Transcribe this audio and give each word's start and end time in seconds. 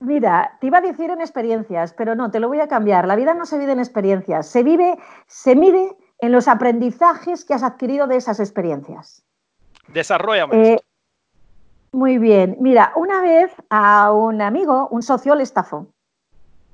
Mira, 0.00 0.56
te 0.60 0.66
iba 0.66 0.78
a 0.78 0.80
decir 0.80 1.10
en 1.10 1.20
experiencias, 1.20 1.92
pero 1.92 2.14
no, 2.14 2.30
te 2.30 2.40
lo 2.40 2.48
voy 2.48 2.60
a 2.60 2.68
cambiar. 2.68 3.06
La 3.06 3.16
vida 3.16 3.34
no 3.34 3.44
se 3.44 3.58
vive 3.58 3.72
en 3.72 3.80
experiencias, 3.80 4.46
se 4.46 4.62
vive, 4.62 4.98
se 5.26 5.54
mide 5.54 5.94
en 6.18 6.32
los 6.32 6.48
aprendizajes 6.48 7.44
que 7.44 7.52
has 7.52 7.62
adquirido 7.62 8.06
de 8.06 8.16
esas 8.16 8.40
experiencias. 8.40 9.22
Desarrollame. 9.88 10.72
Eh, 10.72 10.80
muy 11.92 12.16
bien. 12.16 12.56
Mira, 12.60 12.92
una 12.96 13.20
vez 13.20 13.52
a 13.68 14.10
un 14.12 14.40
amigo, 14.40 14.88
un 14.90 15.02
socio, 15.02 15.34
le 15.34 15.42
estafó. 15.42 15.86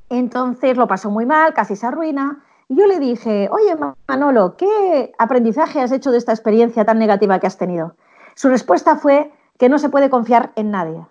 Entonces 0.09 0.77
lo 0.77 0.87
pasó 0.87 1.11
muy 1.11 1.27
mal, 1.27 1.53
casi 1.53 1.75
se 1.75 1.87
arruina. 1.87 2.45
Y 2.69 2.77
yo 2.77 2.87
le 2.87 3.01
dije, 3.01 3.49
oye 3.51 3.77
Manolo, 4.07 4.57
¿qué 4.57 5.13
aprendizaje 5.19 5.81
has 5.81 5.91
hecho 5.91 6.13
de 6.13 6.19
esta 6.19 6.33
experiencia 6.33 6.85
tan 6.85 6.99
negativa 6.99 7.41
que 7.41 7.47
has 7.47 7.59
tenido? 7.59 7.97
Su 8.35 8.49
respuesta 8.49 8.97
fue 8.97 9.33
que 9.59 9.69
no 9.69 9.79
se 9.79 9.89
puede 9.89 10.11
confiar 10.11 10.53
en 10.55 10.71
nadie. 10.71 11.07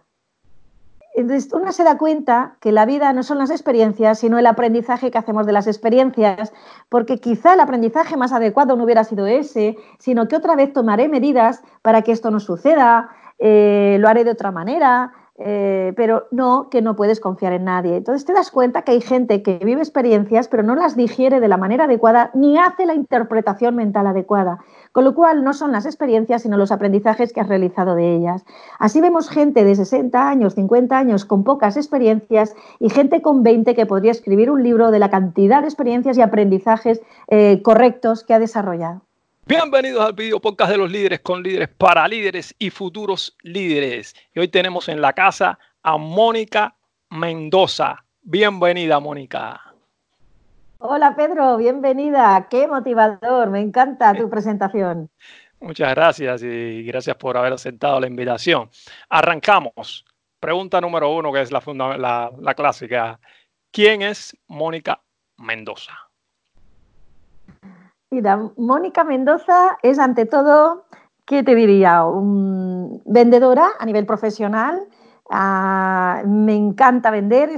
Entonces, 1.15 1.51
uno 1.53 1.71
se 1.71 1.85
da 1.85 1.97
cuenta 1.97 2.57
que 2.59 2.73
la 2.73 2.85
vida 2.85 3.13
no 3.13 3.23
son 3.23 3.37
las 3.37 3.49
experiencias, 3.49 4.19
sino 4.19 4.37
el 4.37 4.45
aprendizaje 4.45 5.11
que 5.11 5.17
hacemos 5.17 5.45
de 5.45 5.53
las 5.53 5.65
experiencias, 5.65 6.51
porque 6.89 7.19
quizá 7.19 7.53
el 7.53 7.61
aprendizaje 7.61 8.17
más 8.17 8.33
adecuado 8.33 8.75
no 8.75 8.83
hubiera 8.83 9.05
sido 9.05 9.25
ese, 9.25 9.77
sino 9.97 10.27
que 10.27 10.35
otra 10.35 10.55
vez 10.55 10.73
tomaré 10.73 11.07
medidas 11.07 11.63
para 11.81 12.01
que 12.01 12.11
esto 12.11 12.31
no 12.31 12.41
suceda, 12.41 13.09
eh, 13.39 13.97
lo 13.99 14.09
haré 14.09 14.25
de 14.25 14.31
otra 14.31 14.51
manera, 14.51 15.13
eh, 15.37 15.91
pero 15.97 16.27
no 16.31 16.69
que 16.69 16.81
no 16.81 16.95
puedes 16.95 17.19
confiar 17.19 17.51
en 17.51 17.65
nadie. 17.65 17.97
Entonces 17.97 18.23
te 18.23 18.31
das 18.31 18.51
cuenta 18.51 18.83
que 18.83 18.93
hay 18.93 19.01
gente 19.01 19.43
que 19.43 19.57
vive 19.57 19.81
experiencias 19.81 20.47
pero 20.47 20.63
no 20.63 20.75
las 20.75 20.95
digiere 20.95 21.41
de 21.41 21.47
la 21.49 21.57
manera 21.57 21.85
adecuada 21.85 22.31
ni 22.33 22.57
hace 22.57 22.85
la 22.85 22.93
interpretación 22.93 23.75
mental 23.75 24.07
adecuada, 24.07 24.59
con 24.93 25.03
lo 25.03 25.13
cual 25.13 25.43
no 25.43 25.53
son 25.53 25.73
las 25.73 25.85
experiencias 25.85 26.43
sino 26.43 26.55
los 26.55 26.71
aprendizajes 26.71 27.33
que 27.33 27.41
has 27.41 27.49
realizado 27.49 27.95
de 27.95 28.15
ellas. 28.15 28.45
Así 28.79 29.01
vemos 29.01 29.29
gente 29.29 29.65
de 29.65 29.75
60 29.75 30.29
años, 30.29 30.55
50 30.55 30.97
años 30.97 31.25
con 31.25 31.43
pocas 31.43 31.75
experiencias 31.75 32.55
y 32.79 32.89
gente 32.89 33.21
con 33.21 33.43
20 33.43 33.75
que 33.75 33.85
podría 33.85 34.11
escribir 34.11 34.49
un 34.49 34.63
libro 34.63 34.91
de 34.91 34.99
la 34.99 35.09
cantidad 35.09 35.61
de 35.61 35.67
experiencias 35.67 36.17
y 36.17 36.21
aprendizajes 36.21 37.01
eh, 37.27 37.61
correctos 37.61 38.23
que 38.23 38.33
ha 38.33 38.39
desarrollado. 38.39 39.01
Bienvenidos 39.47 40.03
al 40.03 40.13
video 40.13 40.39
podcast 40.39 40.71
de 40.71 40.77
los 40.79 40.91
líderes 40.91 41.19
con 41.19 41.43
líderes 41.43 41.69
para 41.69 42.07
líderes 42.07 42.55
y 42.57 42.71
futuros 42.71 43.37
líderes. 43.43 44.15
Y 44.33 44.39
hoy 44.39 44.47
tenemos 44.47 44.89
en 44.89 44.99
la 44.99 45.13
casa 45.13 45.59
a 45.83 45.97
Mónica 45.97 46.75
Mendoza. 47.11 48.03
Bienvenida, 48.23 48.99
Mónica. 48.99 49.61
Hola, 50.79 51.15
Pedro, 51.15 51.57
bienvenida. 51.57 52.47
Qué 52.49 52.67
motivador, 52.67 53.51
me 53.51 53.61
encanta 53.61 54.15
tu 54.15 54.31
presentación. 54.31 55.11
Muchas 55.59 55.93
gracias 55.93 56.41
y 56.41 56.81
gracias 56.81 57.15
por 57.15 57.37
haber 57.37 57.53
aceptado 57.53 57.99
la 57.99 58.07
invitación. 58.07 58.71
Arrancamos. 59.09 60.05
Pregunta 60.39 60.81
número 60.81 61.11
uno, 61.11 61.31
que 61.31 61.41
es 61.41 61.51
la, 61.51 61.61
la, 61.99 62.31
la 62.35 62.53
clásica. 62.55 63.19
¿Quién 63.69 64.01
es 64.01 64.35
Mónica 64.47 65.03
Mendoza? 65.37 66.04
Mónica 68.57 69.03
Mendoza 69.03 69.77
es 69.81 69.99
ante 69.99 70.25
todo, 70.25 70.85
¿qué 71.25 71.43
te 71.43 71.55
diría? 71.55 72.05
Un 72.05 73.01
vendedora 73.05 73.69
a 73.79 73.85
nivel 73.85 74.05
profesional. 74.05 74.87
Ah, 75.29 76.21
me 76.25 76.55
encanta 76.55 77.09
vender, 77.09 77.49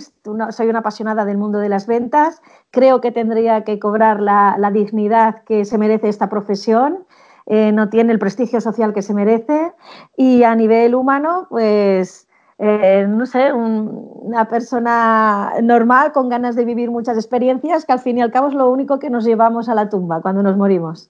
soy 0.49 0.69
una 0.69 0.79
apasionada 0.79 1.25
del 1.25 1.37
mundo 1.37 1.59
de 1.59 1.69
las 1.69 1.85
ventas. 1.85 2.41
Creo 2.71 3.01
que 3.01 3.11
tendría 3.11 3.63
que 3.63 3.77
cobrar 3.77 4.21
la, 4.21 4.71
dignidad 4.71 5.43
que 5.43 5.65
se 5.65 5.77
merece 5.77 6.09
esta 6.09 6.29
profesión. 6.29 7.05
Eh, 7.45 7.71
no 7.71 7.89
tiene 7.89 8.13
el 8.13 8.19
prestigio 8.19 8.61
social 8.61 8.93
que 8.93 9.01
se 9.01 9.13
merece. 9.13 9.73
Y 10.15 10.43
a 10.43 10.55
nivel 10.55 10.95
humano, 10.95 11.47
pues 11.49 12.26
eh, 12.59 13.05
no 13.07 13.25
sé, 13.25 13.53
una 13.53 14.47
persona 14.47 15.53
normal 15.61 16.11
con 16.11 16.27
ganas 16.29 16.55
de 16.55 16.65
vivir 16.65 16.89
muchas 16.89 17.17
experiencias, 17.17 17.85
que 17.85 17.93
al 17.93 17.99
fin 17.99 18.17
y 18.17 18.21
al 18.21 18.31
cabo 18.31 18.47
es 18.47 18.55
lo 18.55 18.69
único 18.69 18.97
que 18.99 19.09
nos 19.09 19.25
llevamos 19.25 19.69
a 19.69 19.75
la 19.75 19.89
tumba 19.89 20.21
cuando 20.21 20.41
nos 20.41 20.57
morimos. 20.57 21.09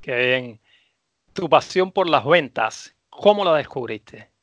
Qué 0.00 0.16
bien. 0.16 0.60
Tu 1.32 1.48
pasión 1.48 1.90
por 1.90 2.08
las 2.08 2.24
ventas, 2.24 2.94
¿cómo 3.08 3.44
la 3.44 3.54
descubriste? 3.54 4.33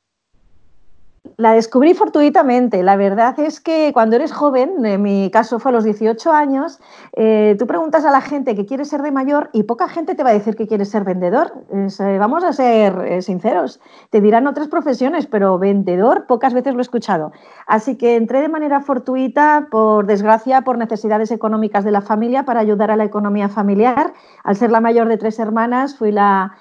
La 1.38 1.54
descubrí 1.54 1.94
fortuitamente. 1.94 2.84
La 2.84 2.96
verdad 2.96 3.40
es 3.40 3.60
que 3.60 3.92
cuando 3.94 4.16
eres 4.16 4.32
joven, 4.32 4.86
en 4.86 5.02
mi 5.02 5.30
caso 5.32 5.60
fue 5.60 5.72
a 5.72 5.74
los 5.74 5.84
18 5.84 6.32
años, 6.32 6.80
eh, 7.14 7.56
tú 7.58 7.68
preguntas 7.68 8.06
a 8.06 8.12
la 8.12 8.22
gente 8.22 8.56
que 8.56 8.66
quiere 8.66 8.86
ser 8.86 9.02
de 9.02 9.12
mayor 9.12 9.50
y 9.54 9.64
poca 9.64 9.88
gente 9.88 10.16
te 10.16 10.24
va 10.24 10.32
a 10.32 10.34
decir 10.34 10.56
que 10.56 10.68
quiere 10.68 10.84
ser 10.84 11.04
vendedor. 11.04 11.54
Eh, 11.72 12.18
vamos 12.20 12.44
a 12.44 12.54
ser 12.54 12.94
eh, 13.06 13.22
sinceros. 13.22 13.80
Te 14.10 14.20
dirán 14.20 14.48
otras 14.48 14.68
profesiones, 14.68 15.28
pero 15.28 15.58
vendedor 15.58 16.26
pocas 16.28 16.54
veces 16.54 16.74
lo 16.74 16.80
he 16.80 16.82
escuchado. 16.82 17.32
Así 17.66 17.98
que 17.98 18.16
entré 18.16 18.42
de 18.42 18.50
manera 18.50 18.82
fortuita, 18.82 19.68
por 19.70 20.08
desgracia, 20.08 20.62
por 20.62 20.78
necesidades 20.78 21.32
económicas 21.32 21.84
de 21.84 21.92
la 21.92 22.02
familia, 22.02 22.46
para 22.46 22.60
ayudar 22.60 22.92
a 22.92 22.96
la 22.96 23.04
economía 23.04 23.48
familiar. 23.48 24.14
Al 24.44 24.56
ser 24.56 24.72
la 24.72 24.82
mayor 24.82 25.08
de 25.08 25.18
tres 25.18 25.40
hermanas, 25.40 25.96
fui 25.96 26.12
la, 26.12 26.56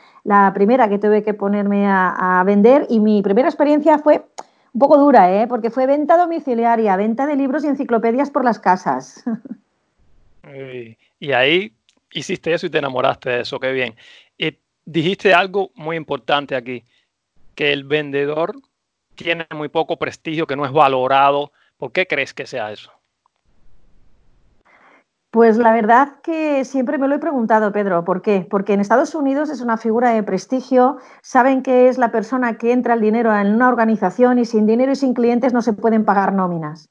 primera 0.54 0.88
que 0.88 0.98
tuve 0.98 1.22
que 1.22 1.32
ponerme 1.32 1.86
a 1.88 2.42
vender 2.44 2.86
y 2.90 3.00
mi 3.00 3.22
primera 3.22 3.48
experiencia 3.48 3.98
fue 3.98 4.22
un 4.72 4.78
poco 4.78 4.98
dura, 4.98 5.42
¿eh? 5.42 5.46
porque 5.46 5.70
fue 5.70 5.86
venta 5.86 6.16
domiciliaria, 6.16 6.96
venta 6.96 7.26
de 7.26 7.36
libros 7.36 7.64
y 7.64 7.68
enciclopedias 7.68 8.30
por 8.30 8.44
las 8.44 8.58
casas. 8.58 9.24
Y 11.20 11.32
ahí 11.32 11.72
hiciste 12.12 12.52
eso 12.52 12.66
y 12.66 12.70
te 12.70 12.78
enamoraste 12.78 13.30
de 13.30 13.40
eso, 13.42 13.60
qué 13.60 13.72
bien. 13.72 13.94
Y 14.38 14.56
dijiste 14.84 15.34
algo 15.34 15.70
muy 15.74 15.96
importante 15.96 16.56
aquí, 16.56 16.82
que 17.54 17.72
el 17.72 17.84
vendedor 17.84 18.54
tiene 19.14 19.46
muy 19.54 19.68
poco 19.68 19.98
prestigio, 19.98 20.46
que 20.46 20.56
no 20.56 20.64
es 20.64 20.72
valorado. 20.72 21.52
¿Por 21.76 21.92
qué 21.92 22.06
crees 22.06 22.32
que 22.32 22.46
sea 22.46 22.72
eso? 22.72 22.90
Pues 25.32 25.58
la 25.58 25.72
verdad 25.72 26.20
que 26.22 26.64
siempre 26.64 26.98
me 26.98 27.06
lo 27.06 27.14
he 27.14 27.18
preguntado, 27.20 27.72
Pedro. 27.72 28.04
¿Por 28.04 28.20
qué? 28.22 28.46
Porque 28.50 28.72
en 28.72 28.80
Estados 28.80 29.14
Unidos 29.14 29.48
es 29.50 29.60
una 29.60 29.76
figura 29.76 30.10
de 30.10 30.22
prestigio, 30.24 30.98
saben 31.22 31.62
que 31.62 31.88
es 31.88 31.98
la 31.98 32.10
persona 32.10 32.58
que 32.58 32.72
entra 32.72 32.94
el 32.94 33.00
dinero 33.00 33.34
en 33.36 33.54
una 33.54 33.68
organización 33.68 34.38
y 34.38 34.44
sin 34.44 34.66
dinero 34.66 34.92
y 34.92 34.96
sin 34.96 35.14
clientes 35.14 35.52
no 35.52 35.62
se 35.62 35.72
pueden 35.72 36.04
pagar 36.04 36.32
nóminas. 36.32 36.90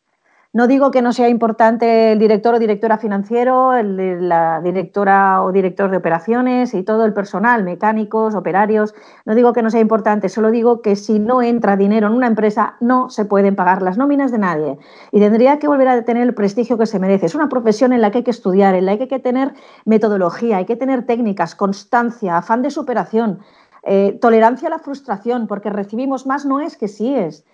No 0.52 0.66
digo 0.66 0.90
que 0.90 1.04
no 1.04 1.14
sea 1.14 1.30
importante 1.30 2.12
el 2.14 2.18
director 2.18 2.56
o 2.56 2.60
directora 2.60 2.98
financiero, 2.98 3.72
la 3.84 4.60
directora 4.62 5.44
o 5.44 5.52
director 5.52 5.92
de 5.92 5.98
operaciones 5.98 6.74
y 6.74 6.82
todo 6.82 7.06
el 7.06 7.14
personal, 7.14 7.64
mecánicos, 7.64 8.34
operarios. 8.34 8.96
No 9.26 9.36
digo 9.36 9.54
que 9.54 9.62
no 9.62 9.70
sea 9.70 9.80
importante, 9.80 10.28
solo 10.28 10.50
digo 10.50 10.82
que 10.82 10.96
si 10.96 11.20
no 11.20 11.44
entra 11.44 11.78
dinero 11.78 12.08
en 12.08 12.14
una 12.14 12.26
empresa 12.26 12.78
no 12.80 13.12
se 13.12 13.26
pueden 13.26 13.56
pagar 13.56 13.84
las 13.84 14.00
nóminas 14.00 14.32
de 14.32 14.40
nadie. 14.40 14.80
Y 15.12 15.20
tendría 15.20 15.60
que 15.60 15.68
volver 15.68 15.88
a 15.88 16.04
tener 16.04 16.24
el 16.24 16.34
prestigio 16.34 16.80
que 16.80 16.88
se 16.88 16.98
merece. 16.98 17.28
Es 17.28 17.36
una 17.36 17.48
profesión 17.48 17.94
en 17.94 18.02
la 18.02 18.10
que 18.10 18.20
hay 18.20 18.24
que 18.24 18.31
estudiar, 18.31 18.74
en 18.74 18.88
la 18.88 18.98
que 18.98 19.04
hay 19.04 19.10
que 19.10 19.20
tener 19.20 19.54
metodología, 19.86 20.58
hay 20.58 20.66
que 20.66 20.76
tener 20.76 21.06
técnicas, 21.06 21.54
constancia, 21.54 22.38
afán 22.38 22.64
de 22.64 22.72
superación, 22.72 23.42
eh, 23.84 24.18
tolerancia 24.20 24.68
a 24.68 24.72
la 24.72 24.80
frustración, 24.80 25.46
porque 25.46 25.70
recibimos 25.70 26.26
más 26.26 26.48
no 26.48 26.60
es 26.60 26.76
que 26.76 26.88
sí 26.88 27.14
es 27.14 27.46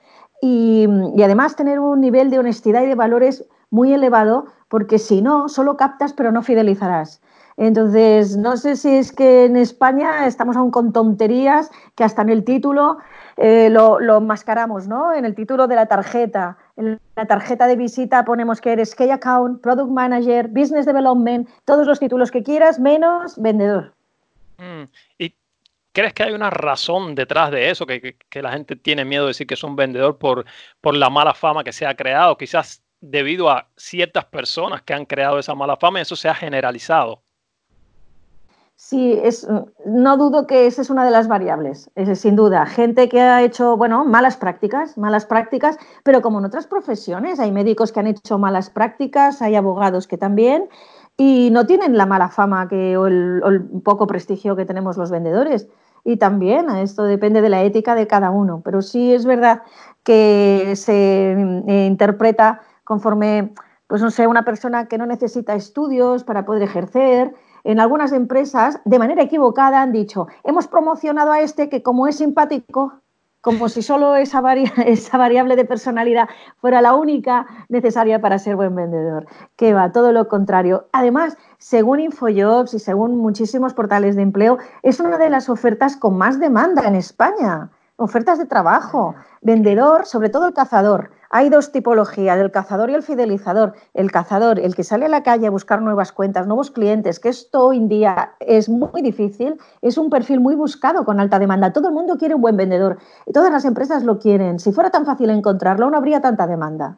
y, 0.42 0.88
además 1.24 1.56
tener 1.56 1.80
un 1.80 2.02
nivel 2.02 2.30
de 2.30 2.40
honestidad 2.40 2.84
y 2.84 2.88
de 2.88 2.96
valores 2.96 3.46
muy 3.70 3.94
elevado, 3.94 4.46
porque 4.70 5.00
si 5.00 5.22
no, 5.22 5.50
solo 5.50 5.78
captas 5.78 6.14
pero 6.14 6.32
no 6.32 6.44
fidelizarás. 6.44 7.22
Entonces, 7.58 8.36
no 8.36 8.58
sé 8.58 8.76
si 8.76 8.98
es 8.98 9.14
que 9.14 9.46
en 9.46 9.56
España 9.56 10.28
estamos 10.28 10.58
aún 10.58 10.72
con 10.72 10.92
tonterías 10.92 11.72
que 11.96 12.04
hasta 12.04 12.22
en 12.22 12.30
el 12.30 12.44
título 12.44 12.98
eh, 13.38 13.70
lo, 13.70 14.00
lo 14.02 14.20
mascaramos, 14.20 14.88
¿no? 14.88 15.14
En 15.14 15.24
el 15.24 15.36
título 15.36 15.68
de 15.68 15.76
la 15.76 15.86
tarjeta. 15.86 16.58
En 16.76 17.00
la 17.16 17.26
tarjeta 17.26 17.68
de 17.68 17.78
visita 17.78 18.26
ponemos 18.26 18.60
que 18.60 18.74
eres 18.74 18.94
Key 18.94 19.10
Account, 19.10 19.62
Product 19.62 19.90
Manager, 19.90 20.50
Business 20.50 20.86
Development, 20.86 21.48
todos 21.64 21.88
los 21.88 22.00
títulos 22.00 22.30
que 22.30 22.44
quieras, 22.44 22.78
menos 22.78 23.42
vendedor. 23.42 23.94
Mm, 24.58 24.84
¿Y 25.18 25.34
¿Crees 25.96 26.14
que 26.14 26.24
hay 26.24 26.34
una 26.34 26.50
razón 26.50 27.16
detrás 27.16 27.52
de 27.52 27.70
eso? 27.70 27.86
Que, 27.86 28.18
la 28.42 28.52
gente 28.52 28.76
tiene 28.76 29.06
miedo 29.06 29.24
de 29.24 29.30
decir 29.30 29.48
que 29.48 29.54
es 29.54 29.64
un 29.64 29.78
vendedor 29.78 30.18
por, 30.18 30.44
por 30.82 30.94
la 30.94 31.10
mala 31.10 31.34
fama 31.34 31.64
que 31.64 31.72
se 31.72 31.86
ha 31.86 31.96
creado, 31.96 32.38
quizás 32.38 32.84
debido 33.00 33.50
a 33.50 33.70
ciertas 33.78 34.26
personas 34.26 34.82
que 34.82 34.94
han 34.94 35.06
creado 35.06 35.40
esa 35.40 35.56
mala 35.56 35.78
fama 35.78 36.00
y 36.00 36.02
eso 36.02 36.18
se 36.18 36.28
ha 36.28 36.36
generalizado. 36.36 37.24
Sí, 38.76 39.18
es, 39.24 39.48
no 39.86 40.18
dudo 40.18 40.48
que 40.48 40.68
esa 40.68 40.82
es 40.82 40.90
una 40.90 41.06
de 41.06 41.12
las 41.12 41.30
variables, 41.30 41.90
sin 42.16 42.36
duda. 42.36 42.66
Gente 42.66 43.08
que 43.08 43.22
ha 43.22 43.42
hecho, 43.42 43.78
bueno, 43.78 44.04
malas 44.04 44.36
prácticas, 44.36 44.98
malas 44.98 45.26
prácticas, 45.26 45.78
pero 46.04 46.22
como 46.22 46.40
en 46.40 46.46
otras 46.46 46.68
profesiones, 46.68 47.40
hay 47.40 47.54
médicos 47.54 47.94
que 47.94 48.02
han 48.02 48.08
hecho 48.08 48.38
malas 48.38 48.70
prácticas, 48.70 49.42
hay 49.42 49.56
abogados 49.56 50.08
que 50.08 50.18
también, 50.18 50.68
y 51.16 51.52
no 51.52 51.66
tienen 51.66 51.98
la 51.98 52.06
mala 52.06 52.28
fama 52.28 52.68
que, 52.68 52.98
o 52.98 53.08
el 53.08 53.64
poco 53.86 54.08
prestigio 54.08 54.58
que 54.58 54.66
tenemos 54.66 54.98
los 54.98 55.10
vendedores 55.10 55.70
y 56.06 56.18
también 56.18 56.70
esto 56.70 57.04
depende 57.04 57.42
de 57.42 57.50
la 57.50 57.64
ética 57.64 57.96
de 57.96 58.08
cada 58.08 58.30
uno, 58.30 58.62
pero 58.64 58.82
sí 58.82 59.12
es 59.12 59.26
verdad 59.26 59.64
que 60.04 60.74
se 60.76 61.32
eh, 61.32 61.86
interpreta 61.88 62.62
conforme, 62.84 63.54
pues 63.88 64.04
no 64.04 64.12
sé, 64.12 64.28
una 64.28 64.46
persona 64.46 64.88
que 64.88 65.00
no 65.00 65.08
necesita 65.08 65.56
estudios 65.56 66.24
para 66.24 66.46
poder 66.46 66.62
ejercer. 66.62 67.34
En 67.64 67.80
algunas 67.80 68.12
empresas, 68.12 68.80
de 68.86 69.00
manera 69.00 69.24
equivocada, 69.24 69.82
han 69.82 69.92
dicho, 69.92 70.28
hemos 70.44 70.68
promocionado 70.68 71.32
a 71.32 71.40
este 71.40 71.70
que 71.70 71.82
como 71.82 72.06
es 72.06 72.18
simpático, 72.18 73.02
como 73.46 73.70
si 73.70 73.84
solo 73.84 74.16
esa, 74.16 74.42
esa 74.88 75.18
variable 75.20 75.56
de 75.56 75.66
personalidad 75.66 76.28
fuera 76.58 76.82
la 76.82 76.96
única 76.96 77.46
necesaria 77.70 78.20
para 78.20 78.40
ser 78.40 78.56
buen 78.56 78.76
vendedor. 78.76 79.28
Que 79.56 79.72
va, 79.72 79.92
todo 79.92 80.12
lo 80.12 80.28
contrario. 80.28 80.88
Además, 80.92 81.38
según 81.60 82.00
Infojobs 82.00 82.74
y 82.74 82.80
según 82.80 83.20
muchísimos 83.20 83.76
portales 83.76 84.16
de 84.16 84.24
empleo, 84.24 84.58
es 84.82 85.00
una 85.00 85.20
de 85.20 85.30
las 85.30 85.48
ofertas 85.48 85.96
con 85.96 86.18
más 86.18 86.40
demanda 86.40 86.88
en 86.88 86.96
España 86.96 87.70
ofertas 87.98 88.38
de 88.38 88.46
trabajo, 88.46 89.16
vendedor, 89.42 90.06
sobre 90.06 90.30
todo 90.30 90.48
el 90.48 90.54
cazador. 90.54 91.12
Hay 91.30 91.50
dos 91.50 91.72
tipologías, 91.72 92.38
el 92.40 92.52
cazador 92.52 92.90
y 92.90 92.94
el 92.94 93.04
fidelizador. 93.04 93.74
El 93.94 94.12
cazador, 94.12 94.60
el 94.60 94.76
que 94.76 94.84
sale 94.84 95.06
a 95.06 95.10
la 95.10 95.24
calle 95.24 95.48
a 95.48 95.50
buscar 95.50 95.82
nuevas 95.82 96.12
cuentas, 96.12 96.48
nuevos 96.48 96.72
clientes, 96.72 97.20
que 97.20 97.30
esto 97.30 97.66
hoy 97.68 97.78
en 97.78 97.90
día 97.90 98.36
es 98.40 98.70
muy 98.70 99.02
difícil, 99.02 99.56
es 99.82 99.98
un 99.98 100.10
perfil 100.10 100.40
muy 100.40 100.56
buscado 100.56 101.04
con 101.06 101.20
alta 101.20 101.40
demanda. 101.40 101.74
Todo 101.74 101.90
el 101.90 101.94
mundo 101.94 102.18
quiere 102.18 102.36
un 102.36 102.42
buen 102.42 102.58
vendedor 102.58 103.00
y 103.26 103.34
todas 103.34 103.52
las 103.52 103.66
empresas 103.66 104.04
lo 104.04 104.20
quieren. 104.20 104.60
Si 104.60 104.72
fuera 104.72 104.92
tan 104.92 105.06
fácil 105.06 105.30
encontrarlo, 105.30 105.90
no 105.90 105.98
habría 105.98 106.22
tanta 106.22 106.48
demanda. 106.48 106.98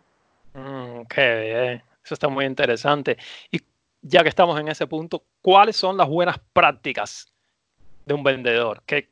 Mm, 0.54 1.02
qué 1.10 1.42
bien, 1.42 1.84
eso 2.04 2.14
está 2.14 2.28
muy 2.28 2.46
interesante. 2.46 3.18
Y 3.52 3.62
ya 4.02 4.24
que 4.24 4.30
estamos 4.30 4.60
en 4.60 4.68
ese 4.68 4.88
punto, 4.88 5.24
¿cuáles 5.42 5.76
son 5.76 5.98
las 5.98 6.08
buenas 6.08 6.40
prácticas 6.54 7.28
de 8.06 8.14
un 8.14 8.24
vendedor? 8.24 8.82
¿Qué, 8.86 9.10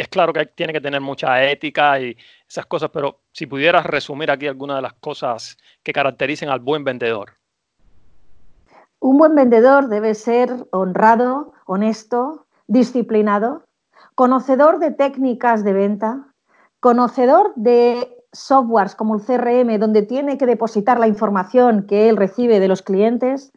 es 0.00 0.08
claro 0.08 0.32
que 0.32 0.46
tiene 0.46 0.72
que 0.72 0.80
tener 0.80 1.00
mucha 1.00 1.42
ética 1.44 2.00
y 2.00 2.16
esas 2.48 2.66
cosas, 2.66 2.90
pero 2.92 3.20
si 3.32 3.46
pudieras 3.46 3.84
resumir 3.86 4.30
aquí 4.30 4.46
algunas 4.46 4.76
de 4.76 4.82
las 4.82 4.94
cosas 4.94 5.56
que 5.82 5.92
caracterizan 5.92 6.48
al 6.48 6.60
buen 6.60 6.84
vendedor. 6.84 7.32
Un 8.98 9.18
buen 9.18 9.34
vendedor 9.34 9.88
debe 9.88 10.14
ser 10.14 10.50
honrado, 10.72 11.52
honesto, 11.66 12.46
disciplinado, 12.66 13.64
conocedor 14.14 14.78
de 14.78 14.90
técnicas 14.90 15.64
de 15.64 15.72
venta, 15.72 16.26
conocedor 16.80 17.52
de 17.56 18.16
softwares 18.32 18.94
como 18.94 19.16
el 19.16 19.22
CRM, 19.22 19.78
donde 19.78 20.02
tiene 20.02 20.38
que 20.38 20.46
depositar 20.46 21.00
la 21.00 21.08
información 21.08 21.86
que 21.86 22.08
él 22.08 22.16
recibe 22.16 22.60
de 22.60 22.68
los 22.68 22.82
clientes, 22.82 23.52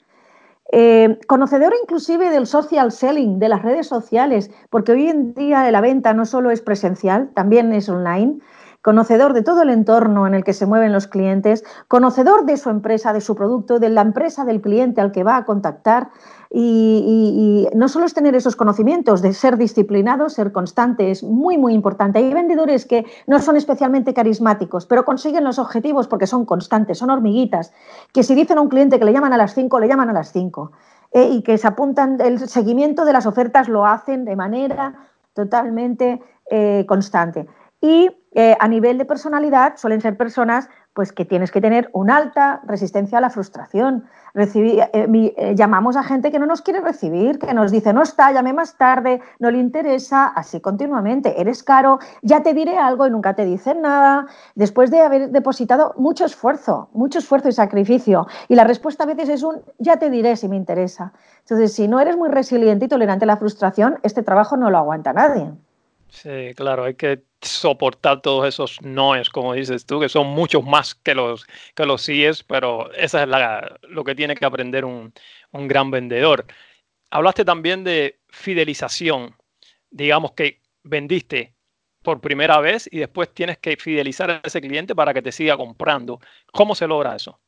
eh, 0.71 1.19
conocedor 1.27 1.74
inclusive 1.81 2.30
del 2.30 2.48
social 2.48 2.92
selling, 2.92 3.39
de 3.39 3.50
las 3.50 3.62
redes 3.62 3.88
sociales, 3.88 4.50
porque 4.69 4.94
hoy 4.94 5.10
en 5.10 5.33
día 5.33 5.69
la 5.69 5.81
venta 5.81 6.13
no 6.13 6.25
solo 6.25 6.51
es 6.51 6.62
presencial, 6.62 7.30
también 7.33 7.74
es 7.74 7.89
online. 7.89 8.39
Conocedor 8.83 9.33
de 9.33 9.44
todo 9.44 9.62
el 9.62 9.69
entorno 9.69 10.27
en 10.27 10.33
el 10.33 10.44
que 10.44 10.51
se 10.53 10.65
mueven 10.65 10.91
los 10.91 11.07
clientes, 11.07 11.63
conocedor 11.88 12.45
de 12.45 12.57
su 12.57 12.69
empresa, 12.69 13.13
de 13.13 13.21
su 13.21 13.33
producto, 13.33 13.80
de 13.80 13.89
la 13.89 14.01
empresa 14.01 14.44
del 14.44 14.59
cliente 14.59 15.00
al 15.00 15.13
que 15.13 15.24
va 15.24 15.38
a 15.38 15.45
contactar, 15.45 16.09
y, 16.56 17.68
no 17.74 17.88
solo 17.88 18.06
es 18.06 18.13
tener 18.13 18.35
esos 18.35 18.56
conocimientos, 18.56 19.21
de 19.24 19.33
ser 19.33 19.57
disciplinado, 19.57 20.30
ser 20.30 20.51
constante, 20.51 21.09
es 21.09 21.24
muy, 21.24 21.57
muy 21.57 21.74
importante. 21.74 22.19
Hay 22.19 22.31
vendedores 22.31 22.85
que 22.85 23.06
no 23.25 23.39
son 23.39 23.56
especialmente 23.56 24.13
carismáticos, 24.13 24.86
pero 24.86 25.03
consiguen 25.03 25.45
los 25.45 25.57
objetivos 25.57 26.07
porque 26.07 26.27
son 26.27 26.45
constantes, 26.45 27.00
son 27.00 27.09
hormiguitas, 27.09 27.74
que 28.13 28.21
si 28.21 28.36
dicen 28.36 28.59
a 28.59 28.62
un 28.62 28.69
cliente 28.69 29.00
que 29.00 29.06
le 29.06 29.13
llaman 29.13 29.33
a 29.33 29.38
las 29.38 29.56
5, 29.56 29.79
le 29.79 29.88
llaman 29.88 30.09
a 30.09 30.13
las 30.13 30.31
5. 30.31 30.71
Eh, 31.13 31.29
y 31.31 31.41
que 31.41 31.57
se 31.57 31.68
apuntan, 31.68 32.19
el 32.21 32.47
seguimiento 32.47 33.06
de 33.06 33.13
las 33.13 33.25
ofertas 33.25 33.68
lo 33.68 33.86
hacen 33.86 34.25
de 34.25 34.36
manera 34.36 34.94
totalmente 35.33 36.21
eh, 36.51 36.86
constante. 36.88 37.47
Y 37.83 38.09
eh, 38.31 38.56
a 38.62 38.68
nivel 38.69 38.97
de 38.97 39.03
personalidad 39.03 39.75
suelen 39.75 40.00
ser 40.00 40.15
personas 40.15 40.69
pues 40.94 41.12
que 41.12 41.25
tienes 41.25 41.51
que 41.51 41.59
tener 41.59 41.89
una 41.91 42.15
alta 42.15 42.62
resistencia 42.65 43.18
a 43.18 43.21
la 43.21 43.30
frustración. 43.30 44.06
Eh, 44.35 44.94
eh, 44.94 45.53
llamamos 45.53 45.97
a 45.97 46.03
gente 46.03 46.31
que 46.31 46.39
no 46.39 46.45
nos 46.45 46.62
quiere 46.62 46.80
recibir, 46.80 47.39
que 47.39 47.53
nos 47.53 47.71
dice, 47.71 47.91
no 47.91 48.01
está, 48.01 48.31
llame 48.31 48.53
más 48.53 48.77
tarde, 48.77 49.19
no 49.39 49.51
le 49.51 49.57
interesa, 49.57 50.27
así 50.27 50.62
continuamente, 50.62 51.41
eres 51.41 51.62
caro, 51.62 52.00
ya 52.21 52.41
te 52.41 52.53
diré 52.53 52.77
algo 52.77 53.06
y 53.06 53.12
nunca 53.12 53.33
te 53.33 53.44
dicen 53.44 53.81
nada, 53.81 54.27
después 54.56 54.89
de 54.89 55.01
haber 55.01 55.31
depositado 55.31 55.94
mucho 55.97 56.24
esfuerzo, 56.24 56.88
mucho 56.94 57.19
esfuerzo 57.19 57.50
y 57.50 57.51
sacrificio. 57.51 58.27
Y 58.47 58.56
la 58.56 58.63
respuesta 58.63 59.03
a 59.03 59.07
veces 59.07 59.27
es 59.27 59.44
un, 59.44 59.62
ya 59.77 59.97
te 59.97 60.09
diré 60.09 60.38
si 60.38 60.47
me 60.47 60.56
interesa. 60.56 61.12
Entonces, 61.39 61.74
si 61.74 61.89
no 61.89 62.00
eres 62.00 62.15
muy 62.15 62.29
resiliente 62.29 62.86
y 62.86 62.88
tolerante 62.88 63.25
a 63.25 63.27
la 63.27 63.36
frustración, 63.36 64.00
este 64.03 64.24
trabajo 64.24 64.56
no 64.56 64.69
lo 64.69 64.77
aguanta 64.77 65.12
nadie. 65.12 65.51
Sí, 66.13 66.54
claro, 66.56 66.83
hay 66.83 66.94
que 66.95 67.24
soportar 67.42 68.21
todos 68.21 68.48
esos 68.48 68.80
noes, 68.83 69.30
como 69.31 69.54
dices 69.54 69.86
tú, 69.86 70.00
que 70.00 70.10
son 70.10 70.27
muchos 70.27 70.63
más 70.63 70.94
que 70.94 71.15
los, 71.15 71.45
que 71.75 71.86
los 71.88 72.04
síes, 72.04 72.44
pero 72.44 72.92
esa 72.94 73.24
es 73.24 73.27
la, 73.30 73.80
lo 73.83 74.04
que 74.04 74.13
tiene 74.13 74.36
que 74.36 74.45
aprender 74.45 74.86
un, 74.86 75.12
un 75.51 75.68
gran 75.68 75.89
vendedor. 75.89 76.45
Hablaste 77.12 77.45
también 77.45 77.83
de 77.83 78.19
fidelización. 78.30 79.36
Digamos 79.92 80.33
que 80.33 80.62
vendiste 80.83 81.56
por 82.04 82.21
primera 82.21 82.60
vez 82.62 82.89
y 82.92 83.00
después 83.00 83.33
tienes 83.33 83.57
que 83.60 83.77
fidelizar 83.77 84.31
a 84.31 84.42
ese 84.44 84.62
cliente 84.62 84.95
para 84.95 85.13
que 85.13 85.21
te 85.24 85.31
siga 85.33 85.57
comprando. 85.57 86.19
¿Cómo 86.54 86.75
se 86.75 86.88
logra 86.88 87.15
eso? 87.15 87.42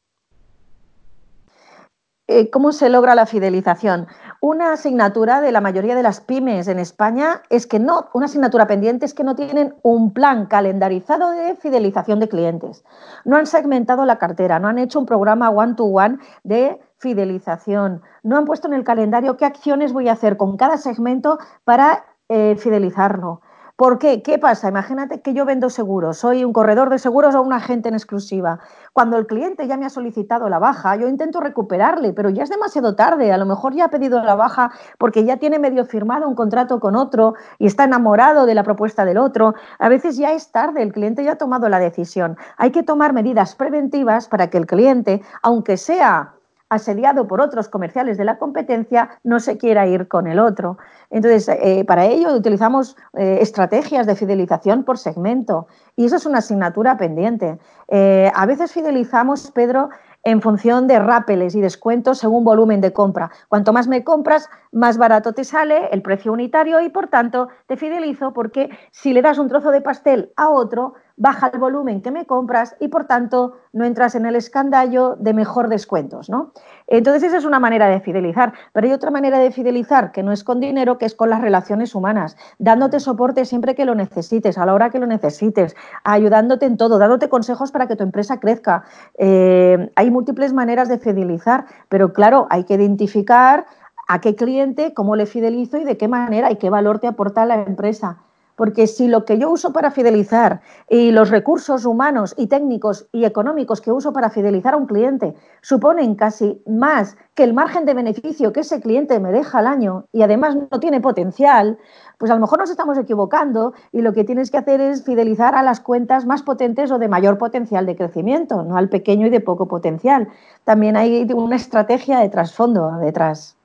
Eh, 2.28 2.50
¿Cómo 2.50 2.72
se 2.72 2.90
logra 2.90 3.14
la 3.14 3.28
fidelización? 3.28 4.08
Una 4.42 4.74
asignatura 4.74 5.42
de 5.42 5.52
la 5.52 5.62
mayoría 5.62 5.94
de 5.94 6.02
las 6.02 6.22
pymes 6.22 6.68
en 6.68 6.80
España 6.80 7.44
es 7.52 7.68
que 7.68 7.78
no, 7.78 8.10
una 8.14 8.26
asignatura 8.26 8.66
pendiente 8.66 9.06
es 9.06 9.14
que 9.14 9.24
no 9.24 9.36
tienen 9.36 9.76
un 9.84 10.12
plan 10.12 10.48
calendarizado 10.48 11.30
de 11.30 11.56
fidelización 11.56 12.20
de 12.20 12.28
clientes. 12.28 12.84
No 13.26 13.38
han 13.38 13.46
segmentado 13.46 14.06
la 14.06 14.18
cartera, 14.18 14.58
no 14.58 14.68
han 14.68 14.80
hecho 14.80 14.98
un 14.98 15.06
programa 15.06 15.52
one-to-one 15.52 16.18
de 16.44 16.82
fidelización, 16.98 18.02
no 18.24 18.38
han 18.38 18.46
puesto 18.46 18.68
en 18.68 18.74
el 18.74 18.84
calendario 18.84 19.38
qué 19.38 19.46
acciones 19.46 19.94
voy 19.94 20.10
a 20.10 20.14
hacer 20.14 20.36
con 20.36 20.58
cada 20.58 20.78
segmento 20.78 21.38
para 21.64 22.06
eh, 22.28 22.56
fidelizarlo. 22.58 23.42
¿Por 23.78 24.00
qué? 24.00 24.22
¿Qué 24.22 24.40
pasa? 24.40 24.70
Imagínate 24.70 25.20
que 25.20 25.34
yo 25.34 25.44
vendo 25.44 25.70
seguros, 25.70 26.20
soy 26.20 26.46
un 26.46 26.54
corredor 26.54 26.90
de 26.90 26.98
seguros 26.98 27.36
o 27.36 27.42
un 27.42 27.52
agente 27.52 27.90
en 27.90 27.96
exclusiva. 27.96 28.60
Cuando 28.94 29.18
el 29.18 29.28
cliente 29.28 29.68
ya 29.68 29.76
me 29.76 29.86
ha 29.86 29.90
solicitado 29.90 30.48
la 30.48 30.60
baja, 30.60 30.96
yo 30.96 31.10
intento 31.10 31.42
recuperarle, 31.42 32.14
pero 32.14 32.30
ya 32.30 32.44
es 32.44 32.50
demasiado 32.50 32.96
tarde. 32.96 33.34
A 33.34 33.38
lo 33.38 33.46
mejor 33.46 33.76
ya 33.76 33.86
ha 33.86 33.90
pedido 33.90 34.24
la 34.24 34.36
baja 34.36 34.72
porque 34.98 35.26
ya 35.26 35.36
tiene 35.36 35.60
medio 35.60 35.84
firmado 35.84 36.26
un 36.26 36.36
contrato 36.36 36.80
con 36.80 36.96
otro 36.96 37.34
y 37.60 37.66
está 37.66 37.84
enamorado 37.84 38.46
de 38.46 38.56
la 38.56 38.64
propuesta 38.64 39.04
del 39.04 39.18
otro. 39.18 39.56
A 39.78 39.90
veces 39.90 40.16
ya 40.16 40.32
es 40.32 40.54
tarde, 40.54 40.82
el 40.82 40.94
cliente 40.94 41.26
ya 41.26 41.34
ha 41.34 41.38
tomado 41.38 41.68
la 41.68 41.80
decisión. 41.80 42.38
Hay 42.56 42.72
que 42.72 42.82
tomar 42.82 43.12
medidas 43.12 43.56
preventivas 43.56 44.30
para 44.30 44.50
que 44.50 44.58
el 44.58 44.68
cliente, 44.68 45.22
aunque 45.42 45.76
sea 45.76 46.35
asediado 46.76 47.28
por 47.28 47.42
otros 47.42 47.70
comerciales 47.70 48.18
de 48.18 48.26
la 48.26 48.38
competencia, 48.38 49.20
no 49.24 49.40
se 49.40 49.58
quiera 49.58 49.88
ir 49.88 50.08
con 50.08 50.28
el 50.28 50.40
otro. 50.40 50.78
Entonces, 51.10 51.50
eh, 51.50 51.84
para 51.86 52.06
ello 52.06 52.36
utilizamos 52.36 52.96
eh, 53.14 53.40
estrategias 53.42 54.06
de 54.08 54.16
fidelización 54.16 54.84
por 54.84 54.98
segmento 54.98 55.68
y 55.96 56.06
eso 56.06 56.16
es 56.16 56.26
una 56.26 56.40
asignatura 56.40 56.98
pendiente. 56.98 57.58
Eh, 57.88 58.32
a 58.34 58.46
veces 58.46 58.72
fidelizamos, 58.72 59.52
Pedro, 59.52 59.90
en 60.26 60.42
función 60.42 60.88
de 60.88 61.00
rápeles 61.00 61.56
y 61.56 61.62
descuentos 61.62 62.18
según 62.18 62.44
volumen 62.44 62.82
de 62.82 62.92
compra. 62.92 63.32
Cuanto 63.48 63.72
más 63.72 63.88
me 63.88 64.04
compras, 64.04 64.50
más 64.72 64.98
barato 64.98 65.34
te 65.34 65.44
sale 65.44 65.88
el 65.92 66.02
precio 66.02 66.34
unitario 66.34 66.82
y 66.82 66.90
por 66.90 67.08
tanto 67.08 67.48
te 67.68 67.78
fidelizo 67.78 68.34
porque 68.34 68.70
si 68.92 69.14
le 69.14 69.22
das 69.22 69.38
un 69.38 69.48
trozo 69.48 69.70
de 69.70 69.82
pastel 69.82 70.34
a 70.36 70.50
otro, 70.50 70.96
baja 71.18 71.50
el 71.54 71.60
volumen 71.60 72.02
que 72.02 72.12
me 72.12 72.26
compras 72.26 72.76
y 72.80 72.90
por 72.90 73.06
tanto 73.06 73.58
no 73.72 73.86
entras 73.86 74.16
en 74.16 74.26
el 74.26 74.36
escandallo 74.36 75.16
de 75.18 75.34
mejor 75.34 75.70
descuentos, 75.70 76.30
¿no? 76.30 76.52
Entonces 76.88 77.24
esa 77.24 77.38
es 77.38 77.46
una 77.46 77.60
manera 77.60 77.88
de 77.88 78.02
fidelizar, 78.02 78.54
pero 78.74 78.88
hay 78.88 78.94
otra 78.94 79.12
manera 79.12 79.40
de 79.40 79.52
fidelizar 79.52 80.12
que 80.12 80.24
no 80.24 80.32
es 80.32 80.44
con 80.44 80.60
dinero, 80.60 80.98
que 80.98 81.06
es 81.06 81.16
con 81.16 81.30
las 81.30 81.42
relaciones 81.42 81.96
humanas, 81.96 82.36
dándote 82.60 83.00
soporte 83.00 83.46
siempre 83.46 83.76
que 83.76 83.86
lo 83.86 83.96
necesites, 83.96 84.58
a 84.58 84.66
la 84.66 84.74
hora 84.74 84.90
que 84.90 85.00
lo 85.00 85.08
necesites, 85.08 85.76
ayudándote 86.04 86.66
en 86.66 86.78
todo, 86.78 86.98
dándote 86.98 87.30
consejos 87.30 87.72
para 87.72 87.88
que 87.88 87.96
tu 87.96 88.04
empresa 88.04 88.40
crezca. 88.40 88.84
Eh, 89.18 89.90
hay 89.96 90.12
múltiples 90.12 90.54
maneras 90.54 90.90
de 90.90 91.00
fidelizar, 91.00 91.66
pero 91.90 92.14
claro, 92.14 92.48
hay 92.50 92.66
que 92.66 92.74
identificar 92.74 93.66
a 94.08 94.22
qué 94.22 94.36
cliente, 94.36 94.94
cómo 94.94 95.16
le 95.16 95.26
fidelizo 95.26 95.78
y 95.78 95.84
de 95.84 95.98
qué 95.98 96.08
manera 96.08 96.52
y 96.52 96.58
qué 96.58 96.70
valor 96.70 97.00
te 97.00 97.08
aporta 97.08 97.46
la 97.46 97.56
empresa. 97.56 98.18
Porque 98.56 98.88
si 98.88 99.08
lo 99.08 99.26
que 99.26 99.38
yo 99.38 99.50
uso 99.50 99.74
para 99.74 99.92
fidelizar 99.92 100.62
y 100.90 101.12
los 101.12 101.30
recursos 101.30 101.86
humanos 101.86 102.34
y 102.38 102.48
técnicos 102.48 103.08
y 103.12 103.26
económicos 103.26 103.82
que 103.82 103.92
uso 103.92 104.14
para 104.14 104.30
fidelizar 104.30 104.74
a 104.74 104.78
un 104.78 104.86
cliente 104.86 105.34
suponen 105.62 106.16
casi 106.16 106.62
más 106.66 107.18
que 107.34 107.44
el 107.44 107.54
margen 107.54 107.86
de 107.86 107.94
beneficio 107.94 108.54
que 108.54 108.62
ese 108.62 108.80
cliente 108.80 109.20
me 109.20 109.32
deja 109.32 109.60
al 109.60 109.68
año 109.68 110.06
y 110.12 110.22
además 110.22 110.56
no 110.56 110.80
tiene 110.80 111.02
potencial, 111.02 111.78
pues 112.18 112.32
a 112.32 112.36
lo 112.36 112.42
mejor 112.42 112.60
nos 112.60 112.70
estamos 112.70 112.98
equivocando 112.98 113.74
y 113.92 114.02
lo 114.02 114.14
que 114.14 114.24
tienes 114.24 114.52
que 114.52 114.58
hacer 114.58 114.80
es 114.80 115.04
fidelizar 115.04 115.56
a 115.56 115.64
las 115.64 115.80
cuentas 115.80 116.26
más 116.26 116.44
potentes 116.44 116.92
o 116.92 117.00
de 117.00 117.08
mayor 117.08 117.38
potencial 117.38 117.86
de 117.86 117.96
crecimiento, 117.96 118.64
no 118.64 118.78
al 118.78 118.90
pequeño 118.90 119.28
y 119.28 119.30
de 119.30 119.42
poco 119.42 119.68
potencial. 119.68 120.30
También 120.64 120.96
hay 120.96 121.28
una 121.34 121.56
estrategia 121.56 122.20
de 122.20 122.30
trasfondo 122.30 122.98
detrás. 123.00 123.58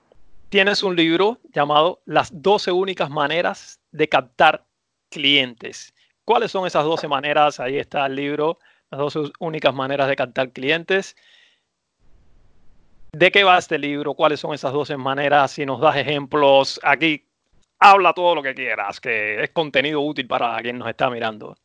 Tienes 0.49 0.82
un 0.82 0.97
libro 0.97 1.38
llamado 1.52 2.00
Las 2.06 2.30
12 2.42 2.73
únicas 2.73 3.09
maneras 3.09 3.78
de 3.92 4.09
captar 4.09 4.64
clientes. 5.11 5.93
¿Cuáles 6.25 6.50
son 6.50 6.67
esas 6.67 6.85
12 6.85 7.09
maneras? 7.09 7.61
Ahí 7.61 7.76
está 7.76 8.07
el 8.07 8.14
libro, 8.14 8.59
las 8.90 9.00
12 9.00 9.33
únicas 9.40 9.75
maneras 9.75 10.09
de 10.09 10.17
captar 10.17 10.50
clientes. 10.52 11.17
¿De 13.12 13.31
qué 13.33 13.43
va 13.43 13.59
este 13.59 13.79
libro? 13.79 14.14
¿Cuáles 14.14 14.40
son 14.40 14.55
esas 14.55 14.73
12 14.73 14.97
maneras? 14.97 15.50
Si 15.52 15.67
nos 15.67 15.81
das 15.81 15.97
ejemplos 15.97 16.81
aquí, 16.83 17.26
habla 17.81 18.12
todo 18.12 18.37
lo 18.37 18.43
que 18.43 18.55
quieras, 18.55 19.00
que 19.00 19.43
es 19.43 19.50
contenido 19.50 20.00
útil 20.00 20.29
para 20.29 20.57
quien 20.62 20.79
nos 20.79 20.88
está 20.88 21.11
mirando. 21.11 21.57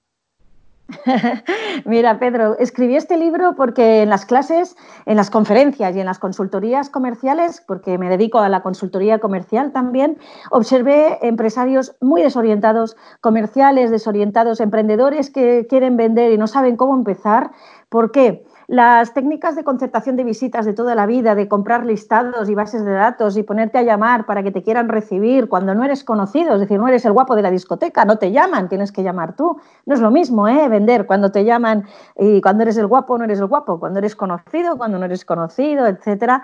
Mira, 1.86 2.20
Pedro, 2.20 2.58
escribí 2.60 2.96
este 2.96 3.18
libro 3.18 3.56
porque 3.56 4.04
en 4.04 4.10
las 4.10 4.26
clases, 4.26 4.76
en 5.06 5.18
las 5.18 5.30
conferencias 5.30 5.96
y 5.96 6.00
en 6.00 6.06
las 6.06 6.20
consultorías 6.20 6.90
comerciales, 6.90 7.64
porque 7.66 7.98
me 7.98 8.10
dedico 8.10 8.40
a 8.40 8.50
la 8.50 8.62
consultoría 8.62 9.20
comercial 9.20 9.72
también, 9.72 10.18
observé 10.52 11.20
empresarios 11.22 11.96
muy 12.02 12.22
desorientados, 12.22 12.96
comerciales 13.22 13.90
desorientados, 13.90 14.60
emprendedores 14.60 15.30
que 15.30 15.66
quieren 15.68 15.98
vender 15.98 16.32
y 16.32 16.38
no 16.38 16.48
saben 16.48 16.78
cómo 16.78 16.96
empezar. 16.96 17.52
¿Por 17.90 18.12
qué? 18.12 18.46
Las 18.68 19.14
técnicas 19.14 19.56
de 19.56 19.64
concertación 19.64 20.16
de 20.16 20.24
visitas 20.24 20.66
de 20.66 20.74
toda 20.74 20.96
la 20.96 21.06
vida, 21.06 21.36
de 21.36 21.48
comprar 21.48 21.86
listados 21.86 22.50
y 22.50 22.56
bases 22.56 22.84
de 22.84 22.94
datos 22.94 23.38
y 23.38 23.44
ponerte 23.44 23.78
a 23.78 23.84
llamar 23.84 24.26
para 24.26 24.42
que 24.42 24.52
te 24.52 24.64
quieran 24.64 24.90
recibir 24.90 25.48
cuando 25.48 25.76
no 25.76 25.84
eres 25.84 26.04
conocido, 26.04 26.56
es 26.56 26.62
decir, 26.62 26.80
no 26.80 26.88
eres 26.88 27.06
el 27.06 27.12
guapo 27.12 27.36
de 27.36 27.44
la 27.44 27.52
discoteca, 27.52 28.06
no 28.06 28.18
te 28.18 28.32
llaman, 28.32 28.68
tienes 28.68 28.92
que 28.92 29.04
llamar 29.04 29.36
tú. 29.36 29.60
No 29.86 29.94
es 29.94 30.02
lo 30.02 30.10
mismo, 30.10 30.48
¿eh? 30.48 30.68
Vender 30.68 31.06
cuando 31.06 31.32
te 31.32 31.46
llaman 31.46 31.86
y 32.18 32.42
cuando 32.42 32.64
eres 32.64 32.78
el 32.78 32.88
guapo 32.88 33.18
no 33.18 33.26
eres 33.26 33.40
el 33.40 33.48
guapo, 33.48 33.80
cuando 33.80 34.00
eres 34.00 34.16
conocido, 34.16 34.78
cuando 34.78 34.98
no 34.98 35.06
eres 35.06 35.26
conocido, 35.26 35.86
etc. 35.86 36.42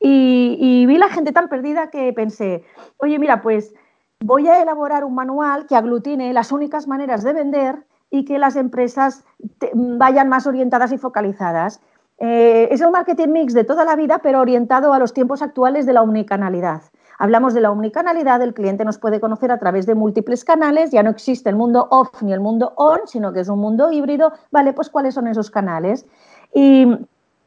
Y, 0.00 0.56
y 0.60 0.86
vi 0.86 0.96
la 0.96 1.08
gente 1.08 1.32
tan 1.32 1.48
perdida 1.48 1.90
que 1.90 2.12
pensé, 2.12 2.64
oye, 2.98 3.18
mira, 3.18 3.42
pues 3.42 3.74
voy 4.20 4.48
a 4.48 4.62
elaborar 4.62 5.04
un 5.04 5.14
manual 5.14 5.66
que 5.66 5.76
aglutine 5.76 6.32
las 6.32 6.52
únicas 6.52 6.86
maneras 6.86 7.24
de 7.24 7.32
vender 7.32 7.84
y 8.14 8.24
que 8.24 8.38
las 8.38 8.54
empresas 8.54 9.24
vayan 9.74 10.28
más 10.28 10.46
orientadas 10.46 10.92
y 10.92 10.98
focalizadas. 10.98 11.80
Eh, 12.18 12.68
es 12.70 12.80
el 12.80 12.92
marketing 12.92 13.30
mix 13.30 13.54
de 13.54 13.64
toda 13.64 13.84
la 13.84 13.96
vida, 13.96 14.20
pero 14.22 14.40
orientado 14.40 14.92
a 14.92 15.00
los 15.00 15.12
tiempos 15.12 15.42
actuales 15.42 15.84
de 15.84 15.94
la 15.94 16.02
omnicanalidad. 16.02 16.82
Hablamos 17.18 17.54
de 17.54 17.60
la 17.60 17.72
omnicanalidad, 17.72 18.40
el 18.40 18.54
cliente 18.54 18.84
nos 18.84 18.98
puede 18.98 19.18
conocer 19.18 19.50
a 19.50 19.58
través 19.58 19.84
de 19.86 19.96
múltiples 19.96 20.44
canales, 20.44 20.92
ya 20.92 21.02
no 21.02 21.10
existe 21.10 21.50
el 21.50 21.56
mundo 21.56 21.88
off 21.90 22.22
ni 22.22 22.32
el 22.32 22.38
mundo 22.38 22.72
on, 22.76 23.00
sino 23.06 23.32
que 23.32 23.40
es 23.40 23.48
un 23.48 23.58
mundo 23.58 23.90
híbrido. 23.90 24.32
Vale, 24.52 24.72
pues 24.74 24.90
¿cuáles 24.90 25.14
son 25.14 25.26
esos 25.26 25.50
canales? 25.50 26.06
Y 26.54 26.86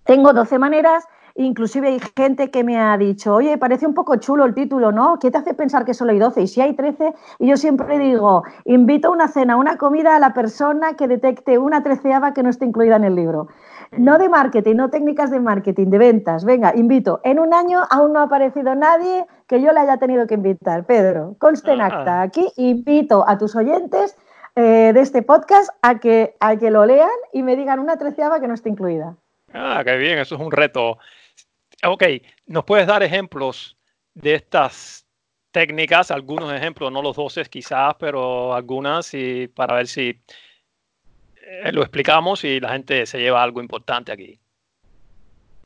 tengo 0.04 0.34
12 0.34 0.60
maneras 0.60 1.06
Inclusive 1.40 1.88
hay 1.88 2.00
gente 2.16 2.50
que 2.50 2.64
me 2.64 2.80
ha 2.80 2.98
dicho, 2.98 3.36
oye, 3.36 3.60
parece 3.60 3.86
un 3.86 3.94
poco 3.94 4.16
chulo 4.16 4.44
el 4.44 4.56
título, 4.56 4.92
¿no? 4.92 5.20
¿Qué 5.20 5.30
te 5.30 5.38
hace 5.38 5.54
pensar 5.54 5.86
que 5.86 5.94
solo 5.94 6.12
hay 6.12 6.18
12? 6.18 6.42
Y 6.42 6.48
si 6.48 6.62
hay 6.62 6.74
13, 6.74 7.14
y 7.38 7.48
yo 7.48 7.58
siempre 7.58 8.00
digo, 8.00 8.44
invito 8.66 9.10
a 9.10 9.12
una 9.12 9.28
cena, 9.28 9.56
una 9.56 9.78
comida 9.78 10.16
a 10.16 10.20
la 10.20 10.34
persona 10.34 10.96
que 10.96 11.08
detecte 11.08 11.60
una 11.60 11.84
treceava 11.84 12.34
que 12.34 12.42
no 12.42 12.50
esté 12.50 12.66
incluida 12.66 12.96
en 12.96 13.04
el 13.04 13.14
libro. 13.14 13.50
No 13.92 14.18
de 14.18 14.30
marketing, 14.30 14.76
no 14.78 14.90
técnicas 14.90 15.30
de 15.30 15.40
marketing, 15.40 15.88
de 15.88 15.98
ventas. 16.00 16.44
Venga, 16.44 16.74
invito. 16.76 17.22
En 17.24 17.38
un 17.38 17.54
año 17.54 17.84
aún 17.92 18.14
no 18.14 18.20
ha 18.20 18.24
aparecido 18.24 18.74
nadie 18.74 19.28
que 19.46 19.62
yo 19.62 19.72
le 19.74 19.80
haya 19.80 19.98
tenido 19.98 20.26
que 20.26 20.34
invitar. 20.34 20.86
Pedro, 20.86 21.36
conste 21.38 21.72
en 21.72 21.82
acta. 21.82 22.20
Ah. 22.20 22.24
Aquí 22.24 22.48
invito 22.58 23.24
a 23.28 23.38
tus 23.38 23.56
oyentes 23.56 24.18
eh, 24.56 24.92
de 24.92 25.00
este 25.02 25.22
podcast 25.22 25.70
a 25.84 26.00
que, 26.00 26.36
a 26.40 26.56
que 26.56 26.72
lo 26.72 26.84
lean 26.88 27.10
y 27.32 27.44
me 27.44 27.56
digan 27.56 27.80
una 27.80 27.98
treceava 27.98 28.40
que 28.40 28.48
no 28.48 28.56
esté 28.56 28.70
incluida. 28.70 29.16
Ah, 29.54 29.84
qué 29.86 29.96
bien, 29.98 30.18
eso 30.18 30.36
es 30.36 30.42
un 30.42 30.52
reto. 30.52 30.98
Ok, 31.84 32.04
¿nos 32.48 32.64
puedes 32.66 32.88
dar 32.88 33.04
ejemplos 33.04 33.78
de 34.14 34.36
estas 34.36 35.08
técnicas? 35.52 36.10
Algunos 36.10 36.52
ejemplos, 36.52 36.92
no 36.92 37.02
los 37.02 37.16
12 37.16 37.46
quizás, 37.46 37.96
pero 38.00 38.54
algunas 38.54 39.14
y 39.14 39.48
para 39.48 39.76
ver 39.76 39.88
si 39.88 40.20
eh, 41.42 41.72
lo 41.72 41.82
explicamos 41.82 42.44
y 42.44 42.60
la 42.60 42.70
gente 42.70 43.06
se 43.06 43.20
lleva 43.20 43.44
algo 43.44 43.62
importante 43.62 44.12
aquí. 44.12 44.40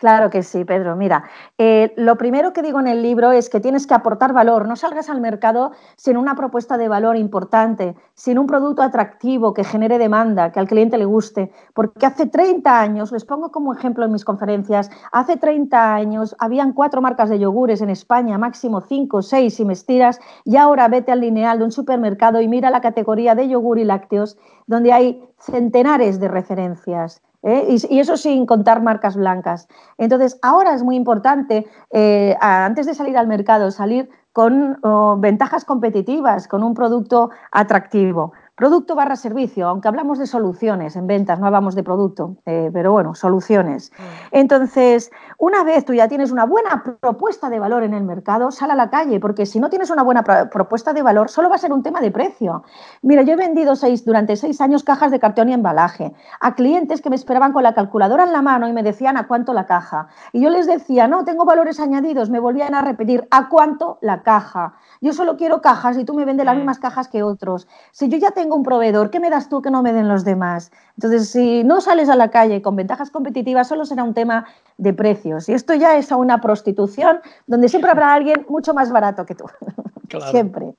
Claro 0.02 0.32
que 0.32 0.42
sí, 0.42 0.66
Pedro. 0.66 0.96
Mira, 0.96 1.26
eh, 1.60 1.94
lo 1.96 2.18
primero 2.18 2.54
que 2.54 2.64
digo 2.64 2.80
en 2.80 2.88
el 2.88 3.04
libro 3.04 3.32
es 3.34 3.52
que 3.52 3.60
tienes 3.60 3.86
que 3.86 3.94
aportar 3.94 4.34
valor. 4.34 4.68
No 4.68 4.76
salgas 4.76 5.12
al 5.12 5.22
mercado 5.22 5.74
sin 5.96 6.18
una 6.18 6.34
propuesta 6.34 6.76
de 6.80 6.88
valor 6.88 7.18
importante, 7.18 7.96
sin 8.16 8.40
un 8.40 8.48
producto 8.48 8.82
atractivo 8.82 9.54
que 9.54 9.64
genere 9.64 10.00
demanda, 10.00 10.52
que 10.52 10.60
al 10.60 10.68
cliente 10.68 10.98
le 10.98 11.06
guste. 11.06 11.52
Porque 11.76 12.08
hace 12.08 12.26
30 12.26 12.82
años, 12.82 13.12
les 13.12 13.26
pongo 13.26 13.52
como 13.52 13.76
ejemplo 13.76 14.04
en 14.04 14.12
mis 14.12 14.26
conferencias, 14.26 14.90
hace 15.12 15.38
30 15.38 15.94
años 15.94 16.36
habían 16.40 16.74
cuatro 16.74 17.00
marcas 17.04 17.30
de 17.30 17.38
yogures 17.38 17.82
en 17.82 17.92
España, 17.92 18.40
máximo 18.40 18.82
cinco, 18.82 19.22
seis 19.22 19.54
si 19.54 19.66
me 19.66 19.74
estiras, 19.74 20.20
y 20.46 20.58
ahora 20.58 20.88
vete 20.88 21.12
al 21.12 21.22
lineal 21.22 21.60
de 21.60 21.66
un 21.66 21.72
supermercado 21.72 22.42
y 22.42 22.48
mira 22.48 22.72
la 22.72 22.82
categoría 22.82 23.36
de 23.36 23.48
yogur 23.48 23.78
y 23.78 23.84
lácteos, 23.84 24.36
donde 24.66 24.94
hay 24.94 25.24
centenares 25.38 26.20
de 26.20 26.28
referencias. 26.28 27.22
¿Eh? 27.44 27.76
Y, 27.90 28.00
eso 28.00 28.18
sin 28.18 28.46
contar 28.46 28.82
marcas 28.82 29.16
blancas. 29.16 29.68
Entonces, 29.98 30.38
ahora 30.42 30.74
es 30.74 30.84
muy 30.84 30.96
importante, 30.96 31.66
eh, 31.92 32.36
antes 32.40 32.86
de 32.86 32.94
salir 32.94 33.18
al 33.18 33.28
mercado, 33.28 33.72
salir 33.72 34.10
con 34.34 34.80
oh, 34.84 35.18
ventajas 35.20 35.66
competitivas, 35.66 36.48
con 36.48 36.64
un 36.64 36.74
producto 36.74 37.30
atractivo. 37.52 38.34
Producto 38.56 38.96
barra 38.96 39.16
servicio, 39.16 39.68
aunque 39.68 39.88
hablamos 39.88 40.20
de 40.20 40.28
soluciones 40.28 40.96
en 40.96 41.08
ventas, 41.08 41.40
no 41.40 41.48
hablamos 41.48 41.74
de 41.74 41.84
producto, 41.84 42.38
eh, 42.46 42.70
pero 42.74 42.92
bueno, 42.92 43.16
soluciones. 43.16 43.92
Mm. 43.92 44.04
Entonces, 44.32 45.10
una 45.38 45.64
vez 45.64 45.86
tú 45.86 45.94
ya 45.94 46.08
tienes 46.08 46.32
una 46.32 46.46
buena 46.46 46.84
propuesta 47.00 47.50
de 47.50 47.60
valor 47.60 47.84
en 47.84 47.94
el 47.94 48.04
mercado, 48.04 48.52
sal 48.52 48.72
a 48.72 48.76
la 48.76 48.90
calle, 48.90 49.20
porque 49.20 49.46
si 49.46 49.60
no 49.60 49.70
tienes 49.70 49.90
una 49.90 50.04
buena 50.04 50.24
propuesta 50.24 50.94
de 50.94 51.02
valor, 51.02 51.30
solo 51.30 51.50
va 51.50 51.56
a 51.56 51.60
ser 51.60 51.72
un 51.72 51.82
tema 51.82 52.02
de 52.02 52.12
precio. 52.12 52.64
Mira, 53.02 53.24
yo 53.24 53.34
he 53.34 53.38
vendido 53.38 53.76
seis, 53.76 54.06
durante 54.06 54.36
seis 54.36 54.60
años 54.62 54.84
cajas 54.84 55.12
de 55.12 55.20
cartón 55.20 55.50
y 55.50 55.54
embalaje 55.54 56.14
a 56.40 56.54
clientes 56.54 57.02
que 57.02 57.10
me 57.10 57.16
esperaban 57.16 57.54
con 57.54 57.64
la 57.64 57.74
calculadora 57.74 58.26
en 58.26 58.34
la 58.34 58.42
mano 58.42 58.68
y 58.68 58.74
me 58.74 58.84
decían 58.84 59.18
a 59.18 59.28
cuánto 59.28 59.54
la 59.54 59.66
caja. 59.66 60.08
Y 60.34 60.42
yo 60.42 60.50
les 60.50 60.68
decía, 60.68 61.08
no, 61.08 61.24
tengo 61.24 61.46
valores 61.46 61.80
añadidos, 61.80 62.30
me 62.30 62.40
volvían 62.40 62.76
a 62.76 62.82
repetir, 62.82 63.28
¿a 63.32 63.50
cuánto 63.50 63.98
la 64.02 64.22
caja? 64.24 64.76
Yo 65.04 65.14
solo 65.14 65.36
quiero 65.36 65.62
cajas 65.62 65.98
y 65.98 66.06
tú 66.06 66.14
me 66.14 66.26
vendes 66.26 66.46
las 66.46 66.54
mm. 66.54 66.60
mismas 66.60 66.80
cajas 66.80 67.08
que 67.08 67.24
otros. 67.24 67.68
Si 67.92 68.08
yo 68.08 68.18
ya 68.18 68.32
tengo 68.32 68.56
un 68.56 68.62
proveedor, 68.62 69.10
¿qué 69.10 69.20
me 69.20 69.32
das 69.32 69.50
tú 69.50 69.62
que 69.62 69.72
no 69.72 69.82
me 69.82 69.94
den 69.94 70.08
los 70.08 70.24
demás? 70.24 70.72
Entonces, 70.96 71.30
si 71.30 71.64
no 71.64 71.82
sales 71.82 72.08
a 72.08 72.16
la 72.16 72.30
calle 72.30 72.62
con 72.62 72.76
ventajas 72.76 73.10
competitivas, 73.10 73.68
solo 73.68 73.86
será 73.86 74.04
un 74.04 74.14
tema 74.14 74.46
de 74.78 74.94
precios. 74.94 75.50
Y 75.50 75.54
esto 75.54 75.74
ya 75.74 75.98
es 75.98 76.12
a 76.12 76.18
una 76.18 76.40
prostitución 76.40 77.20
donde 77.48 77.68
siempre 77.68 77.90
habrá 77.90 78.14
alguien 78.14 78.46
mucho 78.48 78.76
más 78.76 78.92
barato 78.92 79.26
que 79.26 79.34
tú. 79.34 79.46
siempre. 80.32 80.76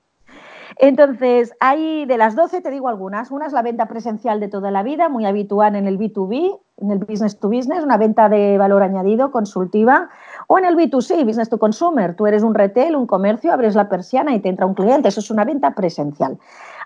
Entonces, 0.77 1.53
hay 1.59 2.05
de 2.05 2.17
las 2.17 2.35
12, 2.35 2.61
te 2.61 2.71
digo 2.71 2.87
algunas. 2.87 3.31
Una 3.31 3.45
es 3.47 3.53
la 3.53 3.61
venta 3.61 3.87
presencial 3.87 4.39
de 4.39 4.47
toda 4.47 4.71
la 4.71 4.83
vida, 4.83 5.09
muy 5.09 5.25
habitual 5.25 5.75
en 5.75 5.87
el 5.87 5.99
B2B, 5.99 6.59
en 6.77 6.91
el 6.91 6.99
business 6.99 7.39
to 7.39 7.49
business, 7.49 7.83
una 7.83 7.97
venta 7.97 8.29
de 8.29 8.57
valor 8.57 8.83
añadido, 8.83 9.31
consultiva, 9.31 10.09
o 10.53 10.59
en 10.59 10.65
el 10.65 10.75
B2C, 10.75 11.25
business 11.25 11.49
to 11.49 11.57
consumer. 11.57 12.15
Tú 12.15 12.27
eres 12.27 12.43
un 12.43 12.53
retail, 12.53 12.95
un 12.95 13.07
comercio, 13.07 13.51
abres 13.51 13.73
la 13.73 13.89
persiana 13.89 14.35
y 14.35 14.39
te 14.39 14.49
entra 14.49 14.67
un 14.67 14.75
cliente. 14.75 15.09
Eso 15.09 15.19
es 15.19 15.31
una 15.31 15.45
venta 15.45 15.71
presencial. 15.71 16.37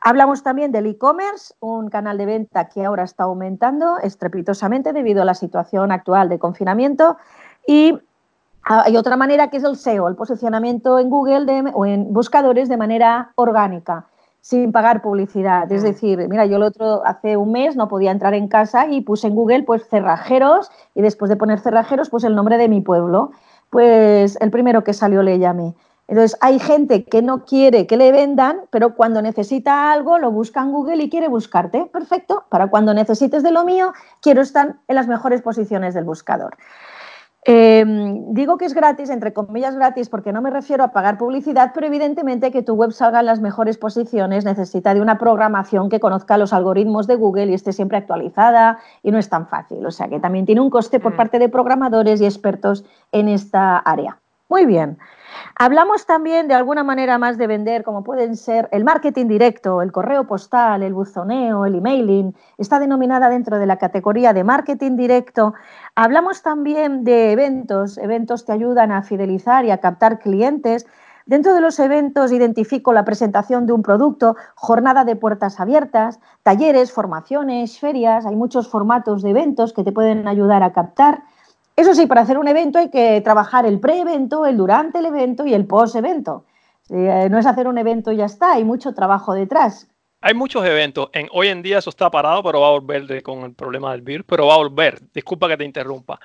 Hablamos 0.01 0.41
también 0.41 0.71
del 0.71 0.85
e-commerce, 0.85 1.53
un 1.59 1.89
canal 1.89 2.17
de 2.17 2.25
venta 2.25 2.69
que 2.69 2.85
ahora 2.85 3.03
está 3.03 3.25
aumentando 3.25 3.97
estrepitosamente 3.97 4.93
debido 4.93 5.21
a 5.21 5.25
la 5.25 5.33
situación 5.33 5.91
actual 5.91 6.29
de 6.29 6.39
confinamiento. 6.39 7.17
Y 7.67 7.99
hay 8.63 8.95
otra 8.95 9.17
manera 9.17 9.49
que 9.49 9.57
es 9.57 9.65
el 9.65 9.75
SEO, 9.75 10.07
el 10.07 10.15
posicionamiento 10.15 10.97
en 10.97 11.09
Google 11.09 11.69
o 11.73 11.85
en 11.85 12.13
buscadores 12.13 12.69
de 12.69 12.77
manera 12.77 13.33
orgánica, 13.35 14.05
sin 14.39 14.71
pagar 14.71 15.01
publicidad. 15.01 15.69
Es 15.69 15.83
decir, 15.83 16.25
mira, 16.29 16.45
yo 16.45 16.55
el 16.55 16.63
otro 16.63 17.05
hace 17.05 17.35
un 17.35 17.51
mes 17.51 17.75
no 17.75 17.89
podía 17.89 18.11
entrar 18.11 18.33
en 18.33 18.47
casa 18.47 18.87
y 18.87 19.01
puse 19.01 19.27
en 19.27 19.35
Google 19.35 19.63
pues 19.63 19.85
cerrajeros 19.89 20.71
y 20.95 21.01
después 21.01 21.27
de 21.27 21.35
poner 21.35 21.59
cerrajeros 21.59 22.09
pues 22.09 22.23
el 22.23 22.33
nombre 22.33 22.57
de 22.57 22.69
mi 22.69 22.79
pueblo. 22.79 23.31
Pues 23.69 24.37
el 24.41 24.51
primero 24.51 24.83
que 24.83 24.93
salió 24.93 25.23
le 25.23 25.39
llamé. 25.39 25.75
Entonces, 26.07 26.37
hay 26.39 26.57
gente 26.59 27.03
que 27.03 27.21
no 27.21 27.43
quiere 27.43 27.85
que 27.85 27.97
le 27.97 28.13
vendan, 28.13 28.61
pero 28.69 28.95
cuando 28.95 29.21
necesita 29.21 29.91
algo 29.91 30.19
lo 30.19 30.31
busca 30.31 30.61
en 30.61 30.71
Google 30.71 31.03
y 31.03 31.09
quiere 31.09 31.27
buscarte. 31.27 31.85
Perfecto, 31.91 32.45
para 32.49 32.67
cuando 32.67 32.93
necesites 32.93 33.43
de 33.43 33.51
lo 33.51 33.65
mío, 33.65 33.91
quiero 34.21 34.41
estar 34.41 34.75
en 34.87 34.95
las 34.95 35.07
mejores 35.07 35.41
posiciones 35.41 35.93
del 35.93 36.05
buscador. 36.05 36.55
Em, 37.49 38.33
digo 38.33 38.57
que 38.57 38.65
es 38.65 38.73
gratis, 38.73 39.09
entre 39.09 39.31
comillas 39.31 39.73
gratis, 39.73 40.09
porque 40.09 40.33
no 40.33 40.41
me 40.41 40.49
refiero 40.49 40.83
a 40.83 40.91
pagar 40.91 41.17
publicidad, 41.17 41.71
pero 41.73 41.87
evidentemente 41.87 42.51
que 42.51 42.61
tu 42.61 42.73
web 42.73 42.91
salga 42.91 43.21
en 43.21 43.25
las 43.25 43.39
mejores 43.39 43.77
posiciones 43.77 44.43
necesita 44.43 44.93
de 44.93 44.99
una 44.99 45.17
programación 45.17 45.87
que 45.87 46.01
conozca 46.01 46.37
los 46.37 46.51
algoritmos 46.51 47.07
de 47.07 47.15
Google 47.15 47.45
y 47.45 47.53
esté 47.53 47.71
siempre 47.71 47.99
actualizada 47.99 48.79
y 49.01 49.11
no 49.11 49.17
es 49.17 49.29
tan 49.29 49.47
fácil. 49.47 49.85
O 49.85 49.91
sea 49.91 50.09
que 50.09 50.19
también 50.19 50.45
tiene 50.45 50.59
un 50.59 50.69
coste 50.69 50.99
por 50.99 51.13
mm. 51.13 51.15
parte 51.15 51.39
de 51.39 51.47
programadores 51.47 52.19
y 52.19 52.25
expertos 52.25 52.83
en 53.13 53.29
esta 53.29 53.77
área. 53.77 54.17
Muy 54.49 54.65
bien. 54.65 54.97
Hablamos 55.55 56.05
también 56.05 56.47
de 56.47 56.53
alguna 56.53 56.83
manera 56.83 57.17
más 57.17 57.37
de 57.37 57.47
vender, 57.47 57.83
como 57.83 58.03
pueden 58.03 58.35
ser 58.35 58.69
el 58.71 58.83
marketing 58.83 59.27
directo, 59.27 59.81
el 59.81 59.91
correo 59.91 60.27
postal, 60.27 60.83
el 60.83 60.93
buzoneo, 60.93 61.65
el 61.65 61.75
emailing. 61.75 62.35
Está 62.57 62.79
denominada 62.79 63.29
dentro 63.29 63.57
de 63.57 63.65
la 63.65 63.77
categoría 63.77 64.33
de 64.33 64.43
marketing 64.43 64.95
directo. 64.97 65.53
Hablamos 65.95 66.43
también 66.43 67.03
de 67.03 67.31
eventos. 67.31 67.97
Eventos 67.97 68.45
te 68.45 68.51
ayudan 68.51 68.91
a 68.91 69.03
fidelizar 69.03 69.65
y 69.65 69.71
a 69.71 69.79
captar 69.79 70.19
clientes. 70.19 70.85
Dentro 71.25 71.53
de 71.53 71.59
los 71.59 71.77
eventos 71.79 72.31
identifico 72.31 72.93
la 72.93 73.03
presentación 73.03 73.67
de 73.67 73.73
un 73.73 73.83
producto, 73.83 74.37
jornada 74.55 75.03
de 75.03 75.17
puertas 75.17 75.59
abiertas, 75.59 76.21
talleres, 76.43 76.93
formaciones, 76.93 77.79
ferias. 77.79 78.25
Hay 78.25 78.37
muchos 78.37 78.69
formatos 78.69 79.23
de 79.23 79.31
eventos 79.31 79.73
que 79.73 79.83
te 79.83 79.91
pueden 79.91 80.27
ayudar 80.27 80.63
a 80.63 80.71
captar. 80.71 81.23
Eso 81.77 81.93
sí, 81.93 82.07
para 82.07 82.21
hacer 82.21 82.39
un 82.39 82.47
evento 82.47 82.79
hay 82.79 82.89
que 82.89 83.21
trabajar 83.21 83.67
el 83.67 83.79
pre-evento, 83.79 84.47
el 84.47 84.57
durante 84.57 84.97
el 84.97 85.05
evento 85.05 85.45
y 85.45 85.53
el 85.53 85.67
post-evento. 85.67 86.43
Eh, 86.89 87.27
no 87.29 87.37
es 87.37 87.45
hacer 87.45 87.67
un 87.67 87.77
evento 87.77 88.11
y 88.11 88.17
ya 88.17 88.25
está, 88.25 88.53
hay 88.53 88.63
mucho 88.63 88.95
trabajo 88.95 89.35
detrás. 89.35 89.87
Hay 90.19 90.33
muchos 90.33 90.65
eventos. 90.65 91.09
En, 91.13 91.29
hoy 91.31 91.49
en 91.49 91.61
día 91.61 91.77
eso 91.77 91.91
está 91.91 92.09
parado, 92.09 92.41
pero 92.41 92.61
va 92.61 92.69
a 92.69 92.71
volver 92.71 93.21
con 93.21 93.43
el 93.43 93.53
problema 93.53 93.91
del 93.91 94.01
virus, 94.01 94.25
pero 94.27 94.47
va 94.47 94.55
a 94.55 94.57
volver. 94.57 94.99
Disculpa 95.13 95.47
que 95.47 95.57
te 95.57 95.65
interrumpa. 95.65 96.19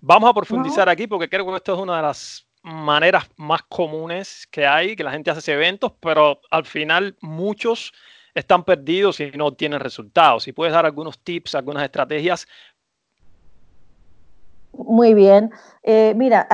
Vamos 0.00 0.28
a 0.28 0.34
profundizar 0.34 0.90
aquí 0.90 1.06
porque 1.06 1.30
creo 1.30 1.46
que 1.46 1.56
esto 1.56 1.74
es 1.74 1.80
una 1.80 1.96
de 1.96 2.02
las 2.02 2.46
maneras 2.62 3.30
más 3.36 3.62
comunes 3.62 4.46
que 4.50 4.66
hay, 4.66 4.94
que 4.94 5.04
la 5.04 5.12
gente 5.12 5.30
hace 5.30 5.54
eventos, 5.54 5.92
pero 6.00 6.42
al 6.50 6.66
final 6.66 7.16
muchos 7.22 7.94
están 8.34 8.62
perdidos 8.62 9.20
y 9.20 9.30
no 9.30 9.54
tienen 9.54 9.80
resultados. 9.80 10.42
Si 10.42 10.52
puedes 10.52 10.74
dar 10.74 10.84
algunos 10.84 11.18
tips, 11.20 11.54
algunas 11.54 11.82
estrategias. 11.82 12.46
Muy 14.78 15.12
bien. 15.12 15.50
Eh, 15.82 16.14
mira, 16.16 16.46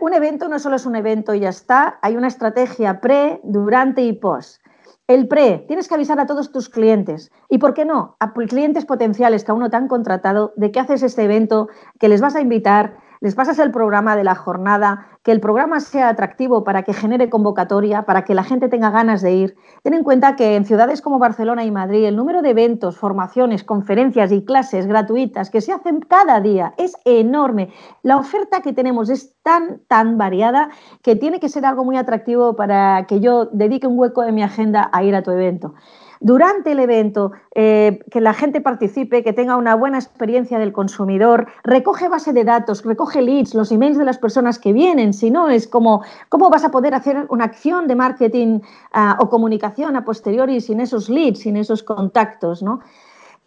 un 0.00 0.14
evento 0.14 0.48
no 0.48 0.58
solo 0.58 0.76
es 0.76 0.86
un 0.86 0.96
evento 0.96 1.34
y 1.34 1.40
ya 1.40 1.50
está, 1.50 1.98
hay 2.00 2.16
una 2.16 2.28
estrategia 2.28 3.00
pre, 3.00 3.40
durante 3.44 4.02
y 4.02 4.14
post. 4.14 4.62
El 5.06 5.28
pre, 5.28 5.64
tienes 5.68 5.86
que 5.86 5.94
avisar 5.94 6.18
a 6.18 6.26
todos 6.26 6.50
tus 6.50 6.68
clientes. 6.68 7.30
¿Y 7.48 7.58
por 7.58 7.74
qué 7.74 7.84
no? 7.84 8.16
A 8.20 8.32
clientes 8.32 8.86
potenciales 8.86 9.44
que 9.44 9.52
aún 9.52 9.60
no 9.60 9.70
te 9.70 9.76
han 9.76 9.86
contratado 9.86 10.54
de 10.56 10.72
que 10.72 10.80
haces 10.80 11.02
este 11.02 11.24
evento, 11.24 11.68
que 12.00 12.08
les 12.08 12.20
vas 12.20 12.34
a 12.34 12.40
invitar, 12.40 12.96
les 13.20 13.34
pasas 13.34 13.58
el 13.58 13.70
programa 13.70 14.16
de 14.16 14.24
la 14.24 14.34
jornada, 14.34 15.06
que 15.22 15.32
el 15.32 15.40
programa 15.40 15.80
sea 15.80 16.08
atractivo 16.08 16.64
para 16.64 16.82
que 16.82 16.92
genere 16.92 17.30
convocatoria, 17.30 18.02
para 18.02 18.24
que 18.24 18.34
la 18.34 18.44
gente 18.44 18.68
tenga 18.68 18.90
ganas 18.90 19.22
de 19.22 19.32
ir. 19.32 19.56
Ten 19.82 19.94
en 19.94 20.04
cuenta 20.04 20.36
que 20.36 20.56
en 20.56 20.64
ciudades 20.64 21.02
como 21.02 21.18
Barcelona 21.18 21.64
y 21.64 21.70
Madrid 21.70 22.04
el 22.04 22.16
número 22.16 22.42
de 22.42 22.50
eventos, 22.50 22.96
formaciones, 22.96 23.64
conferencias 23.64 24.32
y 24.32 24.44
clases 24.44 24.86
gratuitas 24.86 25.50
que 25.50 25.60
se 25.60 25.72
hacen 25.72 26.00
cada 26.00 26.40
día 26.40 26.74
es 26.76 26.96
enorme. 27.04 27.72
La 28.02 28.16
oferta 28.16 28.60
que 28.60 28.72
tenemos 28.72 29.10
es 29.10 29.34
tan, 29.42 29.80
tan 29.88 30.18
variada 30.18 30.70
que 31.02 31.16
tiene 31.16 31.40
que 31.40 31.48
ser 31.48 31.64
algo 31.64 31.84
muy 31.84 31.96
atractivo 31.96 32.56
para 32.56 33.06
que 33.06 33.20
yo 33.20 33.46
dedique 33.46 33.86
un 33.86 33.98
hueco 33.98 34.22
de 34.22 34.32
mi 34.32 34.42
agenda 34.42 34.88
a 34.92 35.02
ir 35.02 35.14
a 35.14 35.22
tu 35.22 35.30
evento 35.30 35.74
durante 36.20 36.72
el 36.72 36.80
evento, 36.80 37.32
eh, 37.54 38.00
que 38.10 38.20
la 38.20 38.34
gente 38.34 38.60
participe, 38.60 39.22
que 39.22 39.32
tenga 39.32 39.56
una 39.56 39.74
buena 39.74 39.98
experiencia 39.98 40.58
del 40.58 40.72
consumidor, 40.72 41.46
recoge 41.64 42.08
base 42.08 42.32
de 42.32 42.44
datos, 42.44 42.84
recoge 42.84 43.22
leads, 43.22 43.54
los 43.54 43.72
emails 43.72 43.98
de 43.98 44.04
las 44.04 44.18
personas 44.18 44.58
que 44.58 44.72
vienen, 44.72 45.12
si 45.12 45.30
no 45.30 45.48
es 45.48 45.66
como, 45.66 46.02
¿cómo 46.28 46.50
vas 46.50 46.64
a 46.64 46.70
poder 46.70 46.94
hacer 46.94 47.26
una 47.28 47.44
acción 47.44 47.86
de 47.86 47.94
marketing 47.94 48.60
ah, 48.92 49.16
o 49.20 49.28
comunicación 49.28 49.96
a 49.96 50.04
posteriori 50.04 50.60
sin 50.60 50.80
esos 50.80 51.08
leads, 51.08 51.40
sin 51.40 51.56
esos 51.56 51.82
contactos, 51.82 52.62
¿no? 52.62 52.80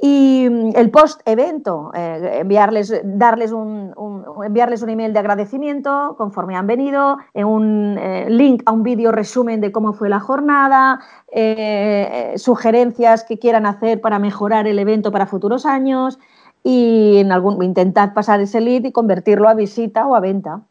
Y 0.01 0.48
mm, 0.50 0.72
el 0.75 0.91
post-evento, 0.91 1.91
eh, 1.94 2.39
enviarles, 2.39 3.01
darles 3.03 3.51
un, 3.51 3.94
enviarles 4.46 4.82
un 4.82 4.89
email 4.89 5.12
de 5.12 5.20
agradecimiento 5.20 6.15
conforme 6.18 6.56
han 6.56 6.68
venido, 6.68 7.18
en 7.34 7.46
un 7.46 7.98
eh, 7.98 8.29
link 8.29 8.63
a 8.65 8.72
un 8.72 8.84
vídeo 8.84 9.12
resumen 9.12 9.60
de 9.60 9.74
cómo 9.74 9.91
fue 9.91 10.08
la 10.08 10.22
jornada, 10.22 11.01
eh, 11.34 12.34
sugerencias 12.38 13.25
que 13.25 13.39
quieran 13.39 13.65
hacer 13.65 14.00
para 14.00 14.20
mejorar 14.20 14.68
el 14.68 14.79
evento 14.79 15.12
para 15.12 15.25
futuros 15.27 15.65
años 15.65 16.18
y 16.63 17.18
en 17.18 17.32
algún, 17.34 17.62
intentar 17.63 18.13
pasar 18.13 18.39
ese 18.39 18.62
lead 18.62 18.86
y 18.86 18.91
convertirlo 18.94 19.50
a 19.50 19.53
visita 19.53 20.08
o 20.08 20.15
a 20.15 20.22
venta 20.22 20.62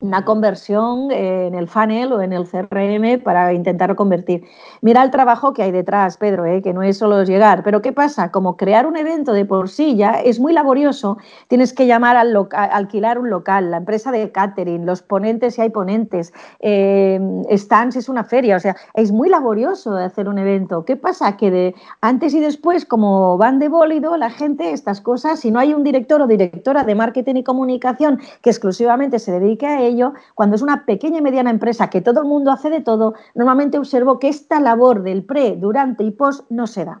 una 0.00 0.24
conversión 0.24 1.10
en 1.10 1.54
el 1.54 1.68
funnel 1.68 2.12
o 2.12 2.20
en 2.22 2.32
el 2.32 2.48
CRM 2.48 3.22
para 3.22 3.52
intentar 3.52 3.94
convertir. 3.94 4.44
Mira 4.80 5.02
el 5.02 5.10
trabajo 5.10 5.52
que 5.52 5.62
hay 5.62 5.72
detrás, 5.72 6.16
Pedro, 6.16 6.46
¿eh? 6.46 6.62
que 6.62 6.72
no 6.72 6.82
es 6.82 6.98
solo 6.98 7.22
llegar. 7.24 7.62
Pero 7.62 7.82
¿qué 7.82 7.92
pasa? 7.92 8.30
Como 8.30 8.56
crear 8.56 8.86
un 8.86 8.96
evento 8.96 9.32
de 9.32 9.44
por 9.44 9.68
sí 9.68 9.96
ya 9.96 10.12
es 10.12 10.40
muy 10.40 10.52
laborioso, 10.52 11.18
tienes 11.48 11.72
que 11.72 11.86
llamar 11.86 12.16
alquilar 12.16 13.18
un 13.18 13.30
local, 13.30 13.70
la 13.70 13.78
empresa 13.78 14.10
de 14.10 14.32
catering, 14.32 14.86
los 14.86 15.02
ponentes 15.02 15.54
si 15.54 15.60
hay 15.60 15.70
ponentes, 15.70 16.32
eh, 16.60 17.20
stands 17.50 17.96
es 17.96 18.08
una 18.08 18.24
feria, 18.24 18.56
o 18.56 18.60
sea, 18.60 18.76
es 18.94 19.12
muy 19.12 19.28
laborioso 19.28 19.96
hacer 19.96 20.28
un 20.28 20.38
evento. 20.38 20.84
¿Qué 20.84 20.96
pasa? 20.96 21.36
Que 21.36 21.50
de 21.50 21.74
antes 22.00 22.34
y 22.34 22.40
después, 22.40 22.86
como 22.86 23.36
van 23.36 23.58
de 23.58 23.68
bólido, 23.68 24.16
la 24.16 24.30
gente, 24.30 24.72
estas 24.72 25.00
cosas, 25.00 25.40
si 25.40 25.50
no 25.50 25.58
hay 25.58 25.74
un 25.74 25.84
director 25.84 26.22
o 26.22 26.26
directora 26.26 26.84
de 26.84 26.94
marketing 26.94 27.36
y 27.36 27.44
comunicación 27.44 28.20
que 28.42 28.50
exclusivamente 28.50 29.18
se 29.18 29.32
dedique 29.32 29.66
a 29.66 29.80
ello, 29.80 29.89
cuando 30.34 30.56
es 30.56 30.62
una 30.62 30.84
pequeña 30.84 31.18
y 31.18 31.22
mediana 31.22 31.50
empresa 31.50 31.90
que 31.90 32.00
todo 32.00 32.20
el 32.20 32.26
mundo 32.26 32.50
hace 32.50 32.70
de 32.70 32.80
todo, 32.80 33.14
normalmente 33.34 33.78
observo 33.78 34.18
que 34.18 34.28
esta 34.28 34.60
labor 34.60 35.02
del 35.02 35.24
pre, 35.24 35.56
durante 35.56 36.04
y 36.04 36.10
post 36.10 36.44
no 36.50 36.66
se 36.66 36.84
da. 36.84 37.00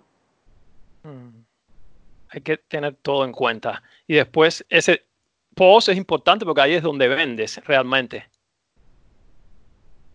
Hmm. 1.02 1.44
Hay 2.30 2.40
que 2.42 2.56
tener 2.58 2.96
todo 3.02 3.24
en 3.24 3.32
cuenta. 3.32 3.82
Y 4.06 4.14
después, 4.14 4.64
ese 4.68 5.02
post 5.54 5.88
es 5.88 5.96
importante 5.96 6.44
porque 6.44 6.60
ahí 6.60 6.74
es 6.74 6.82
donde 6.82 7.08
vendes 7.08 7.60
realmente. 7.64 8.24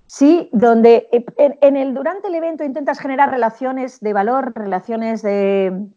Sí, 0.08 0.50
donde 0.54 1.10
eh, 1.12 1.26
en, 1.62 1.76
el 1.76 1.94
durante 1.94 2.28
el 2.28 2.36
evento 2.36 2.64
intentas 2.64 3.00
generar 3.00 3.32
relaciones 3.32 4.00
de 4.00 4.14
valor, 4.14 4.54
relaciones 4.56 5.22
de, 5.24 5.88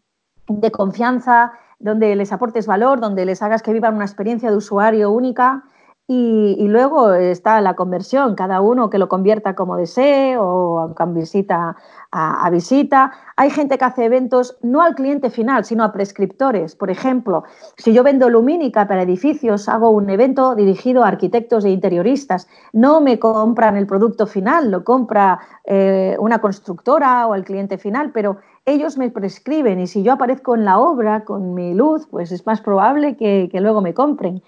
de 0.47 0.71
confianza, 0.71 1.53
donde 1.79 2.15
les 2.15 2.31
aportes 2.31 2.67
valor, 2.67 2.99
donde 2.99 3.25
les 3.25 3.41
hagas 3.41 3.61
que 3.61 3.71
vivan 3.71 3.95
una 3.95 4.05
experiencia 4.05 4.49
de 4.49 4.57
usuario 4.57 5.11
única 5.11 5.63
y, 6.11 6.67
luego 6.67 7.13
está 7.13 7.61
la 7.61 7.75
conversión, 7.75 8.33
cada 8.33 8.61
uno 8.61 8.89
que 8.89 8.97
lo 8.97 9.07
convierta 9.07 9.53
como 9.53 9.77
desee 9.77 10.37
o 10.39 10.91
con 10.97 11.13
visita 11.13 11.75
a, 12.11 12.49
visita. 12.49 13.11
Hay 13.35 13.51
gente 13.51 13.77
que 13.77 13.85
hace 13.85 14.05
eventos 14.05 14.57
no 14.63 14.81
al 14.81 14.95
cliente 14.95 15.29
final, 15.29 15.65
sino 15.65 15.83
a 15.83 15.91
prescriptores. 15.91 16.75
Por 16.75 16.89
ejemplo, 16.89 17.43
si 17.77 17.93
yo 17.93 18.01
vendo 18.01 18.27
lumínica 18.27 18.87
para 18.87 19.03
edificios, 19.03 19.69
hago 19.69 19.91
un 19.91 20.09
evento 20.09 20.55
dirigido 20.55 21.03
a 21.03 21.09
arquitectos 21.09 21.63
e 21.63 21.69
interioristas. 21.69 22.47
No 22.73 23.01
me 23.01 23.19
compran 23.19 23.77
el 23.77 23.85
producto 23.85 24.25
final, 24.25 24.71
lo 24.71 24.83
compra 24.83 25.39
eh, 25.63 26.17
una 26.19 26.41
constructora 26.41 27.27
o 27.27 27.35
el 27.35 27.43
cliente 27.43 27.77
final, 27.77 28.11
pero 28.11 28.37
ellos 28.65 28.97
me 28.97 29.11
prescriben 29.11 29.79
y 29.79 29.85
si 29.85 30.01
yo 30.01 30.13
aparezco 30.13 30.55
en 30.55 30.65
la 30.65 30.79
obra 30.79 31.23
con 31.23 31.53
mi 31.53 31.75
luz, 31.75 32.07
pues 32.09 32.31
es 32.31 32.47
más 32.47 32.61
probable 32.61 33.15
que 33.15 33.47
luego 33.53 33.81
me 33.81 33.93
compren. 33.93 34.41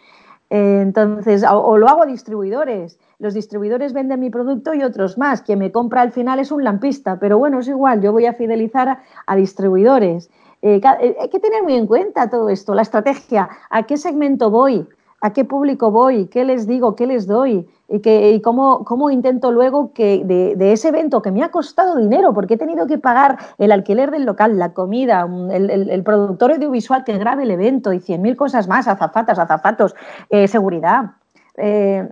Entonces, 0.54 1.46
o, 1.50 1.78
lo 1.78 1.88
hago 1.88 2.04
a 2.04 2.06
distribuidores. 2.06 3.00
Los 3.20 3.34
distribuidores 3.34 3.94
venden 3.94 4.20
mi 4.20 4.30
producto 4.30 4.74
y 4.74 4.84
otros 4.84 5.18
más. 5.18 5.42
Quien 5.42 5.60
me 5.60 5.72
compra 5.72 6.02
al 6.02 6.12
final 6.12 6.40
es 6.40 6.52
un 6.52 6.66
lampista, 6.66 7.20
pero 7.20 7.38
bueno, 7.38 7.60
es 7.60 7.70
igual, 7.70 8.02
yo 8.02 8.12
voy 8.12 8.26
a 8.26 8.34
fidelizar 8.34 9.00
a, 9.26 9.36
distribuidores. 9.38 10.30
Eh, 10.62 10.82
eh, 11.00 11.16
hay 11.22 11.30
que 11.30 11.40
tener 11.40 11.64
muy 11.64 11.76
en 11.76 11.88
cuenta 11.88 12.30
todo 12.30 12.50
esto, 12.50 12.76
la 12.76 12.82
estrategia, 12.82 13.48
a 13.70 13.84
qué 13.84 13.96
segmento 13.96 14.52
voy, 14.52 14.86
a 15.22 15.34
qué 15.34 15.46
público 15.46 15.92
voy, 15.92 16.26
qué 16.28 16.44
les 16.44 16.68
digo, 16.68 16.96
qué 16.96 17.06
les 17.06 17.28
doy 17.28 17.68
y, 17.88 18.02
y 18.10 18.42
cómo, 18.42 18.84
cómo, 18.84 19.12
intento 19.12 19.52
luego 19.52 19.94
que 19.94 20.24
de, 20.26 20.72
ese 20.72 20.90
evento 20.90 21.22
que 21.22 21.32
me 21.32 21.44
ha 21.44 21.50
costado 21.50 21.96
dinero 21.96 22.34
porque 22.34 22.56
he 22.56 22.58
tenido 22.58 22.88
que 22.88 22.98
pagar 22.98 23.38
el 23.60 23.72
alquiler 23.72 24.10
del 24.10 24.26
local, 24.26 24.58
la 24.58 24.74
comida, 24.74 25.30
el, 25.52 26.04
productor 26.04 26.52
audiovisual 26.52 27.04
que 27.04 27.18
grabe 27.18 27.44
el 27.44 27.52
evento 27.52 27.94
y 27.94 28.00
cien 28.00 28.22
mil 28.22 28.36
cosas 28.36 28.68
más, 28.68 28.88
azafatas, 28.88 29.38
azafatos, 29.38 29.96
eh, 30.30 30.48
seguridad. 30.48 31.12
Eh, 31.58 32.10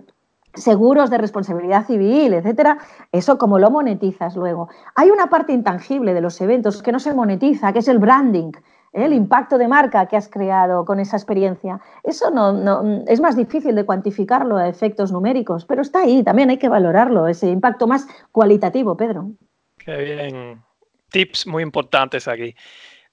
seguros 0.54 1.10
de 1.10 1.18
responsabilidad 1.18 1.86
civil, 1.86 2.34
etcétera, 2.34 2.78
eso 3.12 3.38
como 3.38 3.58
lo 3.60 3.70
monetizas 3.70 4.34
luego. 4.34 4.68
Hay 4.96 5.10
una 5.10 5.28
parte 5.28 5.52
intangible 5.52 6.12
de 6.12 6.20
los 6.20 6.40
eventos 6.40 6.82
que 6.82 6.90
no 6.90 6.98
se 6.98 7.14
monetiza, 7.14 7.72
que 7.72 7.78
es 7.78 7.88
el 7.88 8.00
branding. 8.00 8.52
¿Eh? 8.92 9.04
el 9.04 9.12
impacto 9.12 9.58
de 9.58 9.68
marca 9.68 10.06
que 10.06 10.16
has 10.16 10.28
creado 10.28 10.84
con 10.84 11.00
esa 11.00 11.16
experiencia. 11.16 11.80
Eso 12.02 12.30
no, 12.30 13.04
es 13.06 13.20
más 13.20 13.36
difícil 13.36 13.74
de 13.74 13.84
cuantificarlo 13.84 14.56
a 14.56 14.68
efectos 14.68 15.12
numéricos, 15.12 15.64
pero 15.64 15.82
está 15.82 16.00
ahí, 16.00 16.22
también 16.22 16.50
hay 16.50 16.58
que 16.58 16.68
valorarlo, 16.68 17.28
ese 17.28 17.48
impacto 17.48 17.86
más 17.86 18.06
cualitativo, 18.32 18.96
Pedro. 18.96 19.30
Qué 19.78 19.96
bien. 19.96 20.62
Tips 21.10 21.46
muy 21.46 21.62
importantes 21.62 22.28
aquí. 22.28 22.54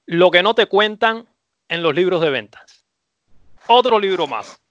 Lo 0.06 0.32
que 0.32 0.44
no 0.44 0.54
te 0.54 0.68
cuentan 0.68 1.26
en 1.68 1.84
los 1.84 1.96
libros 1.96 2.22
de 2.22 2.30
ventas. 2.30 2.86
Otro 3.68 4.00
libro 4.00 4.28
más. 4.28 4.62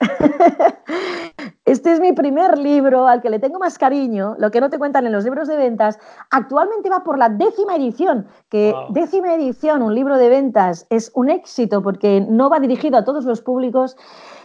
Este 1.64 1.92
es 1.92 2.00
mi 2.00 2.12
primer 2.12 2.58
libro 2.58 3.06
al 3.06 3.22
que 3.22 3.30
le 3.30 3.38
tengo 3.38 3.58
más 3.58 3.78
cariño, 3.78 4.34
lo 4.38 4.50
que 4.50 4.60
no 4.60 4.68
te 4.68 4.78
cuentan 4.78 5.06
en 5.06 5.12
los 5.12 5.24
libros 5.24 5.46
de 5.46 5.56
ventas. 5.56 5.98
Actualmente 6.30 6.90
va 6.90 7.04
por 7.04 7.18
la 7.18 7.28
décima 7.28 7.76
edición, 7.76 8.26
que 8.48 8.74
décima 8.90 9.34
edición, 9.34 9.80
un 9.80 9.94
libro 9.94 10.18
de 10.18 10.28
ventas, 10.28 10.86
es 10.90 11.12
un 11.14 11.30
éxito 11.30 11.80
porque 11.82 12.26
no 12.28 12.50
va 12.50 12.58
dirigido 12.58 12.98
a 12.98 13.04
todos 13.04 13.24
los 13.24 13.42
públicos 13.42 13.96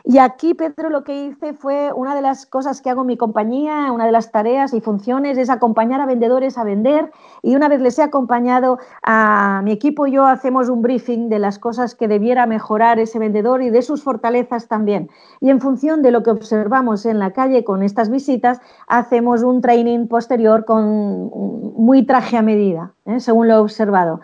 y 0.09 0.19
aquí, 0.19 0.53
Pedro, 0.53 0.89
lo 0.89 1.03
que 1.03 1.25
hice 1.25 1.53
fue 1.53 1.91
una 1.91 2.15
de 2.15 2.21
las 2.21 2.45
cosas 2.45 2.81
que 2.81 2.89
hago 2.89 3.01
en 3.01 3.07
mi 3.07 3.17
compañía, 3.17 3.91
una 3.91 4.05
de 4.05 4.13
las 4.13 4.31
tareas 4.31 4.73
y 4.73 4.79
funciones 4.79 5.37
es 5.37 5.49
acompañar 5.49 5.99
a 5.99 6.05
vendedores 6.05 6.57
a 6.57 6.63
vender. 6.63 7.11
Y 7.41 7.57
una 7.57 7.67
vez 7.67 7.81
les 7.81 7.99
he 7.99 8.03
acompañado 8.03 8.79
a 9.03 9.59
mi 9.65 9.73
equipo, 9.73 10.07
yo 10.07 10.25
hacemos 10.25 10.69
un 10.69 10.81
briefing 10.81 11.27
de 11.27 11.39
las 11.39 11.59
cosas 11.59 11.93
que 11.93 12.07
debiera 12.07 12.45
mejorar 12.45 12.99
ese 12.99 13.19
vendedor 13.19 13.61
y 13.61 13.69
de 13.69 13.81
sus 13.81 14.01
fortalezas 14.01 14.69
también. 14.69 15.09
Y 15.41 15.49
en 15.49 15.59
función 15.67 16.01
de 16.01 16.11
lo 16.11 16.23
que 16.23 16.31
observamos 16.31 17.05
en 17.05 17.19
la 17.19 17.31
calle 17.31 17.65
con 17.65 17.83
estas 17.83 18.09
visitas, 18.09 18.61
hacemos 18.87 19.43
un 19.43 19.59
training 19.59 20.07
posterior 20.07 20.63
con 20.63 21.29
muy 21.75 22.05
traje 22.05 22.37
a 22.37 22.41
medida, 22.41 22.93
¿eh? 23.05 23.19
según 23.19 23.49
lo 23.49 23.59
observado. 23.59 24.21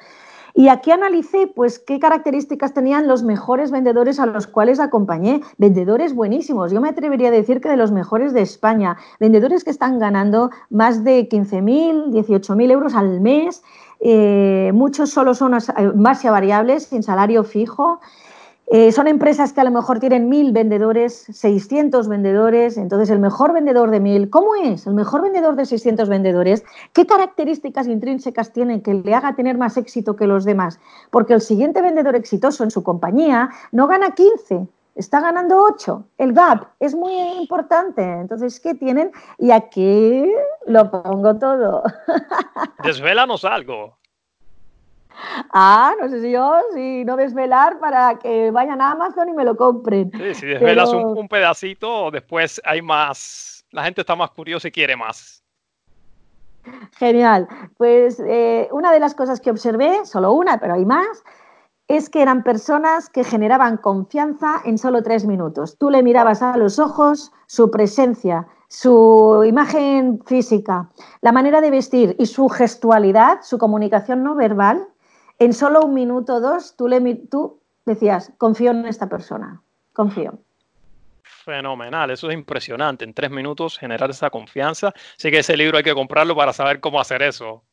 Y 0.56 0.70
aquí 0.70 0.92
analicé 0.92 1.48
pues 1.54 1.80
qué 1.80 2.00
características 2.00 2.74
tenían 2.74 3.08
los 3.08 3.24
mejores 3.24 3.72
vendedores 3.72 4.22
a 4.22 4.26
los 4.26 4.48
cuales 4.48 4.80
acompañé, 4.80 5.42
vendedores 5.58 6.16
buenísimos, 6.16 6.72
yo 6.72 6.80
me 6.80 6.88
atrevería 6.88 7.28
a 7.28 7.32
decir 7.32 7.60
que 7.60 7.68
de 7.68 7.76
los 7.76 7.92
mejores 7.92 8.34
de 8.34 8.42
España, 8.42 8.96
vendedores 9.20 9.66
que 9.66 9.72
están 9.72 10.00
ganando 10.00 10.50
más 10.70 11.04
de 11.04 11.28
15.000, 11.28 12.12
18.000 12.14 12.72
euros 12.72 12.96
al 12.96 13.20
mes, 13.20 13.64
eh, 14.00 14.72
muchos 14.74 15.10
solo 15.10 15.34
son 15.34 15.58
base 15.96 16.28
a 16.30 16.32
variables, 16.32 16.84
sin 16.86 17.04
salario 17.04 17.44
fijo. 17.44 18.00
Eh, 18.68 18.92
son 18.92 19.08
empresas 19.08 19.54
que 19.54 19.62
a 19.62 19.66
lo 19.66 19.72
mejor 19.72 20.00
tienen 20.00 20.30
mil 20.30 20.52
vendedores, 20.52 21.28
600 21.32 22.08
vendedores, 22.08 22.78
entonces 22.78 23.10
el 23.10 23.20
mejor 23.20 23.54
vendedor 23.54 23.92
de 23.92 24.00
mil, 24.00 24.30
¿cómo 24.30 24.56
es? 24.56 24.88
El 24.88 24.94
mejor 24.94 25.22
vendedor 25.22 25.56
de 25.56 25.66
600 25.66 26.08
vendedores, 26.10 26.64
¿qué 26.94 27.06
características 27.06 27.88
intrínsecas 27.88 28.54
tiene 28.54 28.82
que 28.82 28.94
le 28.94 29.14
haga 29.14 29.36
tener 29.36 29.58
más 29.58 29.78
éxito 29.78 30.16
que 30.16 30.28
los 30.28 30.46
demás? 30.46 30.80
Porque 31.12 31.34
el 31.34 31.42
siguiente 31.42 31.82
vendedor 31.82 32.16
exitoso 32.16 32.64
en 32.64 32.72
su 32.72 32.84
compañía 32.84 33.50
no 33.72 33.86
gana 33.88 34.12
15, 34.12 34.68
está 34.96 35.20
ganando 35.20 35.62
8. 35.62 36.06
El 36.18 36.34
gap 36.34 36.68
es 36.80 36.96
muy 36.96 37.14
importante. 37.40 38.02
Entonces, 38.02 38.60
¿qué 38.60 38.74
tienen? 38.74 39.12
Y 39.38 39.52
aquí 39.52 40.32
lo 40.66 40.90
pongo 40.90 41.38
todo. 41.38 41.84
Desvélanos 42.84 43.46
algo. 43.46 43.98
Ah, 45.52 45.94
no 46.00 46.10
sé 46.10 46.22
si 46.22 46.32
yo, 46.32 46.60
si 46.74 47.06
no 47.06 47.16
desvelar 47.16 47.80
para 47.80 48.20
que 48.20 48.52
vayan 48.52 48.82
a 48.82 48.92
Amazon 48.92 49.30
y 49.30 49.34
me 49.34 49.44
lo 49.44 49.56
compren. 49.56 50.12
Sí, 50.12 50.34
si 50.34 50.46
desvelas 50.48 50.92
un, 50.94 51.28
pedacito, 51.28 52.12
después 52.12 52.62
hay 52.66 52.82
más, 52.82 53.66
la 53.72 53.84
gente 53.84 54.02
está 54.02 54.16
más 54.16 54.32
curiosa 54.32 54.68
y 54.68 54.72
quiere 54.72 54.96
más. 54.96 55.44
Genial. 56.98 57.48
Pues 57.78 58.22
eh, 58.26 58.68
una 58.72 58.92
de 58.92 59.00
las 59.00 59.16
cosas 59.16 59.42
que 59.42 59.52
observé, 59.52 60.06
solo 60.06 60.34
una, 60.34 60.60
pero 60.60 60.76
hay 60.76 60.86
más, 60.86 61.24
es 61.88 62.10
que 62.10 62.22
eran 62.22 62.44
personas 62.44 63.10
que 63.10 63.24
generaban 63.24 63.78
confianza 63.78 64.62
en 64.66 64.78
solo 64.78 65.04
tres 65.04 65.26
minutos. 65.26 65.78
Tú 65.78 65.90
le 65.90 66.04
mirabas 66.04 66.42
a 66.42 66.58
los 66.58 66.80
ojos, 66.80 67.32
su 67.46 67.70
presencia, 67.70 68.48
su 68.70 69.44
imagen 69.46 70.22
física, 70.26 70.90
la 71.22 71.32
manera 71.32 71.62
de 71.62 71.72
vestir 71.72 72.16
y 72.18 72.26
su 72.26 72.48
gestualidad, 72.50 73.40
su 73.44 73.58
comunicación 73.58 74.24
no 74.24 74.36
verbal, 74.36 74.88
en 75.40 75.54
solo 75.54 75.82
un 75.82 75.94
minuto 75.94 76.36
o 76.36 76.40
dos 76.40 76.76
tú, 76.76 76.88
le, 76.88 77.16
tú 77.30 77.60
decías, 77.86 78.32
confío 78.38 78.72
en 78.72 78.86
esta 78.86 79.08
persona, 79.08 79.62
confío. 79.94 80.40
Fenomenal, 81.24 82.12
eso 82.12 82.30
es 82.30 82.34
impresionante. 82.34 83.04
En 83.04 83.14
tres 83.14 83.30
minutos 83.30 83.78
generar 83.78 84.10
esa 84.10 84.30
confianza. 84.30 84.94
Así 85.18 85.30
que 85.30 85.40
ese 85.40 85.58
libro 85.58 85.78
hay 85.78 85.84
que 85.84 85.94
comprarlo 85.94 86.36
para 86.36 86.54
saber 86.54 86.80
cómo 86.80 87.00
hacer 87.00 87.22
eso. 87.22 87.64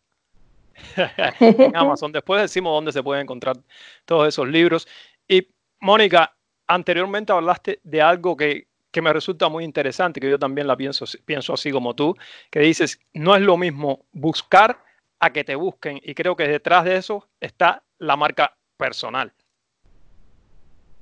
en 0.96 1.77
Amazon. 1.77 2.11
Después 2.12 2.42
decimos 2.42 2.73
dónde 2.73 2.92
se 2.92 3.03
pueden 3.03 3.23
encontrar 3.23 3.57
todos 4.05 4.29
esos 4.29 4.49
libros. 4.49 4.88
Y 5.29 5.49
Mónica, 5.81 6.35
anteriormente 6.66 7.33
hablaste 7.33 7.81
de 7.85 8.03
algo 8.03 8.37
que, 8.37 8.66
que, 8.90 9.03
me 9.03 9.12
resulta 9.12 9.49
muy 9.49 9.64
interesante, 9.64 10.20
que 10.20 10.31
yo 10.31 10.38
también 10.38 10.66
la 10.66 10.77
pienso, 10.77 11.05
pienso 11.25 11.53
así 11.53 11.70
como 11.70 11.94
tú, 11.94 12.16
que 12.51 12.61
dices, 12.61 13.01
no 13.14 13.37
es 13.37 13.42
lo 13.42 13.57
mismo 13.57 14.05
buscar 14.12 14.79
a 15.20 15.30
que 15.30 15.44
te 15.44 15.54
busquen. 15.54 16.00
Y 16.02 16.14
creo 16.14 16.35
que 16.35 16.48
detrás 16.48 16.85
de 16.85 16.96
eso 16.96 17.28
está 17.40 17.83
la 17.98 18.16
marca 18.16 18.56
personal. 18.76 19.33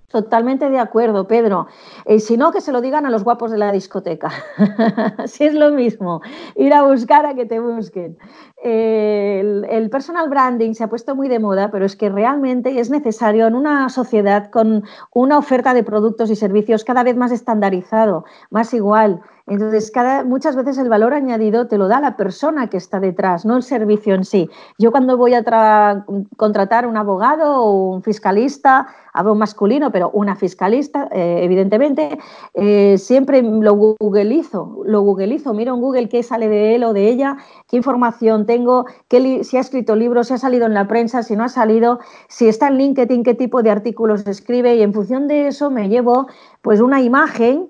Totalmente 0.09 0.71
de 0.71 0.79
acuerdo, 0.79 1.29
Pedro. 1.29 1.67
Eh, 2.07 2.19
si 2.19 2.39
no, 2.39 2.51
que 2.51 2.63
se 2.63 2.73
lo 2.73 2.81
digan 2.81 3.05
a 3.05 3.11
los 3.11 3.25
guapos 3.25 3.51
de 3.51 3.59
la 3.59 3.71
discoteca. 3.71 4.31
si 5.27 5.45
es 5.45 5.53
lo 5.53 5.71
mismo, 5.71 6.23
ir 6.57 6.73
a 6.73 6.83
buscar 6.83 7.27
a 7.27 7.35
que 7.35 7.45
te 7.45 7.61
busquen. 7.61 8.17
Eh, 8.65 9.65
el, 9.69 9.91
personal 9.91 10.31
branding 10.31 10.73
se 10.73 10.83
ha 10.83 10.89
puesto 10.89 11.15
muy 11.15 11.29
de 11.29 11.39
moda, 11.39 11.71
pero 11.71 11.85
es 11.85 11.95
que 11.95 12.09
realmente 12.09 12.81
es 12.81 12.89
necesario 12.89 13.47
en 13.47 13.55
una 13.55 13.91
sociedad 13.91 14.51
con 14.51 14.83
una 15.13 15.37
oferta 15.37 15.75
de 15.75 15.85
productos 15.85 16.31
y 16.31 16.37
servicios 16.37 16.85
cada 16.85 17.03
vez 17.03 17.15
más 17.15 17.31
estandarizado, 17.31 18.25
más 18.49 18.73
igual. 18.73 19.21
Entonces, 19.49 19.91
muchas 20.27 20.57
veces 20.57 20.77
el 20.79 20.89
valor 20.89 21.15
añadido 21.15 21.69
te 21.69 21.79
lo 21.79 21.89
da 21.89 22.01
la 22.01 22.17
persona 22.17 22.69
que 22.69 22.77
está 22.77 23.01
detrás, 23.01 23.47
no 23.47 23.57
el 23.57 23.63
servicio 23.63 24.15
en 24.15 24.25
sí. 24.25 24.51
Yo 24.79 24.91
cuando 24.91 25.17
voy 25.17 25.35
a 25.35 26.05
contratar 26.37 26.87
un 26.87 26.97
abogado 26.97 27.63
o 27.63 27.95
un 27.95 28.03
fiscalista, 28.03 28.87
hablo 29.15 29.35
masculino, 29.35 29.91
pero 29.91 30.11
una 30.13 30.37
fiscalista, 30.37 31.09
eh, 31.13 31.41
evidentemente, 31.43 32.19
eh, 32.55 32.97
siempre 32.99 33.43
lo 33.43 33.75
googleizo, 33.75 34.83
lo 34.85 35.01
googleizo, 35.01 35.55
miro 35.55 35.75
en 35.75 35.81
Google 35.81 36.09
qué 36.09 36.23
sale 36.23 36.49
de 36.49 36.75
él 36.75 36.85
o 36.85 36.93
de 36.93 37.09
ella, 37.09 37.39
qué 37.69 37.77
información 37.77 38.45
tengo, 38.45 38.85
qué 39.09 39.45
si 39.45 39.57
ha 39.57 39.61
escrito 39.61 39.97
libros, 39.97 40.29
si 40.29 40.35
ha 40.35 40.39
salido 40.39 40.67
en 40.67 40.75
la 40.75 40.87
prensa, 40.87 41.23
si 41.23 41.37
no 41.37 41.45
ha 41.45 41.49
salido, 41.49 42.01
si 42.29 42.49
está 42.49 42.69
en 42.69 42.79
LinkedIn, 42.79 43.23
qué 43.23 43.35
tipo 43.35 43.63
de 43.63 43.71
artículos 43.71 44.27
escribe 44.27 44.77
y 44.77 44.83
en 44.83 44.93
función 44.93 45.27
de 45.27 45.49
eso 45.49 45.71
me 45.71 45.89
llevo 45.89 46.29
pues 46.63 46.81
una 46.81 47.01
imagen 47.01 47.69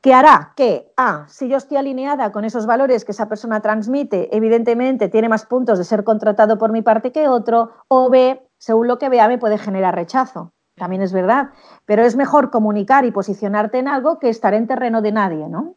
que 0.00 0.14
hará 0.14 0.52
que, 0.56 0.92
A, 0.96 1.26
si 1.28 1.48
yo 1.48 1.56
estoy 1.56 1.76
alineada 1.76 2.32
con 2.32 2.44
esos 2.44 2.66
valores 2.66 3.04
que 3.04 3.12
esa 3.12 3.28
persona 3.28 3.60
transmite, 3.60 4.34
evidentemente 4.36 5.08
tiene 5.08 5.28
más 5.28 5.46
puntos 5.46 5.78
de 5.78 5.84
ser 5.84 6.04
contratado 6.04 6.58
por 6.58 6.72
mi 6.72 6.82
parte 6.82 7.12
que 7.12 7.28
otro, 7.28 7.70
o 7.88 8.08
B, 8.10 8.40
según 8.58 8.88
lo 8.88 8.98
que 8.98 9.08
vea, 9.08 9.28
me 9.28 9.38
puede 9.38 9.58
generar 9.58 9.94
rechazo. 9.94 10.52
También 10.76 11.02
es 11.02 11.12
verdad, 11.12 11.50
pero 11.86 12.04
es 12.04 12.16
mejor 12.16 12.50
comunicar 12.50 13.04
y 13.04 13.10
posicionarte 13.10 13.78
en 13.78 13.88
algo 13.88 14.18
que 14.18 14.28
estar 14.28 14.52
en 14.54 14.66
terreno 14.66 15.00
de 15.00 15.12
nadie, 15.12 15.48
¿no? 15.48 15.76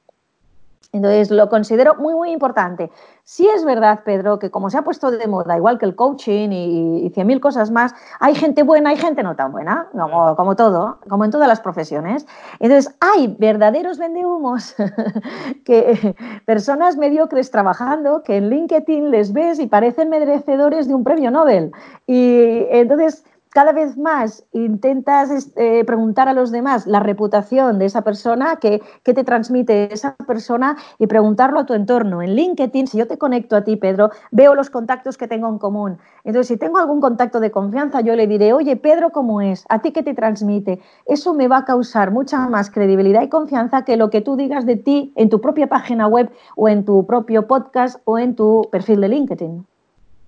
Entonces, 0.92 1.30
lo 1.30 1.50
considero 1.50 1.96
muy, 1.96 2.16
muy 2.16 2.32
importante. 2.32 2.90
Sí 3.24 3.48
es 3.48 3.64
verdad, 3.64 4.00
Pedro, 4.04 4.40
que 4.40 4.50
como 4.50 4.72
se 4.72 4.78
ha 4.80 4.82
puesto 4.82 5.12
de 5.12 5.28
moda, 5.28 5.56
igual 5.56 5.78
que 5.78 5.86
el 5.86 5.96
coaching 5.96 6.50
y, 6.52 7.12
cien 7.14 7.28
mil 7.28 7.40
cosas 7.40 7.70
más, 7.70 7.94
hay 8.20 8.34
gente 8.34 8.64
buena, 8.64 8.90
hay 8.90 8.98
gente 8.98 9.22
no 9.22 9.36
tan 9.36 9.52
buena, 9.52 9.88
como, 9.92 10.36
como 10.36 10.56
todo, 10.56 10.98
como 11.08 11.26
en 11.26 11.32
todas 11.32 11.48
las 11.48 11.62
profesiones. 11.62 12.26
Entonces, 12.60 12.96
hay 13.02 13.36
verdaderos 13.38 14.00
vendehumos, 14.00 14.76
que 15.64 16.16
personas 16.46 16.98
mediocres 16.98 17.52
trabajando, 17.52 18.24
que 18.24 18.38
en 18.38 18.50
LinkedIn 18.50 19.12
les 19.12 19.32
ves 19.32 19.60
y 19.60 19.68
parecen 19.68 20.10
merecedores 20.10 20.88
de 20.88 20.96
un 20.96 21.04
premio 21.04 21.30
Nobel. 21.30 21.72
Y 22.08 22.66
entonces 22.72 23.24
cada 23.52 23.72
vez 23.72 23.98
más 23.98 24.46
intentas 24.54 25.32
este, 25.32 25.84
preguntar 25.84 26.30
a 26.30 26.34
los 26.34 26.52
demás 26.52 26.86
la 26.86 27.00
reputación 27.00 27.80
de 27.80 27.86
esa 27.86 28.04
persona, 28.04 28.58
qué, 28.58 28.82
te 29.04 29.24
transmite 29.24 29.92
esa 29.92 30.16
persona 30.16 30.78
y 31.00 31.08
preguntarlo 31.08 31.60
a 31.60 31.66
tu 31.66 31.74
entorno. 31.74 32.22
En 32.22 32.36
LinkedIn, 32.36 32.88
si 32.88 33.00
yo 33.00 33.08
te 33.08 33.18
conecto 33.18 33.56
a 33.56 33.64
ti, 33.64 33.76
Pedro, 33.76 34.12
veo 34.32 34.54
los 34.54 34.70
contactos 34.70 35.18
que 35.18 35.28
tengo 35.28 35.50
en 35.50 35.58
común. 35.58 35.98
Entonces, 36.24 36.48
si 36.48 36.58
tengo 36.58 36.78
algún 36.78 37.02
contacto 37.02 37.40
de 37.40 37.50
confianza, 37.50 38.02
yo 38.02 38.16
le 38.16 38.28
diré, 38.28 38.54
oye, 38.54 38.76
Pedro, 38.76 39.12
¿cómo 39.12 39.42
es? 39.42 39.66
¿A 39.70 39.80
ti 39.82 39.92
qué 39.92 40.04
te 40.04 40.14
transmite? 40.14 40.80
Eso 41.06 41.34
me 41.34 41.48
va 41.48 41.58
a 41.58 41.66
causar 41.66 42.12
mucha 42.12 42.48
más 42.48 42.70
credibilidad 42.70 43.24
y 43.24 43.30
confianza 43.30 43.84
que 43.84 43.98
lo 43.98 44.12
que 44.12 44.22
tú 44.22 44.36
digas 44.36 44.66
de 44.66 44.76
ti 44.76 45.12
en 45.16 45.30
tu 45.30 45.42
propia 45.42 45.68
página 45.68 46.08
web 46.08 46.30
o 46.56 46.70
en 46.70 46.86
tu 46.86 47.06
propio 47.06 47.48
podcast 47.48 48.00
o 48.06 48.20
en 48.20 48.36
tu 48.36 48.68
perfil 48.72 49.02
de 49.02 49.10
LinkedIn. 49.10 49.66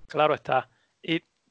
Claro 0.08 0.34
está. 0.34 0.71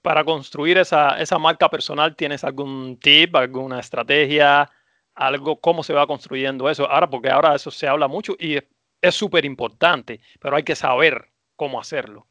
Para 0.02 0.24
construir 0.24 0.78
esa, 0.78 1.40
marca 1.40 1.70
personal, 1.70 2.16
¿tienes 2.16 2.44
algún 2.44 2.98
tip, 3.00 3.36
alguna 3.36 3.80
estrategia, 3.80 4.70
algo, 5.14 5.60
cómo 5.60 5.84
se 5.84 5.94
va 5.94 6.08
construyendo 6.08 6.70
eso? 6.70 6.90
Ahora, 6.90 7.10
porque 7.10 7.30
ahora 7.30 7.56
eso 7.56 7.70
se 7.70 7.88
habla 7.88 8.08
mucho 8.08 8.36
y 8.40 8.58
es 9.02 9.16
súper 9.16 9.46
importante, 9.46 10.20
pero 10.40 10.56
hay 10.56 10.64
que 10.64 10.76
saber 10.76 11.30
cómo 11.56 11.80
hacerlo. 11.80 12.26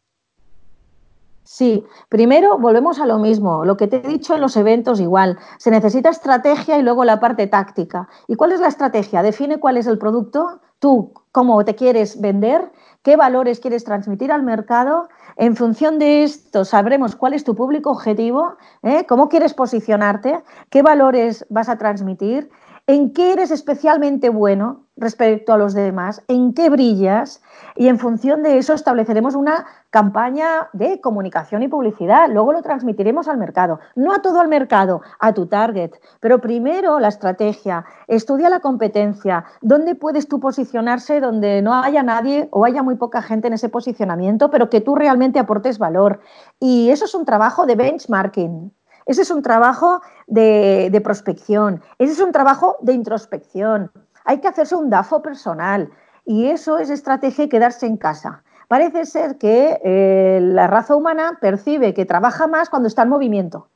Sí, 1.43 1.85
primero 2.09 2.59
volvemos 2.59 3.01
a 3.01 3.07
lo 3.07 3.19
mismo, 3.19 3.65
lo 3.65 3.77
que 3.77 3.89
te 3.89 3.97
he 3.97 4.09
dicho 4.09 4.35
en 4.35 4.41
los 4.41 4.57
eventos 4.57 5.01
igual, 5.01 5.39
se 5.59 5.71
necesita 5.71 6.11
estrategia 6.11 6.79
y 6.79 6.83
luego 6.83 7.05
la 7.05 7.19
parte 7.19 7.47
táctica. 7.47 8.09
¿Y 8.29 8.37
cuál 8.37 8.53
es 8.53 8.61
la 8.61 8.69
estrategia? 8.69 9.23
Define 9.23 9.59
cuál 9.59 9.77
es 9.77 9.87
el 9.87 9.99
producto, 9.99 10.61
tú 10.81 11.12
cómo 11.31 11.64
te 11.64 11.77
quieres 11.77 12.21
vender, 12.21 12.73
qué 13.03 13.16
valores 13.16 13.61
quieres 13.61 13.85
transmitir 13.85 14.33
al 14.33 14.43
mercado. 14.43 15.09
En 15.37 15.55
función 15.55 15.99
de 15.99 16.25
esto 16.25 16.64
sabremos 16.64 17.14
cuál 17.14 17.35
es 17.35 17.45
tu 17.45 17.55
público 17.55 17.90
objetivo, 17.90 18.57
¿eh? 18.83 19.07
cómo 19.07 19.29
quieres 19.29 19.55
posicionarte, 19.55 20.43
qué 20.71 20.83
valores 20.83 21.47
vas 21.49 21.69
a 21.69 21.79
transmitir, 21.79 22.51
en 22.90 23.12
qué 23.12 23.35
eres 23.35 23.53
especialmente 23.53 24.31
bueno 24.31 24.87
respecto 24.96 25.53
a 25.53 25.57
los 25.57 25.74
demás, 25.74 26.24
en 26.26 26.55
qué 26.55 26.68
brillas 26.70 27.40
y 27.76 27.87
en 27.87 28.00
función 28.00 28.42
de 28.42 28.59
eso 28.59 28.74
estableceremos 28.74 29.37
una 29.37 29.64
campaña 29.90 30.68
de 30.72 31.00
comunicación 31.00 31.62
y 31.62 31.68
publicidad. 31.68 32.29
Luego 32.29 32.53
lo 32.53 32.62
transmitiremos 32.62 33.29
al 33.29 33.38
mercado, 33.38 33.79
no 33.94 34.12
a 34.12 34.22
todo 34.22 34.42
el 34.42 34.48
mercado, 34.48 35.03
a 35.20 35.33
tu 35.33 35.46
target, 35.46 35.92
pero 36.18 36.40
primero 36.40 36.98
la 36.98 37.07
estrategia, 37.07 37.85
estudia 38.09 38.50
la 38.50 38.59
competencia, 38.59 39.44
dónde 39.62 39.94
puedes 39.94 40.26
tú 40.26 40.40
posicionarse 40.40 41.20
donde 41.20 41.62
no 41.62 41.74
haya 41.74 42.03
nadie 42.03 42.48
o 42.50 42.64
haya 42.64 42.83
muy 42.83 42.96
poca 42.96 43.22
gente 43.22 43.46
en 43.46 43.55
ese 43.55 43.68
posicionamiento, 43.68 44.50
pero 44.50 44.68
que 44.68 44.81
tú 44.81 44.96
realmente 44.96 45.38
aportes 45.38 45.79
valor. 45.79 46.18
Y 46.59 46.90
eso 46.90 47.05
es 47.05 47.14
un 47.14 47.24
trabajo 47.24 47.66
de 47.66 47.76
benchmarking. 47.76 48.72
Ese 49.11 49.23
es 49.23 49.33
un 49.33 49.42
trabajo 49.42 50.03
de, 50.29 51.01
prospección, 51.03 51.83
ese 51.99 52.12
es 52.12 52.20
un 52.20 52.31
trabajo 52.31 52.77
de 52.81 52.92
introspección. 52.92 53.90
Hay 54.25 54.38
que 54.38 54.46
hacerse 54.46 54.77
un 54.77 54.88
DAFO 54.88 55.20
personal 55.20 55.90
y 56.25 56.46
eso 56.46 56.79
es 56.79 56.90
estrategia 56.90 57.49
quedarse 57.49 57.87
en 57.87 57.96
casa 57.96 58.44
Parece 58.68 59.05
ser 59.07 59.37
que 59.37 59.81
eh, 59.83 60.38
la 60.40 60.68
raza 60.68 60.94
humana 60.94 61.38
percibe 61.40 61.92
que 61.92 62.07
trabaja 62.07 62.46
más 62.46 62.70
cuando 62.70 62.87
está 62.87 63.03
en 63.03 63.09
movimiento 63.09 63.66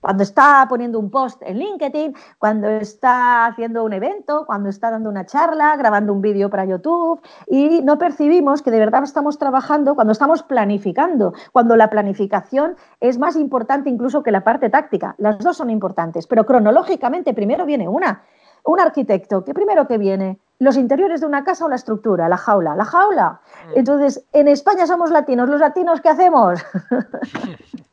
cuando 0.00 0.22
está 0.22 0.66
poniendo 0.68 0.98
un 0.98 1.10
post 1.10 1.42
en 1.42 1.58
LinkedIn, 1.58 2.14
cuando 2.38 2.68
está 2.68 3.46
haciendo 3.46 3.84
un 3.84 3.92
evento, 3.92 4.44
cuando 4.46 4.68
está 4.68 4.90
dando 4.90 5.10
una 5.10 5.26
charla, 5.26 5.76
grabando 5.76 6.12
un 6.12 6.20
vídeo 6.20 6.50
para 6.50 6.64
YouTube 6.64 7.20
y 7.46 7.80
no 7.82 7.98
percibimos 7.98 8.62
que 8.62 8.70
de 8.70 8.78
verdad 8.78 9.02
estamos 9.02 9.38
trabajando 9.38 9.94
cuando 9.94 10.12
estamos 10.12 10.42
planificando, 10.42 11.34
cuando 11.52 11.76
la 11.76 11.90
planificación 11.90 12.76
es 13.00 13.18
más 13.18 13.36
importante 13.36 13.90
incluso 13.90 14.22
que 14.22 14.32
la 14.32 14.44
parte 14.44 14.70
táctica. 14.70 15.14
Las 15.18 15.38
dos 15.38 15.56
son 15.56 15.70
importantes, 15.70 16.26
pero 16.26 16.46
cronológicamente 16.46 17.34
primero 17.34 17.66
viene 17.66 17.88
una. 17.88 18.22
Un 18.64 18.80
arquitecto, 18.80 19.44
¿qué 19.44 19.54
primero 19.54 19.86
que 19.86 19.98
viene? 19.98 20.40
¿Los 20.58 20.76
interiores 20.76 21.20
de 21.20 21.26
una 21.26 21.44
casa 21.44 21.64
o 21.64 21.68
la 21.68 21.76
estructura? 21.76 22.28
La 22.28 22.36
jaula. 22.36 22.74
La 22.74 22.84
jaula. 22.84 23.40
Mm. 23.68 23.78
Entonces, 23.78 24.26
en 24.32 24.48
España 24.48 24.86
somos 24.86 25.10
latinos. 25.10 25.48
¿Los 25.48 25.60
latinos 25.60 26.00
qué 26.00 26.08
hacemos? 26.08 26.60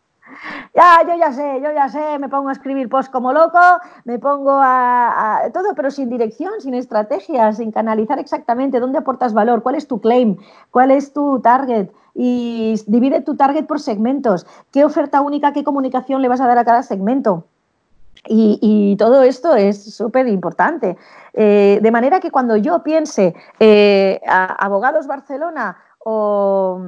ya, 0.73 1.01
yo 1.07 1.15
ya 1.15 1.31
sé, 1.31 1.61
yo 1.63 1.71
ya 1.71 1.89
sé, 1.89 2.19
me 2.19 2.29
pongo 2.29 2.49
a 2.49 2.51
escribir 2.51 2.89
post 2.89 3.11
como 3.11 3.33
loco, 3.33 3.59
me 4.03 4.19
pongo 4.19 4.59
a, 4.61 5.41
todo, 5.53 5.75
pero 5.75 5.91
sin 5.91 6.09
dirección, 6.09 6.53
sin 6.59 6.73
estrategia, 6.73 7.51
sin 7.53 7.71
canalizar 7.71 8.19
exactamente 8.19 8.79
dónde 8.79 8.99
aportas 8.99 9.33
valor, 9.33 9.63
cuál 9.63 9.75
es 9.75 9.87
tu 9.87 9.99
claim, 9.99 10.37
cuál 10.71 10.91
es 10.91 11.13
tu 11.13 11.39
target 11.39 11.89
y 12.13 12.75
divide 12.87 13.21
tu 13.21 13.35
target 13.35 13.65
por 13.65 13.79
segmentos, 13.79 14.45
qué 14.71 14.85
oferta 14.85 15.21
única, 15.21 15.53
qué 15.53 15.63
comunicación 15.63 16.21
le 16.21 16.27
vas 16.27 16.41
a 16.41 16.47
dar 16.47 16.57
a 16.57 16.65
cada 16.65 16.83
segmento. 16.83 17.45
Y, 18.27 18.95
todo 18.97 19.21
esto 19.21 19.55
es 19.55 19.93
súper 19.93 20.27
importante. 20.27 20.97
Eh, 21.33 21.79
de 21.81 21.91
manera 21.91 22.19
que 22.19 22.31
cuando 22.31 22.55
yo 22.57 22.81
piense 22.81 23.35
eh, 23.59 24.19
Abogados 24.25 25.05
Barcelona 25.05 25.77
o 25.99 26.81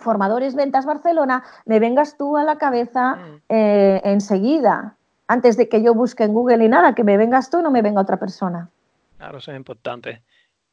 Formadores 0.00 0.54
Ventas 0.54 0.86
Barcelona, 0.86 1.44
me 1.64 1.78
vengas 1.78 2.16
tú 2.16 2.36
a 2.36 2.44
la 2.44 2.56
cabeza 2.58 3.16
mm. 3.16 3.42
eh, 3.48 4.00
enseguida, 4.04 4.96
antes 5.28 5.56
de 5.56 5.68
que 5.68 5.82
yo 5.82 5.94
busque 5.94 6.24
en 6.24 6.34
Google 6.34 6.64
y 6.64 6.68
nada, 6.68 6.94
que 6.94 7.04
me 7.04 7.16
vengas 7.16 7.50
tú, 7.50 7.62
no 7.62 7.70
me 7.70 7.82
venga 7.82 8.00
otra 8.00 8.16
persona. 8.16 8.68
Claro, 9.16 9.38
eso 9.38 9.52
es 9.52 9.56
importante. 9.56 10.22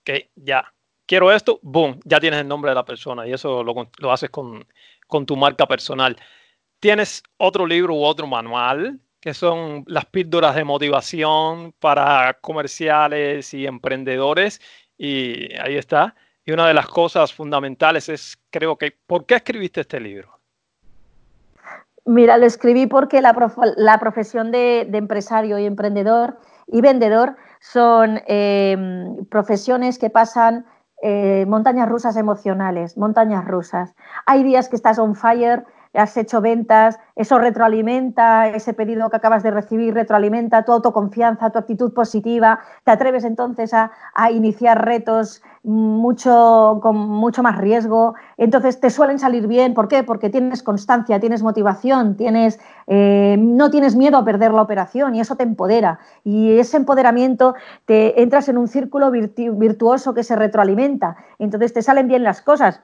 Que 0.03 0.31
ya, 0.35 0.73
quiero 1.05 1.31
esto, 1.31 1.59
boom, 1.61 1.99
ya 2.05 2.19
tienes 2.19 2.41
el 2.41 2.47
nombre 2.47 2.71
de 2.71 2.75
la 2.75 2.85
persona 2.85 3.27
y 3.27 3.33
eso 3.33 3.63
lo, 3.63 4.11
haces 4.11 4.29
con, 4.29 4.65
con 5.07 5.25
tu 5.25 5.35
marca 5.35 5.67
personal. 5.67 6.17
¿Tienes 6.79 7.23
otro 7.37 7.65
libro 7.65 7.95
u 7.95 8.03
otro 8.03 8.27
manual 8.27 8.99
que 9.19 9.33
son 9.33 9.83
las 9.87 10.05
píldoras 10.05 10.55
de 10.55 10.63
motivación 10.63 11.73
para 11.79 12.37
comerciales 12.41 13.53
y 13.53 13.65
emprendedores? 13.65 14.61
Y 14.97 15.53
ahí 15.55 15.75
está. 15.75 16.15
Y 16.47 16.53
una 16.53 16.65
de 16.65 16.73
las 16.73 16.87
cosas 16.87 17.33
fundamentales 17.33 18.07
es, 18.07 18.37
creo 18.49 18.77
que, 18.77 18.95
¿por 19.05 19.25
qué 19.25 19.35
escribiste 19.35 19.81
este 19.81 19.99
libro? 19.99 20.39
Mira, 22.05 22.37
lo 22.37 22.45
escribí 22.45 22.87
porque 22.87 23.21
la, 23.21 23.33
profesión 23.99 24.49
de, 24.53 24.89
empresario 24.93 25.59
y 25.59 25.65
emprendedor 25.65 26.39
y 26.67 26.79
vendedor 26.79 27.35
son 27.59 28.21
em, 28.27 29.25
profesiones 29.25 29.99
que 29.99 30.09
pasan 30.09 30.65
eh, 31.03 31.43
montañas 31.49 31.89
rusas 31.89 32.15
emocionales, 32.15 32.95
montañas 32.97 33.43
rusas. 33.43 33.93
Hay 34.25 34.43
días 34.43 34.69
que 34.69 34.77
estás 34.77 34.99
on 34.99 35.15
fire, 35.15 35.65
has 35.93 36.15
hecho 36.17 36.41
ventas, 36.41 36.99
eso 37.15 37.39
retroalimenta, 37.39 38.47
ese 38.49 38.73
pedido 38.73 39.09
que 39.09 39.17
acabas 39.17 39.43
de 39.43 39.51
recibir 39.51 39.93
retroalimenta 39.93 40.63
tu 40.63 40.71
autoconfianza, 40.71 41.49
tu 41.49 41.59
actitud 41.59 41.93
positiva, 41.93 42.59
te 42.83 42.91
atreves 42.91 43.23
entonces 43.23 43.73
a, 43.73 43.91
iniciar 44.31 44.85
retos 44.85 45.41
mucho, 45.63 46.79
con 46.81 46.97
mucho 46.97 47.43
más 47.43 47.57
riesgo, 47.57 48.15
entonces 48.37 48.79
te 48.79 48.89
suelen 48.89 49.19
salir 49.19 49.47
bien, 49.47 49.73
¿por 49.73 49.87
qué? 49.87 50.03
Porque 50.03 50.29
tienes 50.29 50.63
constancia, 50.63 51.19
tienes 51.19 51.43
motivación, 51.43 52.15
tienes, 52.15 52.59
eh, 52.87 53.35
no 53.39 53.69
tienes 53.69 53.95
miedo 53.95 54.17
a 54.17 54.25
perder 54.25 54.53
la 54.53 54.61
operación 54.61 55.15
y 55.15 55.19
eso 55.21 55.35
te 55.35 55.43
empodera. 55.43 55.99
Y 56.23 56.57
ese 56.59 56.77
empoderamiento 56.77 57.55
te 57.85 58.21
entras 58.21 58.49
en 58.49 58.57
un 58.57 58.67
círculo 58.67 59.11
virtuoso 59.11 60.13
que 60.13 60.23
se 60.23 60.35
retroalimenta, 60.35 61.17
entonces 61.39 61.73
te 61.73 61.81
salen 61.81 62.07
bien 62.07 62.23
las 62.23 62.41
cosas 62.41 62.81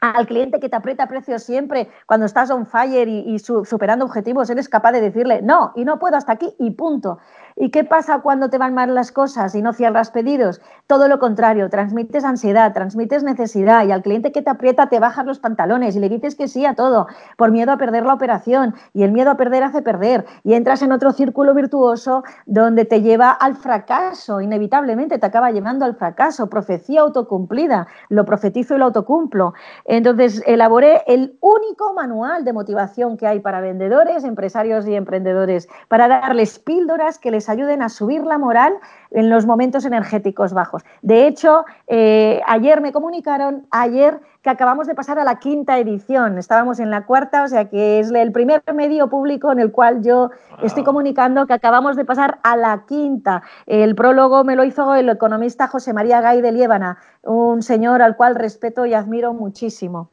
al 0.00 0.26
cliente 0.26 0.60
que 0.60 0.68
te 0.68 0.76
aprieta 0.76 1.08
precios 1.08 1.42
siempre, 1.42 1.88
cuando 2.06 2.26
estás 2.26 2.50
on 2.50 2.66
fire 2.66 3.08
y, 3.08 3.38
superando 3.38 4.04
objetivos, 4.04 4.50
eres 4.50 4.68
capaz 4.68 4.92
de 4.92 5.00
decirle 5.00 5.42
no, 5.42 5.72
y 5.76 5.84
no 5.84 5.98
puedo 5.98 6.16
hasta 6.16 6.32
aquí 6.32 6.54
y 6.58 6.70
punto. 6.72 7.18
¿Y 7.56 7.70
qué 7.70 7.84
pasa 7.84 8.20
cuando 8.20 8.50
te 8.50 8.58
van 8.58 8.74
mal 8.74 8.94
las 8.94 9.12
cosas 9.12 9.54
y 9.54 9.62
no 9.62 9.72
cierras 9.72 10.10
pedidos? 10.10 10.60
Todo 10.86 11.08
lo 11.08 11.18
contrario, 11.18 11.68
transmites 11.70 12.24
ansiedad, 12.24 12.72
transmites 12.72 13.22
necesidad 13.22 13.86
y 13.86 13.92
al 13.92 14.02
cliente 14.02 14.32
que 14.32 14.42
te 14.42 14.50
aprieta 14.50 14.88
te 14.88 15.00
bajas 15.00 15.26
los 15.26 15.38
pantalones 15.38 15.96
y 15.96 16.00
le 16.00 16.08
dices 16.08 16.34
que 16.34 16.48
sí 16.48 16.66
a 16.66 16.74
todo 16.74 17.06
por 17.36 17.50
miedo 17.50 17.72
a 17.72 17.76
perder 17.76 18.04
la 18.04 18.14
operación 18.14 18.74
y 18.94 19.02
el 19.02 19.12
miedo 19.12 19.30
a 19.30 19.36
perder 19.36 19.64
hace 19.64 19.82
perder 19.82 20.24
y 20.44 20.54
entras 20.54 20.82
en 20.82 20.92
otro 20.92 21.12
círculo 21.12 21.54
virtuoso 21.54 22.24
donde 22.46 22.84
te 22.84 23.02
lleva 23.02 23.30
al 23.30 23.56
fracaso, 23.56 24.40
inevitablemente 24.40 25.18
te 25.18 25.26
acaba 25.26 25.50
llevando 25.50 25.84
al 25.84 25.96
fracaso, 25.96 26.48
profecía 26.48 27.00
autocumplida, 27.00 27.86
lo 28.08 28.24
profetizo 28.24 28.74
y 28.74 28.78
lo 28.78 28.86
autocumplo. 28.86 29.54
Entonces 29.84 30.42
elaboré 30.46 31.02
el 31.06 31.36
único 31.40 31.94
manual 31.94 32.44
de 32.44 32.52
motivación 32.52 33.16
que 33.16 33.26
hay 33.26 33.40
para 33.40 33.60
vendedores, 33.60 34.24
empresarios 34.24 34.86
y 34.86 34.94
emprendedores, 34.94 35.68
para 35.88 36.08
darles 36.08 36.58
píldoras 36.58 37.18
que 37.18 37.30
les 37.42 37.48
ayuden 37.48 37.82
a 37.82 37.88
subir 37.88 38.22
la 38.24 38.38
moral 38.38 38.74
en 39.10 39.28
los 39.28 39.46
momentos 39.46 39.84
energéticos 39.84 40.52
bajos. 40.52 40.84
De 41.02 41.26
hecho, 41.26 41.64
eh, 41.88 42.40
ayer 42.46 42.80
me 42.80 42.92
comunicaron, 42.92 43.66
ayer 43.72 44.20
que 44.42 44.50
acabamos 44.50 44.86
de 44.86 44.94
pasar 44.94 45.18
a 45.18 45.24
la 45.24 45.40
quinta 45.40 45.76
edición, 45.78 46.38
estábamos 46.38 46.78
en 46.78 46.90
la 46.90 47.04
cuarta, 47.04 47.42
o 47.42 47.48
sea 47.48 47.68
que 47.68 47.98
es 47.98 48.12
el 48.12 48.30
primer 48.30 48.62
medio 48.74 49.08
público 49.08 49.50
en 49.50 49.58
el 49.58 49.72
cual 49.72 50.02
yo 50.02 50.30
estoy 50.62 50.84
comunicando 50.84 51.46
que 51.46 51.52
acabamos 51.52 51.96
de 51.96 52.04
pasar 52.04 52.38
a 52.44 52.56
la 52.56 52.84
quinta. 52.86 53.42
El 53.66 53.96
prólogo 53.96 54.44
me 54.44 54.54
lo 54.54 54.62
hizo 54.62 54.94
el 54.94 55.08
economista 55.08 55.66
José 55.66 55.92
María 55.92 56.20
Gay 56.20 56.42
de 56.42 56.52
Liébana, 56.52 56.98
un 57.24 57.62
señor 57.62 58.02
al 58.02 58.16
cual 58.16 58.36
respeto 58.36 58.86
y 58.86 58.94
admiro 58.94 59.32
muchísimo. 59.32 60.10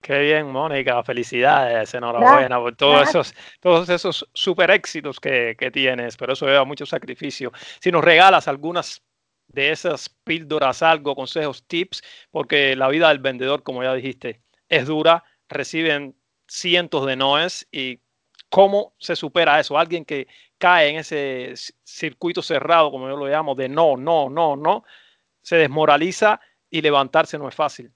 Qué 0.00 0.18
bien, 0.20 0.50
Mónica, 0.50 1.02
felicidades, 1.02 1.92
enhorabuena 1.92 2.58
por 2.58 2.74
todos 2.76 3.08
esos, 3.08 3.34
todos 3.60 3.88
esos 3.88 4.28
super 4.32 4.70
éxitos 4.70 5.18
que, 5.18 5.70
tienes, 5.72 6.16
pero 6.16 6.32
eso 6.32 6.46
lleva 6.46 6.64
mucho 6.64 6.86
sacrificio. 6.86 7.52
Si 7.80 7.90
nos 7.90 8.04
regalas 8.04 8.48
algunas 8.48 9.02
de 9.48 9.70
esas 9.70 10.08
píldoras, 10.08 10.82
algo, 10.82 11.14
consejos, 11.14 11.64
tips, 11.66 12.02
porque 12.30 12.76
la 12.76 12.88
vida 12.88 13.08
del 13.08 13.18
vendedor, 13.18 13.62
como 13.62 13.82
ya 13.82 13.92
dijiste, 13.94 14.40
es 14.68 14.86
dura, 14.86 15.24
reciben 15.48 16.14
cientos 16.46 17.06
de 17.06 17.16
noes 17.16 17.66
y 17.72 18.00
cómo 18.48 18.94
se 18.98 19.16
supera 19.16 19.58
eso. 19.58 19.78
Alguien 19.78 20.04
que 20.04 20.28
cae 20.58 20.90
en 20.90 20.96
ese 20.96 21.54
circuito 21.82 22.42
cerrado, 22.42 22.90
como 22.90 23.08
yo 23.08 23.16
lo 23.16 23.26
llamo, 23.26 23.54
de 23.54 23.68
no, 23.68 23.96
no, 23.96 24.30
no, 24.30 24.56
no, 24.56 24.84
se 25.42 25.56
desmoraliza 25.56 26.40
y 26.70 26.82
levantarse 26.82 27.38
no 27.38 27.48
es 27.48 27.54
fácil. 27.54 27.92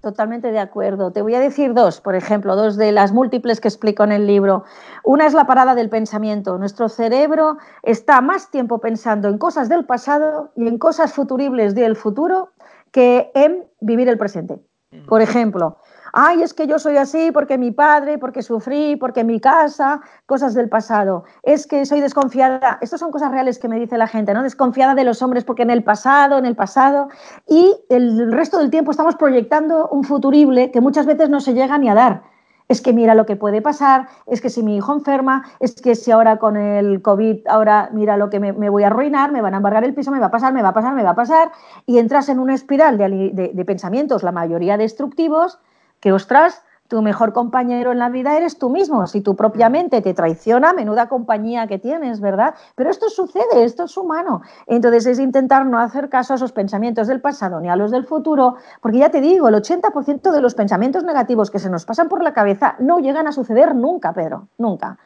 Totalmente 0.00 0.50
de 0.50 0.58
acuerdo. 0.58 1.12
Te 1.12 1.20
voy 1.20 1.34
a 1.34 1.40
decir 1.40 1.74
dos, 1.74 2.00
por 2.00 2.14
ejemplo, 2.14 2.56
dos 2.56 2.76
de 2.76 2.90
las 2.90 3.12
múltiples 3.12 3.60
que 3.60 3.68
explico 3.68 4.02
en 4.02 4.12
el 4.12 4.26
libro. 4.26 4.64
Una 5.04 5.26
es 5.26 5.34
la 5.34 5.46
parada 5.46 5.74
del 5.74 5.90
pensamiento. 5.90 6.56
Nuestro 6.56 6.88
cerebro 6.88 7.58
está 7.82 8.22
más 8.22 8.50
tiempo 8.50 8.78
pensando 8.78 9.28
en 9.28 9.36
cosas 9.36 9.68
del 9.68 9.84
pasado 9.84 10.52
y 10.56 10.68
en 10.68 10.78
cosas 10.78 11.12
futuribles 11.12 11.74
del 11.74 11.96
futuro 11.96 12.52
que 12.92 13.30
en 13.34 13.66
vivir 13.80 14.08
el 14.08 14.16
presente. 14.16 14.58
Por 15.06 15.20
ejemplo, 15.20 15.76
ay, 16.12 16.42
es 16.42 16.54
que 16.54 16.66
yo 16.66 16.78
soy 16.78 16.96
así 16.96 17.30
porque 17.32 17.58
mi 17.58 17.70
padre, 17.70 18.18
porque 18.18 18.42
sufrí, 18.42 18.96
porque 18.96 19.24
mi 19.24 19.40
casa, 19.40 20.00
cosas 20.26 20.54
del 20.54 20.68
pasado. 20.68 21.24
Es 21.42 21.66
que 21.66 21.86
soy 21.86 22.00
desconfiada. 22.00 22.78
Estas 22.80 23.00
son 23.00 23.10
cosas 23.10 23.30
reales 23.30 23.58
que 23.58 23.68
me 23.68 23.78
dice 23.78 23.98
la 23.98 24.06
gente, 24.06 24.34
¿no? 24.34 24.42
Desconfiada 24.42 24.94
de 24.94 25.04
los 25.04 25.22
hombres 25.22 25.44
porque 25.44 25.62
en 25.62 25.70
el 25.70 25.84
pasado, 25.84 26.38
en 26.38 26.46
el 26.46 26.56
pasado. 26.56 27.08
Y 27.46 27.76
el 27.88 28.32
resto 28.32 28.58
del 28.58 28.70
tiempo 28.70 28.90
estamos 28.90 29.16
proyectando 29.16 29.88
un 29.88 30.04
futurible 30.04 30.70
que 30.70 30.80
muchas 30.80 31.06
veces 31.06 31.28
no 31.28 31.40
se 31.40 31.54
llega 31.54 31.78
ni 31.78 31.88
a 31.88 31.94
dar. 31.94 32.22
Es 32.68 32.80
que 32.80 32.92
mira 32.92 33.16
lo 33.16 33.26
que 33.26 33.34
puede 33.34 33.62
pasar, 33.62 34.06
es 34.28 34.40
que 34.40 34.48
si 34.48 34.62
mi 34.62 34.76
hijo 34.76 34.92
enferma, 34.92 35.44
es 35.58 35.82
que 35.82 35.96
si 35.96 36.12
ahora 36.12 36.36
con 36.36 36.56
el 36.56 37.02
COVID, 37.02 37.48
ahora 37.48 37.90
mira 37.92 38.16
lo 38.16 38.30
que 38.30 38.38
me, 38.38 38.52
voy 38.52 38.84
a 38.84 38.86
arruinar, 38.86 39.32
me 39.32 39.42
van 39.42 39.54
a 39.54 39.56
embargar 39.56 39.82
el 39.82 39.92
piso, 39.92 40.12
me 40.12 40.20
va 40.20 40.26
a 40.26 40.30
pasar, 40.30 40.52
me 40.52 40.62
va 40.62 40.68
a 40.68 40.72
pasar, 40.72 40.94
me 40.94 41.02
va 41.02 41.10
a 41.10 41.14
pasar, 41.16 41.50
y 41.84 41.98
entras 41.98 42.28
en 42.28 42.38
una 42.38 42.54
espiral 42.54 42.96
de 42.96 43.64
pensamientos, 43.66 44.22
la 44.22 44.30
mayoría 44.30 44.76
destructivos, 44.76 45.58
que 46.00 46.12
ostras, 46.12 46.62
tu 46.90 47.02
mejor 47.02 47.32
compañero 47.32 47.92
en 47.92 48.00
la 48.00 48.08
vida 48.08 48.36
eres 48.36 48.58
tú 48.58 48.68
mismo. 48.68 49.06
Si 49.06 49.20
tu 49.20 49.36
propia 49.36 49.68
mm. 49.68 49.72
mente 49.72 50.02
te 50.02 50.12
traiciona, 50.12 50.72
menuda 50.72 51.08
compañía 51.08 51.68
que 51.68 51.78
tienes, 51.78 52.20
¿verdad? 52.20 52.54
Pero 52.74 52.90
esto 52.90 53.08
sucede, 53.08 53.62
esto 53.62 53.84
es 53.84 53.96
humano. 53.96 54.42
Entonces 54.66 55.06
es 55.06 55.20
intentar 55.20 55.64
no 55.64 55.78
hacer 55.78 56.08
caso 56.08 56.32
a 56.32 56.36
esos 56.36 56.50
pensamientos 56.50 57.06
del 57.06 57.20
pasado 57.20 57.60
ni 57.60 57.68
a 57.68 57.76
los 57.76 57.92
del 57.92 58.04
futuro, 58.04 58.56
porque 58.82 58.98
ya 58.98 59.10
te 59.10 59.20
digo, 59.20 59.48
el 59.48 59.54
80% 59.54 60.32
de 60.32 60.40
los 60.40 60.56
pensamientos 60.56 61.04
negativos 61.04 61.52
que 61.52 61.60
se 61.60 61.70
nos 61.70 61.84
pasan 61.84 62.08
por 62.08 62.24
la 62.24 62.32
cabeza 62.32 62.74
no 62.80 62.98
llegan 62.98 63.28
a 63.28 63.32
suceder 63.32 63.76
nunca, 63.76 64.12
Pedro, 64.12 64.48
nunca. 64.58 64.98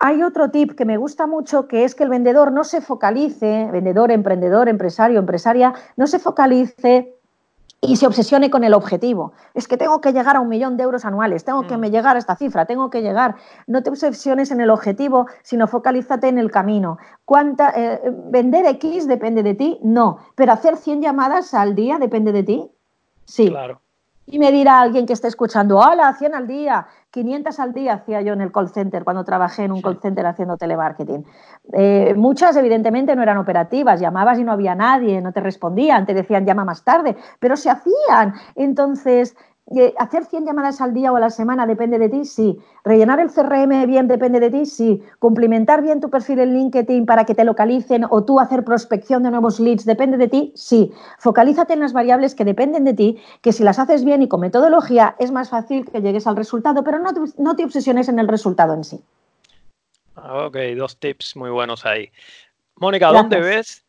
Hay 0.00 0.22
otro 0.22 0.50
tip 0.50 0.72
que 0.72 0.84
me 0.84 0.98
gusta 0.98 1.26
mucho, 1.26 1.66
que 1.66 1.84
es 1.84 1.94
que 1.94 2.04
el 2.04 2.10
vendedor 2.10 2.52
no 2.52 2.64
se 2.64 2.82
focalice, 2.82 3.70
vendedor, 3.72 4.10
emprendedor, 4.10 4.68
empresario, 4.68 5.18
empresaria, 5.18 5.72
no 5.96 6.06
se 6.06 6.18
focalice 6.18 7.19
y 7.82 7.96
se 7.96 8.06
obsesione 8.06 8.50
con 8.50 8.62
el 8.62 8.74
objetivo. 8.74 9.32
Es 9.54 9.66
que 9.66 9.78
tengo 9.78 10.00
que 10.00 10.12
llegar 10.12 10.36
a 10.36 10.40
un 10.40 10.48
millón 10.48 10.76
de 10.76 10.84
euros 10.84 11.04
anuales, 11.04 11.44
tengo 11.44 11.66
que 11.66 11.76
mm. 11.78 11.84
llegar 11.84 12.16
a 12.16 12.18
esta 12.18 12.36
cifra, 12.36 12.66
tengo 12.66 12.90
que 12.90 13.00
llegar. 13.00 13.36
No 13.66 13.82
te 13.82 13.90
obsesiones 13.90 14.50
en 14.50 14.60
el 14.60 14.70
objetivo, 14.70 15.26
sino 15.42 15.66
focalízate 15.66 16.28
en 16.28 16.38
el 16.38 16.50
camino. 16.50 16.98
¿Cuánta, 17.24 17.72
eh, 17.74 18.00
¿Vender 18.30 18.66
X 18.66 19.08
depende 19.08 19.42
de 19.42 19.54
ti? 19.54 19.78
No. 19.82 20.18
¿Pero 20.34 20.52
hacer 20.52 20.76
100 20.76 21.00
llamadas 21.00 21.54
al 21.54 21.74
día 21.74 21.98
depende 21.98 22.32
de 22.32 22.42
ti? 22.42 22.70
Sí. 23.24 23.48
Claro. 23.48 23.80
Y 24.32 24.38
me 24.38 24.52
dirá 24.52 24.80
alguien 24.80 25.06
que 25.06 25.12
esté 25.12 25.26
escuchando, 25.26 25.78
hola, 25.78 26.14
100 26.14 26.36
al 26.36 26.46
día, 26.46 26.86
500 27.10 27.58
al 27.58 27.72
día 27.72 27.94
hacía 27.94 28.20
yo 28.20 28.32
en 28.32 28.40
el 28.40 28.52
call 28.52 28.68
center, 28.68 29.02
cuando 29.02 29.24
trabajé 29.24 29.64
en 29.64 29.72
un 29.72 29.82
call 29.82 29.98
center 30.00 30.24
haciendo 30.24 30.56
telemarketing. 30.56 31.26
Eh, 31.72 32.14
muchas, 32.16 32.54
evidentemente, 32.56 33.16
no 33.16 33.24
eran 33.24 33.38
operativas, 33.38 34.00
llamabas 34.00 34.38
y 34.38 34.44
no 34.44 34.52
había 34.52 34.76
nadie, 34.76 35.20
no 35.20 35.32
te 35.32 35.40
respondían, 35.40 36.06
te 36.06 36.14
decían 36.14 36.46
llama 36.46 36.64
más 36.64 36.84
tarde, 36.84 37.16
pero 37.40 37.56
se 37.56 37.70
hacían. 37.70 38.34
Entonces, 38.54 39.36
¿Hacer 39.98 40.24
100 40.24 40.46
llamadas 40.46 40.80
al 40.80 40.92
día 40.92 41.12
o 41.12 41.16
a 41.16 41.20
la 41.20 41.30
semana 41.30 41.64
depende 41.64 41.98
de 41.98 42.08
ti? 42.08 42.24
Sí. 42.24 42.58
¿Rellenar 42.84 43.20
el 43.20 43.30
CRM 43.30 43.86
bien 43.86 44.08
depende 44.08 44.40
de 44.40 44.50
ti? 44.50 44.66
Sí. 44.66 45.00
¿Cumplimentar 45.20 45.80
bien 45.80 46.00
tu 46.00 46.10
perfil 46.10 46.40
en 46.40 46.54
LinkedIn 46.54 47.06
para 47.06 47.24
que 47.24 47.36
te 47.36 47.44
localicen 47.44 48.04
o 48.10 48.24
tú 48.24 48.40
hacer 48.40 48.64
prospección 48.64 49.22
de 49.22 49.30
nuevos 49.30 49.60
leads 49.60 49.84
depende 49.84 50.16
de 50.16 50.26
ti? 50.26 50.52
Sí. 50.56 50.92
Focalízate 51.18 51.74
en 51.74 51.80
las 51.80 51.92
variables 51.92 52.34
que 52.34 52.44
dependen 52.44 52.84
de 52.84 52.94
ti, 52.94 53.18
que 53.42 53.52
si 53.52 53.62
las 53.62 53.78
haces 53.78 54.04
bien 54.04 54.22
y 54.22 54.28
con 54.28 54.40
metodología 54.40 55.14
es 55.20 55.30
más 55.30 55.50
fácil 55.50 55.88
que 55.88 56.00
llegues 56.00 56.26
al 56.26 56.34
resultado, 56.34 56.82
pero 56.82 56.98
no 56.98 57.14
te, 57.14 57.20
no 57.38 57.54
te 57.54 57.64
obsesiones 57.64 58.08
en 58.08 58.18
el 58.18 58.26
resultado 58.26 58.74
en 58.74 58.82
sí. 58.82 59.00
Ok, 60.16 60.56
dos 60.76 60.96
tips 60.98 61.36
muy 61.36 61.50
buenos 61.50 61.86
ahí. 61.86 62.10
Mónica, 62.74 63.12
¿dónde 63.12 63.38
ves 63.40 63.84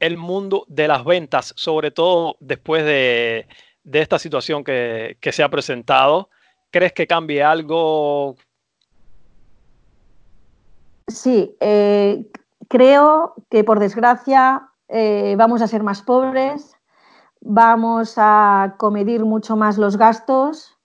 el 0.00 0.16
mundo 0.16 0.64
de 0.68 0.88
las 0.88 1.04
ventas, 1.04 1.52
sobre 1.56 1.90
todo 1.90 2.36
después 2.40 2.84
de 2.84 3.46
de 3.84 4.00
esta 4.00 4.18
situación 4.18 4.64
que, 4.64 5.16
se 5.20 5.42
ha 5.42 5.48
presentado? 5.48 6.30
¿Crees 6.70 6.92
que 6.92 7.06
cambie 7.06 7.42
algo? 7.42 8.36
Sí, 11.06 11.54
eh, 11.60 12.26
creo 12.68 13.34
que 13.50 13.62
por 13.62 13.78
desgracia 13.78 14.68
eh, 14.88 15.34
vamos 15.38 15.62
a 15.62 15.68
ser 15.68 15.82
más 15.82 16.02
pobres, 16.02 16.74
vamos 17.40 18.14
a 18.16 18.74
comedir 18.78 19.24
mucho 19.24 19.54
más 19.54 19.76
los 19.78 19.96
gastos, 19.98 20.78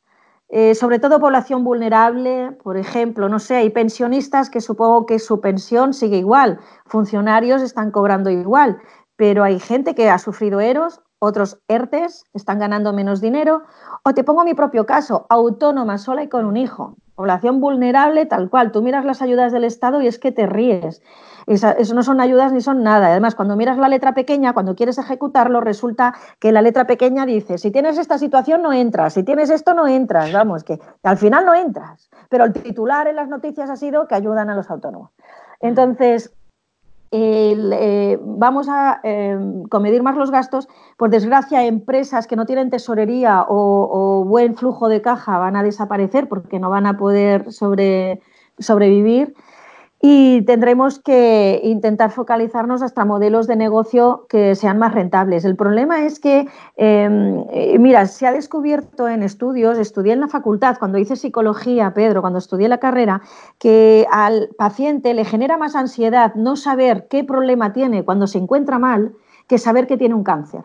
eh, 0.50 0.76
sobre 0.76 1.00
todo 1.00 1.20
población 1.20 1.64
vulnerable, 1.64 2.52
por 2.64 2.76
ejemplo, 2.78 3.30
no 3.30 3.40
sé, 3.40 3.58
hay 3.58 3.70
pensionistas 3.70 4.50
que 4.50 4.62
supongo 4.62 5.06
que 5.06 5.20
su 5.20 5.42
pensión 5.42 5.94
sigue 5.94 6.18
igual, 6.18 6.60
funcionarios 6.86 7.62
están 7.62 7.92
cobrando 7.92 8.30
igual, 8.30 8.82
pero 9.16 9.44
hay 9.44 9.60
gente 9.60 9.96
que 9.96 10.10
ha 10.10 10.18
sufrido 10.18 10.60
eros 10.60 11.02
otros 11.20 11.60
ERTES, 11.68 12.26
están 12.34 12.60
ganando 12.60 12.94
menos 12.94 13.22
dinero. 13.22 13.64
O 14.04 14.14
te 14.14 14.24
pongo 14.24 14.44
mi 14.44 14.54
propio 14.54 14.86
caso, 14.86 15.26
autónoma, 15.30 15.98
sola 15.98 16.24
y 16.24 16.30
con 16.30 16.46
un 16.46 16.58
hijo. 16.58 16.96
Población 17.16 17.60
vulnerable, 17.60 18.26
tal 18.26 18.50
cual. 18.50 18.72
Tú 18.72 18.82
miras 18.82 19.04
las 19.04 19.22
ayudas 19.22 19.52
del 19.52 19.66
Estado 19.66 20.02
y 20.02 20.08
es 20.08 20.20
que 20.20 20.32
te 20.32 20.46
ríes. 20.46 21.02
eso 21.46 21.94
no 21.94 22.02
son 22.04 22.22
ayudas 22.22 22.54
ni 22.54 22.62
son 22.62 22.82
nada. 22.82 23.08
Además, 23.08 23.36
cuando 23.36 23.58
miras 23.58 23.78
la 23.78 23.90
letra 23.90 24.14
pequeña, 24.14 24.54
cuando 24.54 24.76
quieres 24.76 24.98
ejecutarlo, 24.98 25.60
resulta 25.60 26.14
que 26.40 26.54
la 26.54 26.62
letra 26.62 26.88
pequeña 26.88 27.26
dice, 27.26 27.58
si 27.58 27.72
tienes 27.72 27.98
esta 27.98 28.18
situación 28.18 28.62
no 28.62 28.72
entras, 28.72 29.14
si 29.14 29.24
tienes 29.24 29.50
esto 29.50 29.74
no 29.74 29.86
entras. 29.88 30.32
Vamos, 30.32 30.64
que 30.64 30.80
al 31.04 31.18
final 31.18 31.46
no 31.46 31.54
entras. 31.54 32.10
Pero 32.30 32.46
el 32.46 32.54
titular 32.54 33.08
en 33.08 33.18
las 33.18 33.28
noticias 33.28 33.70
ha 33.70 33.76
sido 33.76 34.08
que 34.08 34.16
ayudan 34.16 34.50
a 34.50 34.56
los 34.56 34.72
autónomos. 34.72 35.12
Entonces, 35.60 36.34
eh, 37.12 38.20
vamos 38.22 38.68
a 38.70 39.00
eh, 39.04 39.38
comedir 39.70 40.04
más 40.04 40.16
los 40.16 40.32
gastos. 40.32 40.68
Por 40.98 41.10
desgracia, 41.10 41.66
empresas 41.66 42.28
que 42.28 42.36
no 42.36 42.46
tienen 42.46 42.70
tesorería 42.70 43.46
o, 43.48 44.24
buen 44.26 44.56
flujo 44.56 44.90
de 44.90 45.02
caja 45.02 45.38
van 45.38 45.56
a 45.56 45.64
desaparecer 45.64 46.28
porque 46.28 46.60
no 46.60 46.70
van 46.70 46.86
a 46.86 46.98
poder 46.98 47.52
sobrevivir 47.52 49.34
y 50.02 50.44
tendremos 50.44 51.00
que 51.00 51.60
intentar 51.64 52.12
focalizarnos 52.12 52.82
hasta 52.82 53.04
modelos 53.04 53.48
de 53.48 53.58
negocio 53.58 54.26
que 54.30 54.56
sean 54.56 54.80
más 54.80 54.94
rentables. 54.94 55.44
El 55.44 55.58
problema 55.58 56.06
es 56.06 56.20
que, 56.20 56.48
em, 56.78 57.44
eh, 57.52 57.78
mira, 57.80 58.06
se 58.06 58.26
ha 58.26 58.32
descubierto 58.32 59.10
en 59.10 59.24
estudios, 59.24 59.78
estudié 59.78 60.14
en 60.14 60.22
la 60.22 60.30
facultad, 60.30 60.78
cuando 60.80 60.98
hice 60.98 61.18
psicología, 61.18 61.94
Pedro, 61.94 62.22
cuando 62.22 62.40
estudié 62.40 62.70
la 62.70 62.78
carrera, 62.78 63.22
que 63.58 64.08
al 64.10 64.50
paciente 64.58 65.14
le 65.14 65.26
genera 65.26 65.58
más 65.58 65.76
ansiedad 65.76 66.34
no 66.36 66.56
saber 66.56 67.08
qué 67.10 67.26
problema 67.26 67.74
tiene 67.74 68.06
cuando 68.06 68.26
se 68.28 68.38
encuentra 68.38 68.80
mal 68.80 69.14
que 69.48 69.58
saber 69.58 69.86
que 69.86 69.98
tiene 69.98 70.16
un 70.16 70.24
cáncer. 70.24 70.64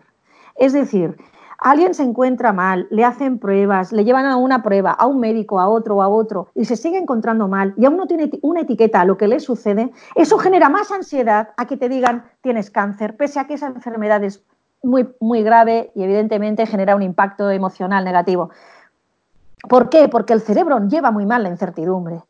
Es 0.56 0.72
decir, 0.72 1.16
alguien 1.58 1.94
se 1.94 2.02
encuentra 2.02 2.52
mal, 2.52 2.86
le 2.90 3.04
hacen 3.04 3.38
pruebas, 3.38 3.92
le 3.92 4.04
llevan 4.04 4.26
a 4.26 4.36
una 4.36 4.62
prueba, 4.62 4.92
a 4.92 5.06
un 5.06 5.20
médico, 5.20 5.60
a 5.60 5.68
otro, 5.68 6.02
a 6.02 6.08
otro, 6.08 6.48
y 6.54 6.64
se 6.64 6.76
sigue 6.76 6.98
encontrando 6.98 7.48
mal, 7.48 7.74
y 7.76 7.84
aún 7.84 7.96
no 7.96 8.06
tiene 8.06 8.30
una 8.42 8.60
etiqueta 8.60 9.00
a 9.00 9.04
lo 9.04 9.16
que 9.16 9.28
le 9.28 9.40
sucede, 9.40 9.90
eso 10.14 10.38
genera 10.38 10.68
más 10.68 10.90
ansiedad 10.90 11.50
a 11.56 11.66
que 11.66 11.76
te 11.76 11.88
digan 11.88 12.24
tienes 12.40 12.70
cáncer, 12.70 13.16
pese 13.16 13.40
a 13.40 13.46
que 13.46 13.54
esa 13.54 13.68
enfermedad 13.68 14.22
es 14.24 14.44
muy, 14.82 15.08
muy 15.20 15.42
grave 15.42 15.90
y 15.94 16.02
evidentemente 16.02 16.66
genera 16.66 16.94
un 16.94 17.02
impacto 17.02 17.50
emocional 17.50 18.04
negativo. 18.04 18.50
¿Por 19.68 19.88
qué? 19.88 20.08
Porque 20.08 20.34
el 20.34 20.42
cerebro 20.42 20.86
lleva 20.88 21.10
muy 21.10 21.24
mal 21.26 21.42
la 21.42 21.48
incertidumbre. 21.48 22.22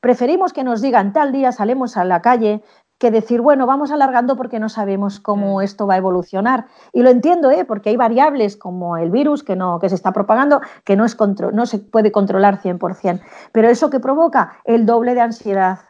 Preferimos 0.00 0.52
que 0.52 0.64
nos 0.64 0.82
digan 0.82 1.12
tal 1.12 1.32
día 1.32 1.52
salimos 1.52 1.96
a 1.96 2.04
la 2.04 2.20
calle, 2.20 2.62
que 3.02 3.10
decir, 3.10 3.40
bueno, 3.40 3.66
vamos 3.66 3.90
alargando 3.90 4.36
porque 4.36 4.60
no 4.60 4.68
sabemos 4.68 5.18
cómo 5.18 5.58
mm. 5.58 5.62
esto 5.62 5.88
va 5.88 5.94
a 5.94 5.96
evolucionar. 5.96 6.66
Y 6.92 7.02
lo 7.02 7.10
entiendo, 7.10 7.50
¿eh? 7.50 7.64
porque 7.64 7.88
hay 7.90 7.96
variables 7.96 8.56
como 8.56 8.96
el 8.96 9.10
virus 9.10 9.42
que, 9.42 9.56
no, 9.56 9.80
que 9.80 9.88
se 9.88 9.96
está 9.96 10.12
propagando, 10.12 10.60
que 10.84 10.94
no, 10.94 11.04
es 11.04 11.16
no 11.52 11.66
se 11.66 11.80
puede 11.80 12.12
controlar 12.12 12.60
100%. 12.60 13.20
Pero 13.50 13.68
eso 13.68 13.90
que 13.90 13.98
provoca 13.98 14.52
el 14.64 14.86
doble 14.86 15.16
de 15.16 15.20
ansiedad, 15.20 15.80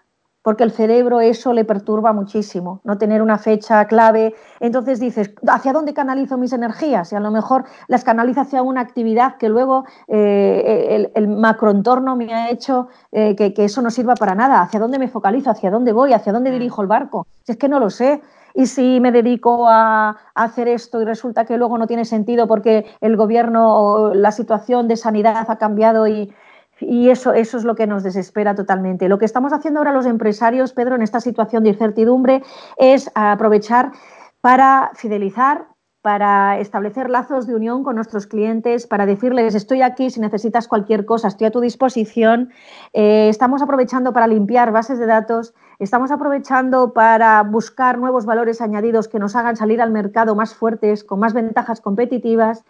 porque 0.42 0.64
el 0.64 0.72
cerebro 0.72 1.20
eso 1.20 1.52
le 1.52 1.64
perturba 1.64 2.12
muchísimo, 2.12 2.80
no 2.84 2.98
tener 2.98 3.22
una 3.22 3.38
fecha 3.38 3.84
clave. 3.86 4.34
Entonces 4.60 4.98
dices, 4.98 5.32
¿hacia 5.46 5.72
dónde 5.72 5.94
canalizo 5.94 6.36
mis 6.36 6.52
energías? 6.52 7.12
Y 7.12 7.16
a 7.16 7.20
lo 7.20 7.30
mejor 7.30 7.64
las 7.86 8.02
canalizo 8.02 8.40
hacia 8.40 8.62
una 8.62 8.80
actividad 8.80 9.36
que 9.36 9.48
luego 9.48 9.84
eh, 10.08 11.10
el, 11.14 11.28
macroentorno 11.28 12.16
me 12.16 12.34
ha 12.34 12.50
hecho 12.50 12.88
eh, 13.12 13.36
que, 13.36 13.54
eso 13.64 13.82
no 13.82 13.90
sirva 13.90 14.14
para 14.14 14.34
nada. 14.34 14.60
¿Hacia 14.62 14.80
dónde 14.80 14.98
me 14.98 15.08
focalizo? 15.08 15.50
¿Hacia 15.50 15.70
dónde 15.70 15.92
voy? 15.92 16.12
¿Hacia 16.12 16.32
dónde 16.32 16.50
mm. 16.50 16.54
dirijo 16.54 16.82
el 16.82 16.88
barco? 16.88 17.26
Si 17.44 17.52
es 17.52 17.58
que 17.58 17.68
no 17.68 17.78
lo 17.78 17.90
sé. 17.90 18.20
Y 18.54 18.66
si 18.66 19.00
me 19.00 19.12
dedico 19.12 19.66
a, 19.66 20.10
a 20.10 20.42
hacer 20.42 20.68
esto 20.68 21.00
y 21.00 21.06
resulta 21.06 21.46
que 21.46 21.56
luego 21.56 21.78
no 21.78 21.86
tiene 21.86 22.04
sentido 22.04 22.46
porque 22.46 22.84
el 23.00 23.16
gobierno 23.16 23.74
o 23.74 24.14
la 24.14 24.30
situación 24.30 24.88
de 24.88 24.96
sanidad 24.96 25.46
ha 25.48 25.56
cambiado 25.56 26.06
y, 26.06 26.30
y 26.80 27.10
eso, 27.10 27.32
eso 27.32 27.58
es 27.58 27.64
lo 27.64 27.74
que 27.74 27.86
nos 27.86 28.02
desespera 28.02 28.54
totalmente. 28.54 29.08
Lo 29.08 29.18
que 29.18 29.24
estamos 29.24 29.52
haciendo 29.52 29.80
ahora 29.80 29.92
los 29.92 30.06
empresarios, 30.06 30.72
Pedro, 30.72 30.96
en 30.96 31.02
esta 31.02 31.20
situación 31.20 31.62
de 31.62 31.70
incertidumbre, 31.70 32.42
es 32.76 33.10
aprovechar 33.14 33.92
para 34.40 34.90
fidelizar, 34.94 35.66
para 36.00 36.58
establecer 36.58 37.08
lazos 37.08 37.46
de 37.46 37.54
unión 37.54 37.84
con 37.84 37.94
nuestros 37.94 38.26
clientes, 38.26 38.88
para 38.88 39.06
decirles 39.06 39.54
estoy 39.54 39.82
aquí 39.82 40.10
si 40.10 40.18
necesitas 40.18 40.66
cualquier 40.66 41.06
cosa, 41.06 41.28
estoy 41.28 41.46
a 41.46 41.52
tu 41.52 41.60
disposición. 41.60 42.50
Eh, 42.92 43.28
estamos 43.28 43.62
aprovechando 43.62 44.12
para 44.12 44.26
limpiar 44.26 44.72
bases 44.72 44.98
de 44.98 45.06
datos, 45.06 45.54
estamos 45.78 46.10
aprovechando 46.10 46.92
para 46.92 47.40
buscar 47.44 47.98
nuevos 47.98 48.26
valores 48.26 48.60
añadidos 48.60 49.06
que 49.06 49.20
nos 49.20 49.36
hagan 49.36 49.56
salir 49.56 49.80
al 49.80 49.92
mercado 49.92 50.34
más 50.34 50.54
fuertes, 50.54 51.04
con 51.04 51.20
más 51.20 51.34
ventajas 51.34 51.80
competitivas 51.80 52.64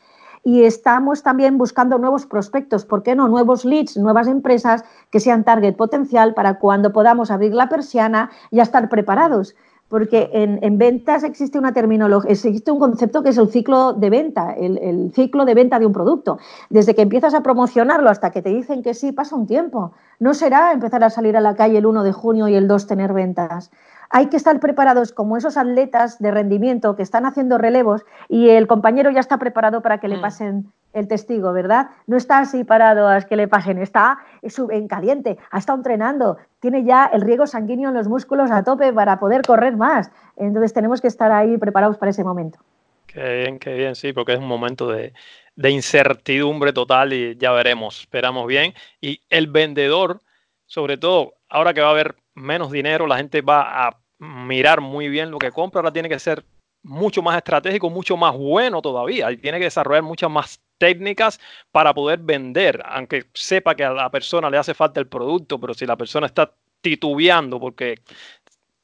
y 0.45 0.65
estamos 0.65 1.23
también 1.23 1.57
buscando 1.59 1.99
nuevos 1.99 2.27
prospectos, 2.27 2.85
¿por 2.85 3.03
qué 3.03 3.15
no? 3.15 3.29
Nuevos 3.29 3.65
leads, 3.65 3.97
nuevas 3.97 4.27
empresas 4.27 4.85
que 5.11 5.21
sean 5.21 5.45
target 5.45 5.77
potencial 5.77 6.35
para 6.35 6.59
cuando 6.59 6.93
podamos 6.93 7.31
abrir 7.31 7.55
la 7.55 7.69
persiana 7.69 8.31
ya 8.51 8.63
estar 8.63 8.89
preparados. 8.89 9.55
Porque 9.89 10.31
en, 10.33 10.79
ventas 10.79 11.23
existe 11.23 11.59
una 11.59 11.75
terminología, 11.75 12.31
existe 12.31 12.71
un 12.71 12.79
concepto 12.79 13.23
que 13.23 13.29
es 13.29 13.37
el 13.37 13.51
ciclo 13.51 13.93
de 13.93 14.09
venta, 14.09 14.55
el, 14.55 14.79
el 14.79 15.13
ciclo 15.13 15.45
de 15.45 15.53
venta 15.53 15.79
de 15.79 15.85
un 15.85 15.93
producto. 15.93 16.39
Desde 16.71 16.95
que 16.95 17.03
empiezas 17.03 17.35
a 17.35 17.43
promocionarlo 17.43 18.09
hasta 18.09 18.31
que 18.31 18.41
te 18.41 18.49
dicen 18.49 18.83
que 18.83 18.95
sí, 18.95 19.13
pasa 19.13 19.37
un 19.37 19.47
tiempo. 19.47 19.93
No 20.19 20.33
será 20.33 20.73
empezar 20.73 21.05
a 21.05 21.11
salir 21.11 21.37
a 21.37 21.43
la 21.43 21.55
calle 21.57 21.77
el 21.77 21.85
1 21.85 22.05
de 22.05 22.13
junio 22.13 22.49
y 22.49 22.55
el 22.55 22.69
2 22.69 22.87
tener 22.87 23.13
ventas 23.13 23.71
hay 24.13 24.27
que 24.29 24.37
estar 24.37 24.61
preparados 24.61 25.11
como 25.11 25.39
esos 25.39 25.57
atletas 25.57 26.19
de 26.19 26.31
rendimiento 26.31 26.95
que 26.97 27.03
están 27.03 27.25
haciendo 27.25 27.57
relevos 27.57 28.05
y 28.29 28.51
el 28.51 28.67
compañero 28.67 29.11
ya 29.11 29.21
está 29.21 29.39
preparado 29.39 29.81
para 29.81 29.99
que 29.99 30.09
le 30.09 30.19
mm. 30.19 30.21
pasen 30.21 30.73
el 30.93 31.09
testigo, 31.09 31.55
¿verdad? 31.55 31.89
No 32.07 32.19
está 32.19 32.41
así 32.41 32.63
parado 32.63 33.09
a 33.09 33.23
que 33.23 33.37
le 33.37 33.49
pasen, 33.49 33.79
está 33.79 34.19
en 34.43 34.87
caliente, 34.87 35.39
ha 35.51 35.59
estado 35.59 35.79
entrenando, 35.79 36.37
tiene 36.61 36.85
ya 36.85 37.07
el 37.07 37.23
riego 37.23 37.47
sanguíneo 37.47 37.89
en 37.89 37.95
los 37.95 38.07
músculos 38.07 38.51
a 38.51 38.63
tope 38.63 38.93
para 38.93 39.19
poder 39.19 39.41
correr 39.41 39.79
más. 39.79 40.11
Entonces 40.37 40.75
tenemos 40.75 41.01
que 41.01 41.09
estar 41.09 41.33
ahí 41.33 41.57
preparados 41.57 41.97
para 41.97 42.11
ese 42.11 42.23
momento. 42.23 42.59
Qué 43.07 43.43
bien, 43.43 43.59
qué 43.59 43.73
bien, 43.73 43.95
sí, 43.95 44.13
porque 44.13 44.35
es 44.35 44.39
un 44.39 44.47
momento 44.47 44.91
de, 44.91 45.15
de 45.57 45.71
incertidumbre 45.71 46.75
total 46.75 47.15
y 47.15 47.37
ya 47.37 47.51
veremos, 47.53 48.01
esperamos 48.01 48.47
bien. 48.47 48.75
Y 49.01 49.23
el 49.31 49.47
vendedor, 49.47 50.21
sobre 50.67 50.99
todo, 50.99 51.33
ahora 51.49 51.73
que 51.73 51.81
va 51.81 51.89
a 51.89 51.93
haber 51.93 52.17
menos 52.35 52.71
dinero, 52.71 53.07
la 53.07 53.17
gente 53.17 53.41
va 53.41 53.87
a 53.87 54.02
mirar 54.23 54.81
muy 54.81 55.09
bien 55.09 55.31
lo 55.31 55.39
que 55.39 55.51
compra, 55.51 55.81
ahora 55.81 55.93
tiene 55.93 56.09
que 56.09 56.19
ser 56.19 56.45
mucho 56.85 57.23
más 57.23 57.37
estratégico, 57.37 57.91
mucho 57.91 58.17
más 58.17 58.37
bueno 58.37 58.81
todavía. 58.81 59.31
Y 59.33 59.37
tiene 59.37 59.59
que 59.59 59.65
desarrollar 59.65 60.03
muchas 60.03 60.31
más 60.31 60.61
técnicas 60.79 61.41
para 61.71 61.93
poder 61.93 62.21
vender, 62.21 62.83
aunque 62.85 63.25
sepa 63.35 63.75
que 63.75 63.85
a 63.85 63.93
la 63.93 64.11
persona 64.11 64.49
le 64.51 64.59
hace 64.59 64.75
falta 64.75 65.01
el 65.01 65.07
producto, 65.07 65.59
pero 65.59 65.75
si 65.75 65.87
la 65.87 65.97
persona 65.97 66.27
está 66.27 66.53
titubeando 66.81 67.61
porque 67.61 68.01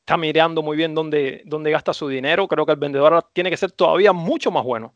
está 0.01 0.17
mirando 0.17 0.63
muy 0.63 0.77
bien 0.77 0.95
dónde, 0.95 1.43
dónde 1.45 1.71
gasta 1.71 1.93
su 1.93 2.09
dinero, 2.09 2.47
creo 2.49 2.65
que 2.67 2.73
el 2.73 2.79
vendedor 2.79 3.27
tiene 3.33 3.51
que 3.51 3.57
ser 3.57 3.73
todavía 3.73 4.13
mucho 4.13 4.51
más 4.51 4.65
bueno. 4.65 4.95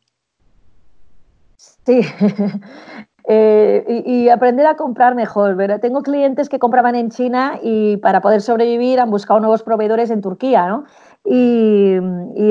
Sí, 1.57 2.01
eh, 3.25 4.03
y, 4.05 4.29
aprender 4.29 4.67
a 4.67 4.77
comprar 4.77 5.15
mejor. 5.15 5.55
¿verdad? 5.55 5.81
Tengo 5.81 6.03
clientes 6.03 6.49
que 6.49 6.59
compraban 6.59 6.95
en 6.95 7.11
China 7.11 7.59
y 7.63 7.97
para 7.99 8.21
poder 8.21 8.41
sobrevivir 8.41 9.01
han 9.01 9.11
buscado 9.11 9.41
nuevos 9.41 9.63
proveedores 9.63 10.11
en 10.11 10.21
Turquía, 10.21 10.67
¿no? 10.67 10.85
Y, 11.25 11.99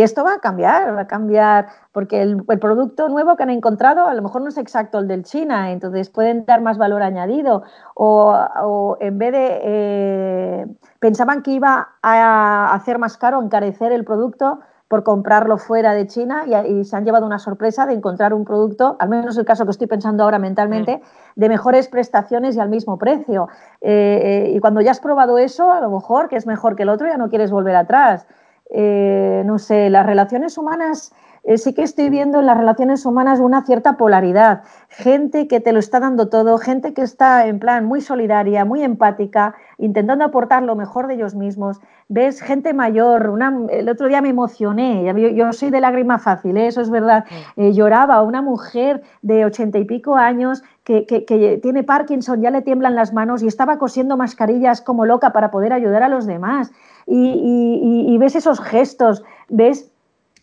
esto 0.02 0.24
va 0.24 0.36
a 0.36 0.40
cambiar, 0.40 0.96
va 0.96 1.02
a 1.02 1.08
cambiar, 1.08 1.68
porque 1.92 2.22
el, 2.22 2.44
producto 2.44 3.10
nuevo 3.10 3.36
que 3.36 3.44
han 3.44 3.50
encontrado 3.50 4.08
a 4.08 4.14
lo 4.14 4.22
mejor 4.22 4.42
no 4.42 4.50
es 4.50 4.58
exacto 4.58 4.98
el 5.00 5.08
del 5.08 5.24
China, 5.24 5.72
entonces 5.72 6.10
pueden 6.10 6.46
dar 6.46 6.62
más 6.62 6.78
valor 6.78 7.04
añadido. 7.04 7.64
O, 7.96 8.98
en 9.00 9.18
vez 9.20 9.32
de, 9.34 9.60
eh, 9.64 10.68
pensaban 11.00 11.44
que 11.44 11.52
iba 11.52 11.90
a 12.02 12.74
hacer 12.74 12.98
más 12.98 13.18
caro, 13.18 13.42
encarecer 13.42 13.92
el 13.92 14.06
producto, 14.06 14.60
por 14.92 15.04
comprarlo 15.04 15.58
fuera 15.58 15.94
de 15.94 16.06
China 16.06 16.44
y, 16.68 16.84
se 16.84 16.98
han 16.98 17.06
llevado 17.06 17.26
una 17.26 17.40
sorpresa 17.40 17.86
de 17.86 17.94
encontrar 17.94 18.34
un 18.34 18.44
producto, 18.44 18.98
al 19.00 19.08
menos 19.08 19.38
el 19.38 19.46
caso 19.46 19.64
que 19.64 19.72
estoy 19.72 19.88
pensando 19.88 20.26
ahora 20.26 20.38
mentalmente, 20.38 20.98
mm. 20.98 21.40
de 21.40 21.48
mejores 21.48 21.88
prestaciones 21.88 22.58
y 22.58 22.60
al 22.60 22.68
mismo 22.68 22.98
precio. 22.98 23.48
Eh, 23.80 24.20
eh, 24.22 24.52
y 24.54 24.60
cuando 24.60 24.82
ya 24.82 24.92
has 24.92 25.00
probado 25.00 25.38
eso, 25.38 25.72
a 25.72 25.80
lo 25.80 25.90
mejor 25.90 26.28
que 26.28 26.36
es 26.36 26.46
mejor 26.46 26.76
que 26.76 26.84
el 26.84 26.90
otro, 26.90 27.08
ya 27.08 27.16
no 27.16 27.30
quieres 27.30 27.52
volver 27.52 27.78
atrás. 27.78 28.28
Eh, 28.70 29.44
no 29.46 29.60
sé, 29.60 29.90
las 29.90 30.06
relaciones 30.06 30.58
humanas 30.58 31.14
eh, 31.44 31.58
sí 31.58 31.74
que 31.74 31.82
estoy 31.82 32.10
viendo 32.10 32.40
en 32.40 32.46
las 32.46 32.58
relaciones 32.58 33.06
humanas 33.06 33.40
una 33.40 33.66
cierta 33.66 33.98
polaridad. 33.98 34.62
Gente 34.90 35.48
que 35.48 35.60
te 35.60 35.74
lo 35.74 35.80
está 35.80 36.00
dando 36.00 36.30
todo, 36.30 36.58
gente 36.60 36.94
que 36.94 37.02
está 37.02 37.48
en 37.48 37.60
plan 37.60 37.86
muy 37.86 38.02
solidaria, 38.02 38.64
muy 38.64 38.84
empática, 38.84 39.56
intentando 39.80 40.24
aportar 40.24 40.62
lo 40.62 40.76
mejor 40.76 41.08
de 41.08 41.16
ellos 41.16 41.34
mismos. 41.34 41.80
Ves 42.10 42.42
gente 42.42 42.74
mayor, 42.74 43.34
el 43.70 43.90
otro 43.90 44.08
día 44.08 44.22
me 44.22 44.30
emocioné, 44.30 45.04
yo, 45.34 45.54
soy 45.54 45.72
de 45.72 45.82
lágrima 45.82 46.20
fácil, 46.20 46.58
¿eh? 46.58 46.68
eso 46.68 46.82
es 46.82 46.90
verdad. 46.90 47.26
Eh, 47.56 47.74
lloraba 47.74 48.22
una 48.22 48.42
mujer 48.42 49.02
de 49.22 49.46
ochenta 49.46 49.80
y 49.80 49.86
pico 49.86 50.16
años 50.16 50.62
que, 50.84 51.60
tiene 51.64 51.84
Parkinson, 51.84 52.42
ya 52.42 52.52
le 52.52 52.62
tiemblan 52.62 52.96
las 52.96 53.14
manos 53.14 53.42
y 53.42 53.48
estaba 53.48 53.78
cosiendo 53.78 54.18
mascarillas 54.18 54.82
como 54.82 55.06
loca 55.06 55.32
para 55.32 55.50
poder 55.50 55.74
ayudar 55.74 56.04
a 56.04 56.10
los 56.10 56.26
demás. 56.26 56.72
y 57.08 58.18
ves 58.20 58.36
esos 58.36 58.60
gestos, 58.60 59.24
ves 59.50 59.91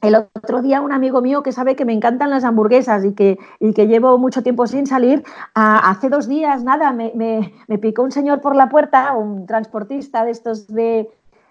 el 0.00 0.14
otro 0.14 0.62
día 0.62 0.80
un 0.80 0.92
amigo 0.92 1.20
mío 1.20 1.42
que 1.42 1.52
sabe 1.52 1.76
que 1.76 1.84
me 1.84 1.92
encantan 1.92 2.30
las 2.30 2.44
hamburguesas 2.44 3.04
y 3.04 3.14
que, 3.14 3.38
que 3.74 3.86
llevo 3.86 4.18
mucho 4.18 4.42
tiempo 4.42 4.66
sin 4.66 4.86
salir, 4.86 5.24
hace 5.54 6.08
dos 6.08 6.28
días, 6.28 6.62
nada, 6.62 6.92
me, 6.92 7.12
me, 7.14 7.78
picó 7.78 8.02
un 8.02 8.12
señor 8.12 8.40
por 8.40 8.54
la 8.54 8.68
puerta, 8.68 9.14
un 9.16 9.46
transportista 9.46 10.24
de 10.24 10.30
estos 10.30 10.68
de, 10.68 11.10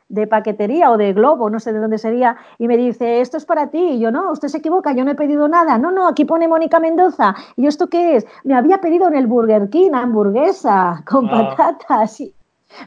de 0.10 0.28
paquetería 0.28 0.92
o 0.92 0.98
de 0.98 1.14
globo, 1.14 1.50
no 1.50 1.60
sé 1.60 1.74
de 1.74 1.80
dónde 1.80 1.98
sería, 1.98 2.38
y 2.58 2.68
me 2.68 2.78
dice, 2.78 3.22
esto 3.22 3.38
es 3.38 3.46
para 3.46 3.68
ti. 3.70 3.80
Y 3.80 4.00
yo, 4.00 4.12
no, 4.12 4.32
usted 4.32 4.48
se 4.48 4.60
equivoca, 4.60 4.94
yo 4.94 5.04
no 5.04 5.12
he 5.12 5.16
pedido 5.16 5.48
nada. 5.48 5.78
No, 5.78 5.92
no, 5.92 6.08
aquí 6.08 6.26
pone 6.26 6.48
Mónica 6.48 6.80
Mendoza. 6.80 7.36
¿Y 7.56 7.64
yo 7.64 7.70
esto 7.70 7.88
qué 7.88 8.16
es? 8.16 8.26
Me 8.44 8.56
había 8.56 8.80
pedido 8.80 9.08
en 9.08 9.16
el 9.16 9.28
Burger 9.28 9.70
King 9.70 9.92
hamburguesa 9.94 11.04
con 11.06 11.30
patatas. 11.30 12.22
Y, 12.22 12.34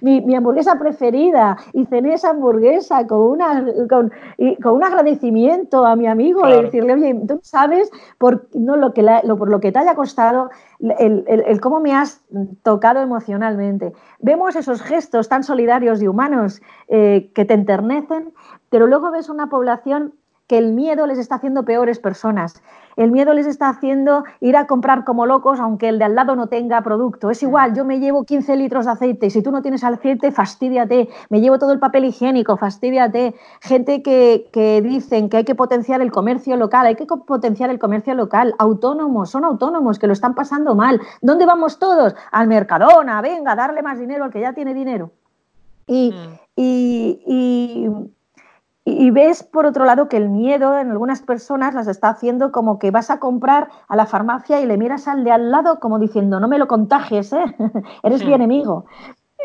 mi, 0.00 0.34
hamburguesa 0.34 0.78
preferida 0.78 1.56
y 1.72 1.86
cené 1.86 2.14
esa 2.14 2.30
hamburguesa 2.30 3.06
con, 3.06 3.20
una, 3.20 3.64
con, 3.88 4.12
un 4.38 4.84
agradecimiento 4.84 5.84
a 5.84 5.96
mi 5.96 6.06
amigo 6.06 6.46
de 6.46 6.62
decirle, 6.62 6.94
oye, 6.94 7.14
tú 7.26 7.40
sabes 7.42 7.90
por, 8.18 8.48
no, 8.54 8.76
lo 8.76 8.92
que 8.92 9.04
por 9.38 9.50
lo 9.50 9.60
que 9.60 9.72
te 9.72 9.78
haya 9.78 9.94
costado, 9.94 10.50
el, 10.80 11.60
cómo 11.60 11.80
me 11.80 11.94
has 11.94 12.22
tocado 12.62 13.00
emocionalmente. 13.00 13.92
Vemos 14.20 14.56
esos 14.56 14.82
gestos 14.82 15.28
tan 15.28 15.42
solidarios 15.42 16.02
y 16.02 16.08
humanos 16.08 16.60
eh, 16.88 17.30
que 17.34 17.44
te 17.44 17.54
enternecen, 17.54 18.32
pero 18.68 18.86
luego 18.86 19.10
ves 19.10 19.28
una 19.28 19.48
población 19.48 20.14
que 20.50 20.58
el 20.58 20.72
miedo 20.72 21.06
les 21.06 21.16
está 21.16 21.36
haciendo 21.36 21.64
peores 21.64 22.00
personas. 22.00 22.60
El 22.96 23.12
miedo 23.12 23.34
les 23.34 23.46
está 23.46 23.68
haciendo 23.68 24.24
ir 24.40 24.56
a 24.56 24.66
comprar 24.66 25.04
como 25.04 25.24
locos 25.24 25.60
aunque 25.60 25.88
el 25.88 26.00
de 26.00 26.06
al 26.06 26.16
lado 26.16 26.34
no 26.34 26.48
tenga 26.48 26.82
producto. 26.82 27.30
Es 27.30 27.40
igual, 27.44 27.72
yo 27.72 27.84
me 27.84 28.00
llevo 28.00 28.24
15 28.24 28.56
litros 28.56 28.86
de 28.86 28.90
aceite 28.90 29.26
y 29.26 29.30
si 29.30 29.44
tú 29.44 29.52
no 29.52 29.62
tienes 29.62 29.84
aceite, 29.84 30.32
fastidiate. 30.32 31.08
Me 31.28 31.40
llevo 31.40 31.60
todo 31.60 31.70
el 31.70 31.78
papel 31.78 32.04
higiénico, 32.04 32.56
fastidiate. 32.56 33.36
Gente 33.60 34.02
que, 34.02 34.50
que 34.52 34.82
dicen 34.82 35.28
que 35.28 35.36
hay 35.36 35.44
que 35.44 35.54
potenciar 35.54 36.02
el 36.02 36.10
comercio 36.10 36.56
local, 36.56 36.84
hay 36.84 36.96
que 36.96 37.06
potenciar 37.06 37.70
el 37.70 37.78
comercio 37.78 38.16
local. 38.16 38.52
Autónomos, 38.58 39.30
son 39.30 39.44
autónomos 39.44 40.00
que 40.00 40.08
lo 40.08 40.14
están 40.14 40.34
pasando 40.34 40.74
mal. 40.74 41.00
¿Dónde 41.22 41.46
vamos 41.46 41.78
todos? 41.78 42.16
Al 42.32 42.48
Mercadona, 42.48 43.22
venga, 43.22 43.54
darle 43.54 43.82
más 43.82 44.00
dinero 44.00 44.24
al 44.24 44.32
que 44.32 44.40
ya 44.40 44.52
tiene 44.52 44.74
dinero. 44.74 45.12
y, 45.86 46.10
mm. 46.10 46.38
y 46.56 47.20
y, 47.26 47.88
ves, 48.84 49.42
por 49.42 49.66
otro 49.66 49.84
lado, 49.84 50.08
que 50.08 50.16
el 50.16 50.28
miedo 50.28 50.78
en 50.78 50.90
algunas 50.90 51.22
personas 51.22 51.74
las 51.74 51.86
está 51.86 52.08
haciendo 52.08 52.50
como 52.52 52.78
que 52.78 52.90
vas 52.90 53.10
a 53.10 53.20
comprar 53.20 53.68
a 53.88 53.96
la 53.96 54.06
farmacia 54.06 54.60
y 54.60 54.66
le 54.66 54.76
miras 54.76 55.06
al 55.08 55.24
de 55.24 55.30
al 55.30 55.50
lado 55.50 55.80
como 55.80 55.98
diciendo, 55.98 56.40
no 56.40 56.48
me 56.48 56.58
lo 56.58 56.66
contagies, 56.66 57.32
¿eh? 57.32 57.44
eres 58.02 58.24
mi 58.24 58.32
enemigo. 58.32 58.86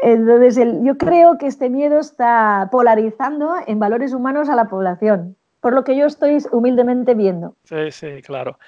Entonces, 0.01 0.57
yo 0.81 0.97
creo 0.97 1.37
que 1.37 1.47
este 1.47 1.69
miedo 1.69 1.99
está 1.99 2.69
polarizando 2.71 3.55
en 3.65 3.79
valores 3.79 4.13
humanos 4.13 4.49
a 4.49 4.55
la 4.55 4.65
población, 4.65 5.35
por 5.61 5.73
lo 5.73 5.83
que 5.83 5.95
yo 5.95 6.05
estoy 6.05 6.37
humildemente 6.51 7.13
viendo. 7.13 7.55
Sí, 7.63 7.91
sí, 7.91 8.21
claro. 8.21 8.59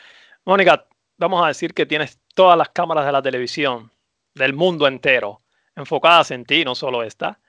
Mónica, 0.45 0.85
vamos 1.17 1.43
a 1.43 1.47
decir 1.47 1.73
que 1.73 1.85
tienes 1.85 2.19
todas 2.33 2.57
las 2.57 2.69
cámaras 2.69 3.05
de 3.05 3.11
la 3.11 3.21
televisión 3.21 3.91
del 4.35 4.53
mundo 4.53 4.87
entero 4.87 5.41
enfocadas 5.75 6.31
en 6.31 6.45
ti, 6.45 6.63
no 6.63 6.75
solo 6.75 7.03
esta 7.03 7.39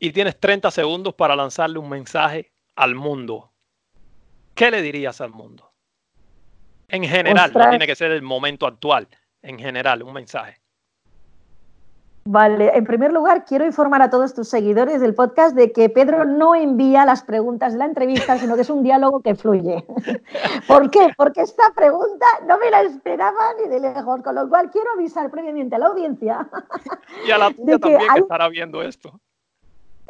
y 0.00 0.12
tienes 0.12 0.40
30 0.40 0.70
segundos 0.70 1.14
para 1.14 1.36
lanzarle 1.36 1.78
un 1.78 1.88
mensaje 1.88 2.50
al 2.74 2.94
mundo. 2.94 3.52
¿Qué 4.54 4.70
le 4.70 4.82
dirías 4.82 5.20
al 5.20 5.30
mundo? 5.30 5.70
En 6.88 7.04
general, 7.04 7.52
no 7.54 7.68
tiene 7.68 7.86
que 7.86 7.94
ser 7.94 8.10
el 8.10 8.22
momento 8.22 8.66
actual, 8.66 9.06
en 9.42 9.58
general, 9.58 10.02
un 10.02 10.14
mensaje. 10.14 10.58
Vale, 12.24 12.76
en 12.76 12.84
primer 12.84 13.12
lugar, 13.12 13.44
quiero 13.44 13.64
informar 13.64 14.02
a 14.02 14.10
todos 14.10 14.34
tus 14.34 14.48
seguidores 14.48 15.00
del 15.00 15.14
podcast 15.14 15.54
de 15.54 15.72
que 15.72 15.88
Pedro 15.88 16.24
no 16.24 16.54
envía 16.54 17.04
las 17.04 17.22
preguntas 17.22 17.72
de 17.72 17.78
la 17.78 17.86
entrevista, 17.86 18.38
sino 18.38 18.56
que 18.56 18.62
es 18.62 18.70
un 18.70 18.82
diálogo 18.82 19.20
que 19.20 19.34
fluye. 19.34 19.84
¿Por 20.66 20.90
qué? 20.90 21.12
Porque 21.16 21.42
esta 21.42 21.72
pregunta 21.74 22.26
no 22.46 22.58
me 22.58 22.70
la 22.70 22.82
esperaba 22.82 23.54
ni 23.62 23.68
de 23.68 23.80
lejos, 23.80 24.22
con 24.22 24.34
lo 24.34 24.48
cual 24.48 24.70
quiero 24.70 24.90
avisar 24.92 25.30
previamente 25.30 25.76
a 25.76 25.78
la 25.78 25.86
audiencia. 25.86 26.48
Y 27.26 27.30
a 27.30 27.38
la 27.38 27.50
tuya 27.54 27.78
también 27.78 28.00
que 28.14 28.20
estará 28.20 28.48
viendo 28.48 28.82
esto. 28.82 29.20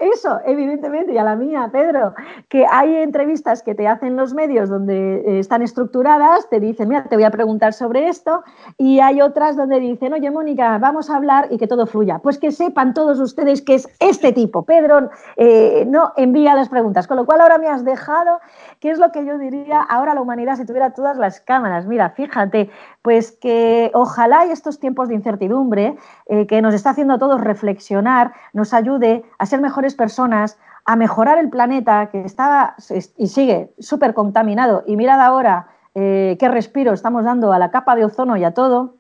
Eso, 0.01 0.41
evidentemente, 0.47 1.13
y 1.13 1.19
a 1.19 1.25
la 1.25 1.37
mía, 1.37 1.69
Pedro, 1.71 2.15
que 2.49 2.65
hay 2.65 2.97
entrevistas 2.97 3.63
que 3.63 3.75
te 3.75 3.87
hacen 3.87 4.17
los 4.17 4.33
medios 4.33 4.71
donde 4.71 5.17
eh, 5.17 5.39
están 5.41 5.61
estructuradas, 5.61 6.49
te 6.49 6.59
dicen, 6.59 6.89
mira, 6.89 7.05
te 7.05 7.17
voy 7.17 7.25
a 7.25 7.31
preguntar 7.31 7.75
sobre 7.75 8.09
esto, 8.09 8.43
y 8.79 9.01
hay 9.01 9.21
otras 9.21 9.59
donde 9.59 9.79
dicen, 9.79 10.15
oye, 10.15 10.31
Mónica, 10.31 10.79
vamos 10.79 11.11
a 11.11 11.17
hablar 11.17 11.49
y 11.51 11.59
que 11.59 11.67
todo 11.67 11.87
fluya. 11.87 12.19
Pues 12.19 12.39
que 12.39 12.51
sepan 12.51 12.95
todos 12.95 13.21
ustedes 13.21 13.61
que 13.61 13.75
es 13.75 13.89
este 13.99 14.33
tipo. 14.33 14.63
Pedro 14.63 15.11
eh, 15.37 15.85
no 15.87 16.15
envía 16.17 16.55
las 16.55 16.71
preguntas, 16.71 17.07
con 17.07 17.19
lo 17.19 17.27
cual 17.27 17.43
ahora 17.43 17.59
me 17.59 17.69
has 17.69 17.85
dejado, 17.85 18.41
¿qué 18.81 18.91
es 18.91 18.99
lo 18.99 19.13
que 19.13 19.27
yo 19.27 19.37
diría 19.37 19.83
ahora 19.83 20.15
la 20.15 20.23
humanidad 20.23 20.57
si 20.57 20.65
tuviera 20.65 20.95
todas 20.95 21.19
las 21.19 21.43
cámaras? 21.43 21.85
Mira, 21.85 22.09
fíjate, 22.09 22.71
pues 23.03 23.33
que 23.33 23.91
ojalá 23.95 24.45
estos 24.45 24.79
tiempos 24.79 25.09
de 25.09 25.15
incertidumbre 25.15 25.97
eh, 26.27 26.47
que 26.47 26.61
nos 26.61 26.75
está 26.75 26.91
haciendo 26.91 27.15
a 27.15 27.19
todos 27.19 27.41
reflexionar, 27.41 28.33
nos 28.53 28.75
ayude 28.75 29.25
a 29.39 29.47
ser 29.47 29.61
mejores 29.61 29.95
personas, 29.95 30.59
a 30.85 30.97
mejorar 30.97 31.39
el 31.39 31.49
planeta 31.49 32.11
que 32.11 32.23
está 32.25 32.77
y 33.17 33.27
sigue 33.29 33.73
súper 33.79 34.13
contaminado. 34.15 34.85
Y 34.87 34.97
mirad 34.97 35.21
ahora 35.21 35.69
eh, 35.95 36.37
qué 36.39 36.49
respiro 36.49 36.93
estamos 36.93 37.25
dando 37.25 37.53
a 37.53 37.59
la 37.59 37.71
capa 37.71 37.95
de 37.97 38.05
ozono 38.05 38.37
y 38.37 38.45
a 38.45 38.53
todo, 38.53 38.95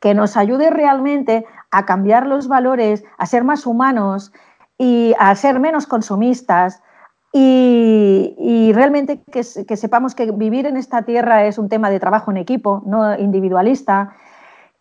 que 0.00 0.14
nos 0.14 0.36
ayude 0.36 0.70
realmente 0.70 1.46
a 1.70 1.86
cambiar 1.86 2.26
los 2.26 2.48
valores, 2.48 3.04
a 3.16 3.26
ser 3.26 3.44
más 3.44 3.66
humanos 3.66 4.32
y 4.76 5.14
a 5.18 5.34
ser 5.34 5.60
menos 5.60 5.86
consumistas, 5.86 6.82
y, 7.32 8.72
realmente 8.74 9.22
que, 9.22 9.42
sepamos 9.42 10.14
que 10.14 10.30
vivir 10.32 10.66
en 10.66 10.76
esta 10.76 11.02
tierra 11.02 11.44
es 11.44 11.58
un 11.58 11.68
tema 11.68 11.90
de 11.90 12.00
trabajo 12.00 12.30
en 12.30 12.38
equipo, 12.38 12.82
no 12.86 13.18
individualista. 13.18 14.14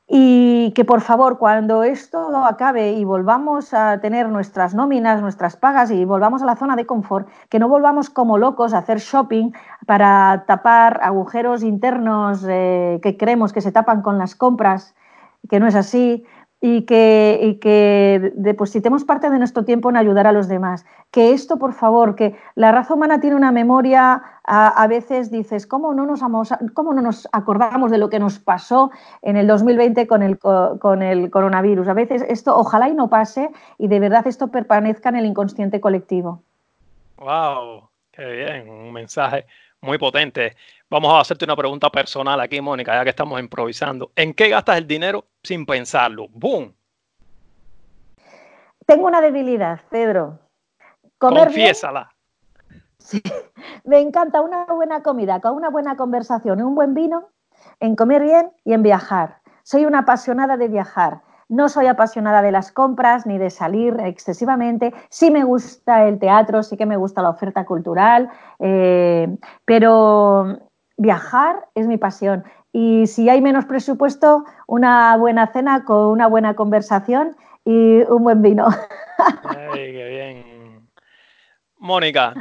Y 0.10 0.72
que 0.72 0.86
por 0.86 1.02
favor, 1.02 1.38
cuando 1.38 1.84
esto 1.84 2.46
acabe 2.46 2.94
y 2.94 3.04
volvamos 3.04 3.74
a 3.74 4.00
tener 4.00 4.30
nuestras 4.30 4.74
nóminas, 4.74 5.22
nuestras 5.22 5.58
pagas 5.58 5.92
y 5.92 6.06
volvamos 6.06 6.42
a 6.42 6.46
la 6.46 6.56
zona 6.56 6.78
de 6.78 6.86
confort, 6.86 7.28
que 7.50 7.60
no 7.60 7.68
volvamos 7.68 8.10
como 8.10 8.38
locos 8.38 8.74
a 8.74 8.78
hacer 8.78 9.00
shopping 9.00 9.52
para 9.86 10.46
tapar 10.48 11.02
agujeros 11.04 11.62
internos 11.62 12.46
eh, 12.48 13.02
que 13.04 13.18
creemos 13.18 13.52
que 13.52 13.60
se 13.60 13.74
tapan 13.74 14.02
con 14.02 14.18
las 14.18 14.36
compras, 14.36 14.96
que 15.50 15.60
no 15.60 15.68
es 15.68 15.76
así, 15.76 16.24
y 16.60 16.84
que, 16.86 17.60
que, 17.62 18.32
depositemos 18.36 19.04
parte 19.04 19.30
de 19.30 19.38
nuestro 19.38 19.64
tiempo 19.64 19.90
en 19.90 19.98
ayudar 19.98 20.26
a 20.26 20.32
los 20.32 20.48
demás. 20.48 20.86
Que 21.12 21.32
esto, 21.32 21.58
por 21.58 21.74
favor, 21.74 22.16
que 22.16 22.36
la 22.56 22.72
raza 22.72 22.96
humana 22.96 23.20
tiene 23.20 23.36
una 23.36 23.52
memoria, 23.52 24.24
a, 24.44 24.88
veces 24.88 25.30
dices, 25.30 25.68
¿cómo 25.68 25.94
no, 25.94 26.06
nos 26.06 26.22
¿cómo 26.74 26.94
no 26.94 27.02
nos 27.02 27.28
acordamos 27.32 27.92
de 27.92 28.00
lo 28.00 28.10
que 28.10 28.20
nos 28.20 28.40
pasó 28.40 28.92
en 29.22 29.38
el 29.38 29.46
2020 29.46 30.08
con 30.08 30.24
el, 30.24 30.40
con 30.40 31.04
el 31.04 31.30
coronavirus? 31.30 31.88
A 31.90 31.94
veces 31.94 32.26
esto 32.28 32.58
ojalá 32.58 32.90
y 32.90 32.96
no 32.96 33.10
pase 33.10 33.52
y 33.78 33.88
de 33.88 34.00
verdad 34.00 34.26
esto 34.26 34.48
permanezca 34.48 35.10
en 35.10 35.18
el 35.18 35.26
inconsciente 35.26 35.80
colectivo. 35.80 36.42
¡Wow! 37.18 37.90
¡Qué 38.12 38.26
bien! 38.26 38.70
Un 38.70 38.94
mensaje 38.94 39.46
muy 39.82 39.98
potente. 39.98 40.56
Vamos 40.90 41.14
a 41.14 41.20
hacerte 41.20 41.44
una 41.44 41.56
pregunta 41.56 41.90
personal 41.90 42.40
aquí, 42.40 42.62
Mónica, 42.62 42.94
ya 42.94 43.04
que 43.04 43.10
estamos 43.10 43.38
improvisando. 43.42 44.12
¿En 44.16 44.34
qué 44.34 44.48
gastas 44.48 44.78
el 44.78 44.88
dinero 44.88 45.26
sin 45.44 45.66
pensarlo? 45.66 46.28
¡Boom! 46.30 46.74
Tengo 48.86 49.08
una 49.08 49.20
debilidad, 49.20 49.82
Pedro. 49.90 50.40
Comer 51.18 51.48
Confiésala. 51.48 52.10
Sí. 53.00 53.22
Me 53.84 54.00
encanta 54.00 54.40
una 54.40 54.64
buena 54.64 55.04
comida, 55.04 55.42
con 55.42 55.56
una 55.56 55.70
buena 55.70 55.98
conversación 55.98 56.60
y 56.60 56.62
un 56.62 56.76
buen 56.76 56.94
vino, 56.94 57.32
en 57.82 57.98
comer 57.98 58.24
bien 58.24 58.52
y 58.64 58.72
en 58.72 58.82
viajar. 58.82 59.42
Soy 59.64 59.86
una 59.86 60.00
apasionada 60.00 60.56
de 60.56 60.70
viajar. 60.70 61.22
No 61.50 61.68
soy 61.68 61.88
apasionada 61.88 62.42
de 62.42 62.52
las 62.52 62.72
compras 62.72 63.26
ni 63.26 63.38
de 63.38 63.50
salir 63.50 63.98
excesivamente. 64.00 64.94
Sí 65.10 65.32
me 65.32 65.44
gusta 65.44 66.08
el 66.08 66.20
teatro, 66.20 66.64
sí 66.64 66.78
que 66.78 66.86
me 66.86 66.98
gusta 66.98 67.22
la 67.22 67.30
oferta 67.30 67.66
cultural, 67.66 68.30
eh, 68.60 69.28
pero 69.66 70.67
viajar 70.98 71.68
es 71.76 71.88
mi 71.88 71.98
pasión. 71.98 72.44
Y 72.74 73.08
si 73.08 73.30
hay 73.30 73.42
menos 73.42 73.66
presupuesto, 73.66 74.44
una 74.68 75.16
buena 75.18 75.48
cena 75.52 75.86
con 75.86 76.08
una 76.08 76.28
buena 76.28 76.56
conversación 76.56 77.36
y 77.64 78.02
un 78.02 78.24
buen 78.24 78.42
vino. 78.42 78.68
Ay, 79.44 79.92
qué 79.94 80.08
bien. 80.10 80.90
Mónica, 81.78 82.34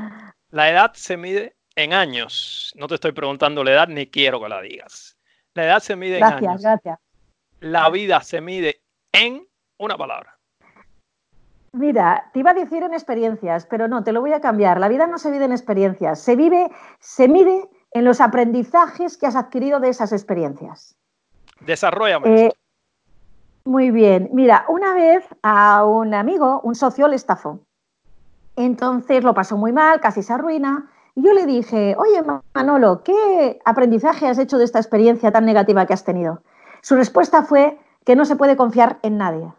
la 0.51 0.71
edad 0.71 0.93
se 0.95 1.17
mide 1.17 1.57
en 1.77 1.93
años. 1.93 2.73
No 2.77 2.89
te 2.89 2.95
estoy 2.95 3.13
preguntando 3.13 3.63
la 3.63 3.73
edad 3.73 3.89
ni 3.89 4.07
quiero 4.07 4.41
que 4.41 4.49
la 4.49 4.61
digas. 4.61 5.17
La 5.55 5.65
edad 5.65 5.81
se 5.81 5.97
mide 5.97 6.19
en 6.19 6.25
años. 6.25 6.41
Gracias, 6.41 6.63
gracias. 6.63 6.99
La 7.61 7.89
vida 7.91 8.21
se 8.21 8.41
mide 8.41 8.83
en 9.13 9.47
una 9.79 9.97
palabra. 9.97 10.37
Mira, 11.73 12.31
te 12.33 12.41
iba 12.41 12.53
a 12.53 12.55
decir 12.55 12.83
en 12.83 12.95
experiencias, 12.95 13.67
pero 13.67 13.87
no, 13.87 14.03
te 14.03 14.13
lo 14.13 14.23
voy 14.23 14.33
a 14.33 14.41
cambiar. 14.41 14.81
La 14.81 14.89
vida 14.89 15.07
no 15.07 15.19
se 15.19 15.31
vive 15.31 15.45
en 15.45 15.53
experiencias, 15.53 16.21
se 16.21 16.35
vive, 16.35 16.71
se 17.01 17.29
mide 17.29 17.69
en 17.97 18.05
los 18.05 18.21
aprendizajes 18.21 19.17
que 19.17 19.27
has 19.27 19.37
adquirido 19.37 19.81
de 19.81 19.89
esas 19.89 20.13
experiencias. 20.13 20.99
Desarrollame. 21.61 22.49
Eh, 22.49 22.53
muy 23.65 23.91
bien. 23.91 24.29
Mira, 24.35 24.67
una 24.69 24.93
vez 24.93 25.25
a 25.43 25.83
un 25.83 26.13
amigo, 26.13 26.61
un 26.63 26.75
socio, 26.75 27.09
le 27.09 27.17
estafó. 27.17 27.61
Entonces 28.55 29.25
lo 29.25 29.33
pasó 29.33 29.57
muy 29.57 29.73
mal, 29.73 30.01
casi 30.01 30.23
se 30.23 30.35
arruina. 30.35 30.91
Y 31.15 31.23
yo 31.23 31.33
le 31.33 31.47
dije, 31.47 31.97
oye 31.99 32.23
Manolo, 32.53 33.03
¿qué 33.03 33.61
aprendizaje 33.65 34.29
has 34.29 34.37
hecho 34.37 34.59
de 34.59 34.65
esta 34.65 34.79
experiencia 34.79 35.33
tan 35.33 35.47
negativa 35.47 35.87
que 35.87 35.95
has 35.95 36.05
tenido? 36.05 36.43
Su 36.83 36.97
respuesta 36.97 37.45
fue, 37.45 37.79
que 38.05 38.15
no 38.15 38.27
se 38.27 38.37
puede 38.37 38.59
confiar 38.59 38.99
en 39.01 39.17
nadie. 39.17 39.55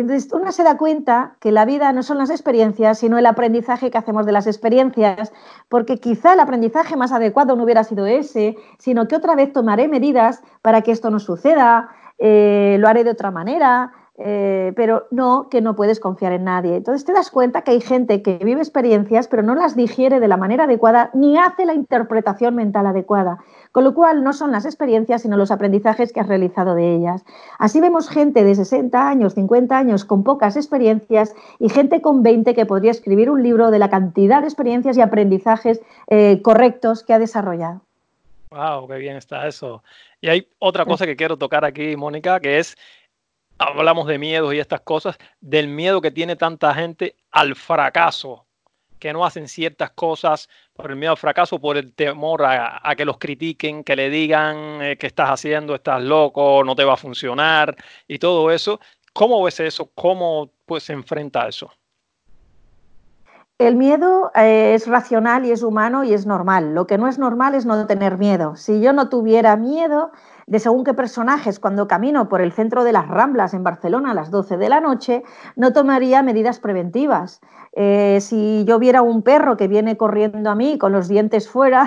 Entonces, 0.00 0.32
uno 0.32 0.52
se 0.52 0.62
da 0.62 0.76
cuenta 0.76 1.34
que 1.40 1.50
la 1.50 1.64
vida 1.64 1.92
no 1.92 2.04
son 2.04 2.18
las 2.18 2.30
experiencias, 2.30 3.00
sino 3.00 3.18
el 3.18 3.26
aprendizaje 3.26 3.90
que 3.90 3.98
hacemos 3.98 4.26
de 4.26 4.32
las 4.32 4.46
experiencias, 4.46 5.32
porque 5.68 5.98
quizá 5.98 6.34
el 6.34 6.40
aprendizaje 6.40 6.96
más 6.96 7.10
adecuado 7.10 7.56
no 7.56 7.64
hubiera 7.64 7.82
sido 7.82 8.06
ese, 8.06 8.56
sino 8.78 9.08
que 9.08 9.16
otra 9.16 9.34
vez 9.34 9.52
tomaré 9.52 9.88
medidas 9.88 10.40
para 10.62 10.82
que 10.82 10.92
esto 10.92 11.10
no 11.10 11.18
suceda, 11.18 11.88
eh, 12.16 12.76
lo 12.78 12.86
haré 12.86 13.02
de 13.02 13.10
otra 13.10 13.32
manera, 13.32 13.90
eh, 14.20 14.72
pero 14.74 15.06
no 15.12 15.48
que 15.48 15.60
no 15.60 15.76
puedes 15.76 16.00
confiar 16.00 16.32
en 16.32 16.42
nadie. 16.42 16.76
Entonces 16.76 17.04
te 17.04 17.12
das 17.12 17.30
cuenta 17.30 17.62
que 17.62 17.70
hay 17.70 17.80
gente 17.80 18.20
que 18.20 18.38
vive 18.38 18.60
experiencias 18.60 19.28
pero 19.28 19.44
no 19.44 19.54
las 19.54 19.76
digiere 19.76 20.18
de 20.18 20.26
la 20.26 20.36
manera 20.36 20.64
adecuada 20.64 21.10
ni 21.14 21.38
hace 21.38 21.64
la 21.64 21.74
interpretación 21.74 22.56
mental 22.56 22.86
adecuada, 22.86 23.38
con 23.72 23.84
lo 23.84 23.94
cual 23.94 24.22
no 24.22 24.32
son 24.32 24.52
las 24.52 24.64
experiencias 24.64 25.22
sino 25.22 25.36
los 25.36 25.50
aprendizajes 25.50 26.12
que 26.12 26.20
has 26.20 26.28
realizado 26.28 26.74
de 26.74 26.94
ellas. 26.94 27.24
Así 27.58 27.80
vemos 27.80 28.08
gente 28.08 28.44
de 28.44 28.54
60 28.54 29.08
años, 29.08 29.34
50 29.34 29.76
años 29.76 30.04
con 30.04 30.24
pocas 30.24 30.56
experiencias 30.56 31.34
y 31.58 31.68
gente 31.68 32.00
con 32.00 32.22
20 32.22 32.54
que 32.54 32.66
podría 32.66 32.90
escribir 32.90 33.30
un 33.30 33.42
libro 33.42 33.70
de 33.70 33.78
la 33.78 33.90
cantidad 33.90 34.40
de 34.40 34.48
experiencias 34.48 34.96
y 34.96 35.00
aprendizajes 35.00 35.80
eh, 36.08 36.40
correctos 36.42 37.02
que 37.04 37.12
ha 37.12 37.18
desarrollado. 37.18 37.82
Wow, 38.50 38.88
qué 38.88 38.96
bien 38.96 39.16
está 39.16 39.46
eso. 39.46 39.82
Y 40.20 40.28
hay 40.28 40.48
otra 40.58 40.84
cosa 40.84 41.04
que 41.04 41.16
quiero 41.16 41.36
tocar 41.36 41.64
aquí, 41.64 41.96
Mónica, 41.96 42.40
que 42.40 42.58
es 42.58 42.76
hablamos 43.58 44.06
de 44.06 44.18
miedos 44.18 44.54
y 44.54 44.58
estas 44.58 44.80
cosas, 44.80 45.18
del 45.40 45.68
miedo 45.68 46.00
que 46.00 46.10
tiene 46.10 46.36
tanta 46.36 46.74
gente 46.74 47.16
al 47.30 47.54
fracaso, 47.54 48.46
que 48.98 49.12
no 49.12 49.24
hacen 49.24 49.48
ciertas 49.48 49.90
cosas 49.90 50.48
por 50.74 50.90
el 50.90 50.96
miedo 50.96 51.12
al 51.12 51.18
fracaso, 51.18 51.60
por 51.60 51.76
el 51.76 51.94
temor 51.94 52.44
a, 52.44 52.94
que 52.96 53.04
los 53.04 53.18
critiquen, 53.18 53.84
que 53.84 53.96
le 53.96 54.10
digan 54.10 54.82
eh, 54.82 54.96
que 54.96 55.06
estás 55.06 55.30
haciendo, 55.30 55.74
estás 55.74 56.02
loco, 56.02 56.62
no 56.64 56.74
te 56.74 56.84
va 56.84 56.94
a 56.94 56.96
funcionar 56.96 57.76
y 58.06 58.18
todo 58.18 58.50
eso. 58.50 58.80
¿Cómo 59.12 59.42
ves 59.42 59.60
eso? 59.60 59.90
¿Cómo 59.94 60.52
pues, 60.66 60.84
se 60.84 60.92
enfrenta 60.92 61.44
a 61.44 61.48
eso? 61.48 61.72
El 63.58 63.74
miedo 63.74 64.30
eh, 64.36 64.74
es 64.74 64.86
racional 64.86 65.44
y 65.44 65.50
es 65.50 65.64
humano 65.64 66.04
y 66.04 66.12
es 66.12 66.26
normal. 66.26 66.76
Lo 66.76 66.86
que 66.86 66.96
no 66.96 67.08
es 67.08 67.18
normal 67.18 67.56
es 67.56 67.66
no 67.66 67.88
tener 67.88 68.16
miedo. 68.16 68.54
Si 68.54 68.80
yo 68.80 68.92
no 68.92 69.08
tuviera 69.08 69.56
miedo, 69.56 70.12
de 70.46 70.60
según 70.60 70.84
qué 70.84 70.94
personajes 70.94 71.58
cuando 71.58 71.88
camino 71.88 72.28
por 72.28 72.40
el 72.40 72.52
centro 72.52 72.84
de 72.84 72.92
las 72.92 73.08
Ramblas 73.08 73.54
en 73.54 73.64
Barcelona 73.64 74.12
a 74.12 74.14
las 74.14 74.30
12 74.30 74.56
de 74.56 74.68
la 74.68 74.80
noche, 74.80 75.24
no 75.56 75.72
tomaría 75.72 76.22
medidas 76.22 76.60
preventivas. 76.60 77.40
Eh, 77.72 78.18
si 78.20 78.64
yo 78.64 78.78
viera 78.78 79.02
un 79.02 79.22
perro 79.22 79.56
que 79.56 79.68
viene 79.68 79.96
corriendo 79.96 80.50
a 80.50 80.54
mí 80.54 80.78
con 80.78 80.90
los 80.90 81.06
dientes 81.06 81.48
fuera 81.48 81.84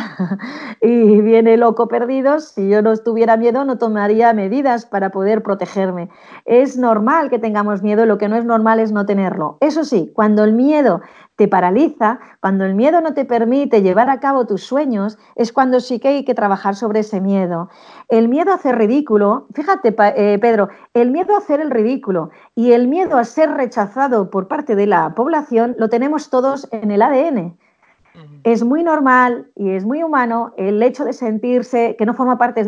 y 0.82 1.22
viene 1.22 1.58
loco 1.58 1.88
perdido, 1.88 2.40
si 2.40 2.70
yo 2.70 2.82
no 2.82 2.96
tuviera 2.98 3.36
miedo 3.36 3.66
no 3.66 3.78
tomaría 3.78 4.32
medidas 4.34 4.86
para 4.86 5.10
poder 5.10 5.42
protegerme. 5.42 6.10
Es 6.46 6.78
normal 6.78 7.30
que 7.30 7.40
tengamos 7.40 7.82
miedo, 7.82 8.06
lo 8.06 8.18
que 8.18 8.30
no 8.30 8.36
es 8.36 8.46
normal 8.46 8.80
es 8.80 8.92
no 8.92 9.06
tenerlo. 9.06 9.58
Eso 9.60 9.84
sí, 9.86 10.12
cuando 10.14 10.44
el 10.44 10.54
miedo 10.54 11.02
te 11.42 11.48
paraliza, 11.48 12.20
cuando 12.40 12.66
el 12.66 12.76
miedo 12.76 13.02
no 13.02 13.16
te 13.16 13.26
permite 13.26 13.82
llevar 13.82 14.12
a 14.12 14.20
cabo 14.20 14.46
tus 14.46 14.62
sueños, 14.64 15.18
es 15.34 15.52
cuando 15.52 15.80
sí 15.80 15.98
que 15.98 16.10
hay 16.10 16.24
que 16.24 16.36
trabajar 16.36 16.76
sobre 16.76 17.00
ese 17.00 17.20
miedo. 17.20 17.68
El 18.10 18.30
miedo 18.30 18.52
a 18.52 18.56
hacer 18.58 18.78
ridículo, 18.78 19.48
fíjate 19.52 19.96
eh, 19.98 20.38
Pedro, 20.40 20.70
el 20.94 21.10
miedo 21.10 21.34
a 21.34 21.40
hacer 21.40 21.60
el 21.60 21.72
ridículo 21.72 22.30
y 22.54 22.74
el 22.74 22.88
miedo 22.88 23.18
a 23.18 23.24
ser 23.24 23.50
rechazado 23.50 24.30
por 24.30 24.48
parte 24.48 24.76
de 24.76 24.86
la 24.86 25.16
población 25.16 25.74
lo 25.80 25.90
tenemos 25.90 26.30
todos 26.30 26.68
en 26.72 26.92
el 26.92 27.02
ADN. 27.02 27.58
Es 28.44 28.64
muy 28.64 28.84
normal 28.84 29.48
y 29.56 29.70
es 29.70 29.86
muy 29.86 30.02
humano 30.04 30.54
el 30.58 30.82
hecho 30.82 31.06
de 31.06 31.14
sentirse 31.14 31.96
que 31.98 32.06
no, 32.06 32.14
formas 32.14 32.38
parte 32.38 32.64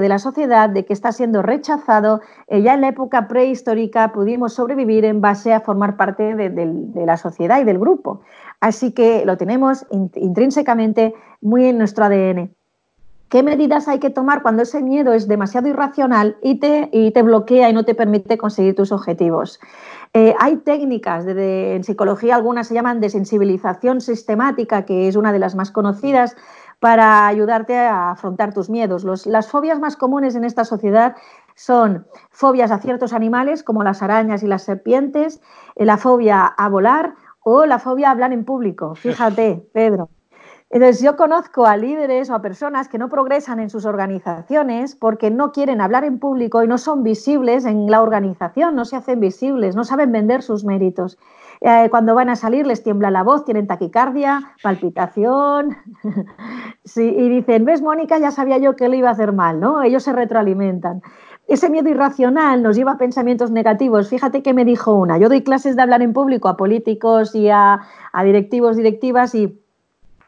de 0.00 0.08
la 0.08 0.18
sociedad, 0.18 0.68
de 0.68 0.84
que 0.84 0.92
estás 0.92 1.16
siendo 1.16 1.42
rechazado. 1.42 2.20
Eh, 2.46 2.62
ya 2.62 2.74
en 2.74 2.82
la 2.82 2.88
época 2.88 3.28
prehistórica 3.28 4.12
pudimos 4.12 4.52
sobrevivir 4.52 5.04
en 5.06 5.20
base 5.20 5.52
a 5.52 5.60
formar 5.60 5.96
parte 5.96 6.34
de, 6.34 7.06
la 7.06 7.16
sociedad 7.16 7.60
y 7.60 7.64
del 7.64 7.78
grupo. 7.78 8.20
Así 8.60 8.92
que 8.92 9.24
lo 9.24 9.36
tenemos 9.36 9.86
intrínsecamente 9.90 11.14
muy 11.40 11.66
en 11.66 11.78
nuestro 11.78 12.04
ADN. 12.04 12.54
¿Qué 13.30 13.42
medidas 13.42 13.88
hay 13.88 13.98
que 13.98 14.10
tomar 14.10 14.42
cuando 14.42 14.62
ese 14.62 14.82
miedo 14.82 15.12
es 15.12 15.28
demasiado 15.28 15.68
irracional 15.68 16.36
y 16.42 16.60
te 16.60 17.22
bloquea 17.22 17.68
y 17.68 17.72
no 17.72 17.84
te 17.84 17.94
permite 17.94 18.38
conseguir 18.38 18.74
tus 18.74 18.92
objetivos? 18.92 19.60
Eh, 20.14 20.34
hay 20.38 20.56
técnicas, 20.58 21.24
de, 21.24 21.76
en 21.76 21.84
psicología 21.84 22.36
algunas 22.36 22.66
se 22.66 22.74
llaman 22.74 23.00
desensibilización 23.00 24.00
sistemática, 24.00 24.84
que 24.84 25.08
es 25.08 25.16
una 25.16 25.32
de 25.32 25.38
las 25.38 25.54
más 25.54 25.70
conocidas, 25.70 26.36
para 26.80 27.26
ayudarte 27.26 27.76
a 27.76 28.12
afrontar 28.12 28.54
tus 28.54 28.70
miedos. 28.70 29.04
las 29.26 29.48
fobias 29.48 29.80
más 29.80 29.96
comunes 29.96 30.34
en 30.36 30.44
esta 30.44 30.64
sociedad 30.64 31.16
son 31.54 32.06
fobias 32.30 32.70
a 32.70 32.78
ciertos 32.78 33.12
animales, 33.12 33.62
como 33.64 33.82
las 33.82 34.02
arañas 34.02 34.42
y 34.42 34.46
las 34.46 34.62
serpientes, 34.62 35.40
eh, 35.74 35.84
la 35.84 35.96
fobia 35.96 36.46
a 36.46 36.68
volar 36.68 37.14
o 37.40 37.66
la 37.66 37.78
fobia 37.78 38.08
a 38.08 38.10
hablar 38.12 38.32
en 38.32 38.44
público. 38.44 38.94
Fíjate, 38.94 39.68
Pedro. 39.72 40.08
Entonces, 40.70 41.02
yo 41.02 41.16
conozco 41.16 41.64
a 41.64 41.78
líderes 41.78 42.28
o 42.28 42.34
a 42.34 42.42
personas 42.42 42.88
que 42.88 42.98
no 42.98 43.08
progresan 43.08 43.58
en 43.58 43.70
sus 43.70 43.86
organizaciones 43.86 44.94
porque 44.94 45.30
no 45.30 45.50
quieren 45.50 45.80
hablar 45.80 46.04
en 46.04 46.18
público 46.18 46.62
y 46.62 46.68
no 46.68 46.76
son 46.76 47.02
visibles 47.02 47.64
en 47.64 47.90
la 47.90 48.02
organización, 48.02 48.74
no 48.74 48.84
se 48.84 48.96
hacen 48.96 49.18
visibles, 49.18 49.74
no 49.74 49.84
saben 49.84 50.12
vender 50.12 50.42
sus 50.42 50.64
méritos. 50.64 51.16
Eh, 51.62 51.88
cuando 51.90 52.14
van 52.14 52.28
a 52.28 52.36
salir 52.36 52.66
les 52.66 52.82
tiembla 52.82 53.10
la 53.10 53.22
voz, 53.22 53.46
tienen 53.46 53.66
taquicardia, 53.66 54.52
palpitación. 54.62 55.74
sí, 56.84 57.14
y 57.16 57.28
dicen, 57.30 57.64
ves, 57.64 57.80
Mónica, 57.80 58.18
ya 58.18 58.30
sabía 58.30 58.58
yo 58.58 58.76
que 58.76 58.90
le 58.90 58.98
iba 58.98 59.08
a 59.08 59.12
hacer 59.12 59.32
mal, 59.32 59.60
¿no? 59.60 59.82
Ellos 59.82 60.02
se 60.02 60.12
retroalimentan. 60.12 61.00
Ese 61.48 61.70
miedo 61.70 61.88
irracional 61.88 62.62
nos 62.62 62.76
lleva 62.76 62.92
a 62.92 62.98
pensamientos 62.98 63.50
negativos. 63.50 64.10
Fíjate 64.10 64.42
que 64.42 64.52
me 64.52 64.66
dijo 64.66 64.94
una. 64.94 65.16
Yo 65.16 65.30
doy 65.30 65.42
clases 65.42 65.76
de 65.76 65.82
hablar 65.82 66.02
en 66.02 66.12
público 66.12 66.48
a 66.48 66.58
políticos 66.58 67.34
y 67.34 67.48
a, 67.48 67.80
a 68.12 68.24
directivos, 68.24 68.76
directivas 68.76 69.34
y 69.34 69.58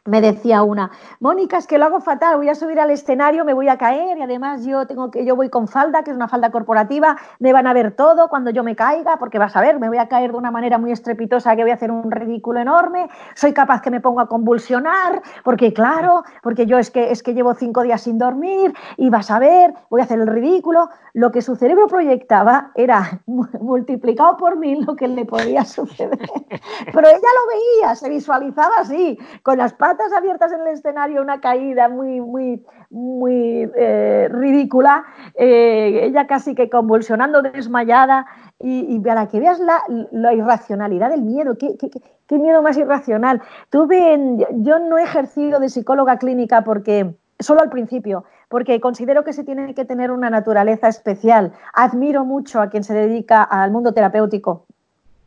me 0.05 0.21
decía 0.21 0.63
una, 0.63 0.91
Mónica, 1.21 1.59
es 1.59 1.67
que 1.67 1.79
lo 1.79 1.87
hago 1.87 2.01
fatal, 2.01 2.37
voy 2.37 2.49
a 2.49 2.55
subir 2.55 2.81
al 2.81 2.91
escenario, 2.91 3.45
me 3.45 3.55
voy 3.55 3.69
a 3.69 3.79
caer 3.79 4.19
y 4.19 4.23
además 4.23 4.65
yo 4.65 4.87
tengo 4.87 5.11
que 5.11 5.25
yo 5.25 5.37
voy 5.37 5.51
con 5.51 5.69
falda, 5.69 6.03
que 6.03 6.11
es 6.11 6.17
una 6.17 6.29
falda 6.29 6.51
corporativa, 6.51 7.17
me 7.39 7.53
van 7.53 7.67
a 7.67 7.73
ver 7.73 7.93
todo 7.93 8.29
cuando 8.29 8.51
yo 8.51 8.65
me 8.65 8.77
caiga, 8.77 9.19
porque 9.19 9.39
vas 9.39 9.57
a 9.57 9.61
ver, 9.61 9.79
me 9.79 9.89
voy 9.89 9.99
a 9.99 10.09
caer 10.09 10.33
de 10.33 10.39
una 10.39 10.51
manera 10.51 10.79
muy 10.79 10.93
estrepitosa 10.93 11.55
que 11.57 11.63
voy 11.63 11.71
a 11.71 11.75
hacer 11.75 11.91
un 11.91 12.11
ridículo 12.11 12.61
enorme, 12.61 13.09
soy 13.35 13.53
capaz 13.53 13.83
que 13.83 13.91
me 13.91 14.01
ponga 14.01 14.23
a 14.23 14.27
convulsionar, 14.27 15.23
porque 15.45 15.73
claro, 15.73 16.25
porque 16.43 16.67
yo 16.67 16.79
es 16.79 16.91
que 16.91 17.11
es 17.11 17.23
que 17.23 17.35
llevo 17.35 17.55
cinco 17.55 17.83
días 17.83 18.03
sin 18.03 18.19
dormir 18.19 18.75
y 18.97 19.11
vas 19.11 19.31
a 19.31 19.39
ver, 19.39 19.75
voy 19.89 20.01
a 20.01 20.05
hacer 20.05 20.21
el 20.21 20.27
ridículo. 20.27 20.89
Lo 21.13 21.33
que 21.33 21.43
su 21.43 21.57
cerebro 21.57 21.89
proyectaba 21.89 22.71
era 22.75 23.21
multiplicado 23.27 24.37
por 24.37 24.57
mil 24.57 24.85
lo 24.85 24.95
que 24.95 25.09
le 25.09 25.25
podía 25.25 25.65
suceder. 25.65 26.19
Pero 26.93 27.09
ella 27.09 27.19
lo 27.19 27.83
veía, 27.83 27.95
se 27.95 28.09
visualizaba 28.09 28.77
así, 28.79 29.19
con 29.43 29.59
las 29.59 29.73
patas 29.91 30.13
abiertas 30.13 30.53
en 30.53 30.61
el 30.61 30.69
escenario, 30.69 31.21
una 31.21 31.41
caída 31.41 31.89
muy, 31.89 32.21
muy, 32.21 32.65
muy 32.91 33.69
eh, 33.77 34.29
ridícula, 34.31 35.05
eh, 35.35 36.03
ella 36.05 36.29
casi 36.29 36.55
que 36.55 36.71
convulsionando, 36.71 37.43
desmayada, 37.43 38.27
y, 38.63 39.01
para 39.01 39.27
que 39.27 39.41
veas 39.41 39.59
la, 39.59 40.33
irracionalidad 40.35 41.11
del 41.11 41.23
miedo, 41.23 41.57
¿qué, 41.59 41.77
qué, 41.79 42.39
miedo 42.39 42.63
más 42.63 42.77
irracional. 42.77 43.41
Tuve, 43.71 44.37
yo 44.57 44.79
no 44.79 44.99
he 44.99 45.03
ejercido 45.03 45.59
de 45.61 45.71
psicóloga 45.71 46.19
clínica 46.19 46.63
porque, 46.63 47.15
solo 47.39 47.63
al 47.63 47.71
principio, 47.71 48.25
porque 48.49 48.79
considero 48.79 49.25
que 49.25 49.33
se 49.33 49.45
tiene 49.45 49.75
que 49.75 49.87
tener 49.87 50.11
una 50.11 50.29
naturaleza 50.29 50.89
especial. 50.89 51.53
Admiro 51.73 52.27
mucho 52.27 52.61
a 52.61 52.69
quien 52.69 52.85
se 52.85 52.93
dedica 52.93 53.43
al 53.43 53.71
mundo 53.71 53.95
terapéutico 53.95 54.67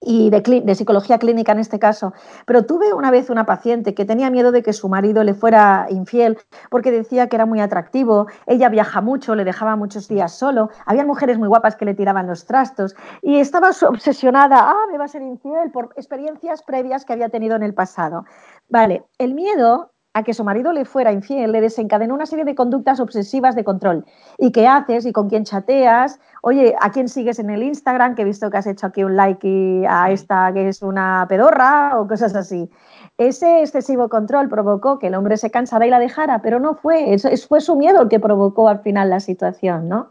y 0.06 0.30
de, 0.30 0.76
psicología 0.76 1.18
clínica 1.18 1.52
en 1.52 1.60
este 1.60 1.80
caso. 1.80 2.14
Pero 2.46 2.66
tuve 2.66 2.94
una 2.94 3.12
vez 3.12 3.30
una 3.30 3.46
paciente 3.46 3.94
que 3.94 4.06
tenía 4.06 4.30
miedo 4.30 4.52
de 4.52 4.64
que 4.64 4.74
su 4.74 4.90
marido 4.90 5.24
le 5.24 5.34
fuera 5.34 5.88
infiel 5.90 6.38
porque 6.70 6.92
decía 6.92 7.28
que 7.28 7.36
era 7.36 7.46
muy 7.46 7.60
atractivo, 7.60 8.28
ella 8.46 8.70
viaja 8.70 9.02
mucho, 9.02 9.36
le 9.36 9.46
dejaba 9.46 9.76
muchos 9.76 10.08
días 10.08 10.34
solo, 10.34 10.70
había 10.86 11.06
mujeres 11.06 11.38
muy 11.38 11.48
guapas 11.48 11.76
que 11.76 11.86
le 11.86 11.94
tiraban 11.94 12.28
los 12.28 12.46
trastos 12.46 12.96
y 13.22 13.40
estaba 13.40 13.72
obsesionada, 13.88 14.58
ah, 14.60 14.86
me 14.92 14.98
va 14.98 15.06
a 15.06 15.08
ser 15.08 15.22
infiel 15.22 15.72
por 15.72 15.90
experiencias 15.96 16.64
previas 16.64 17.06
que 17.06 17.14
había 17.14 17.30
tenido 17.30 17.56
en 17.56 17.64
el 17.64 17.74
pasado. 17.74 18.26
Vale, 18.70 19.06
el 19.18 19.34
miedo 19.34 19.93
a 20.14 20.24
que 20.24 20.34
su 20.34 20.44
marido 20.44 20.72
le 20.74 20.86
fuera 20.86 21.12
infiel, 21.12 21.52
le 21.52 21.62
desencadenó 21.62 22.14
una 22.14 22.28
serie 22.28 22.46
de 22.46 22.54
conductas 22.54 23.00
obsesivas 23.00 23.56
de 23.56 23.64
control. 23.64 24.06
¿Y 24.38 24.52
qué 24.52 24.68
haces? 24.68 25.08
¿Y 25.08 25.12
con 25.12 25.28
quién 25.28 25.44
chateas? 25.44 26.20
Oye, 26.44 26.76
¿a 26.80 26.92
quién 26.92 27.10
sigues 27.10 27.40
en 27.40 27.50
el 27.50 27.64
Instagram? 27.64 28.14
Que 28.14 28.22
he 28.22 28.26
visto 28.26 28.52
que 28.52 28.58
has 28.58 28.68
hecho 28.68 28.86
aquí 28.86 29.04
un 29.04 29.16
like 29.16 29.48
y 29.48 29.86
a 29.88 30.12
esta 30.12 30.54
que 30.54 30.70
es 30.70 30.84
una 30.84 31.26
pedorra 31.28 32.00
o 32.00 32.08
cosas 32.08 32.36
así. 32.36 32.70
Ese 33.18 33.62
excesivo 33.62 34.08
control 34.08 34.50
provocó 34.50 35.00
que 35.00 35.08
el 35.08 35.16
hombre 35.16 35.38
se 35.38 35.50
cansara 35.50 35.88
y 35.88 35.90
la 35.90 36.00
dejara, 36.00 36.44
pero 36.44 36.60
no 36.60 36.76
fue, 36.76 37.18
fue 37.48 37.62
su 37.62 37.76
miedo 37.76 38.04
el 38.04 38.10
que 38.10 38.20
provocó 38.20 38.70
al 38.70 38.80
final 38.80 39.10
la 39.10 39.20
situación, 39.20 39.90
¿no? 39.90 40.10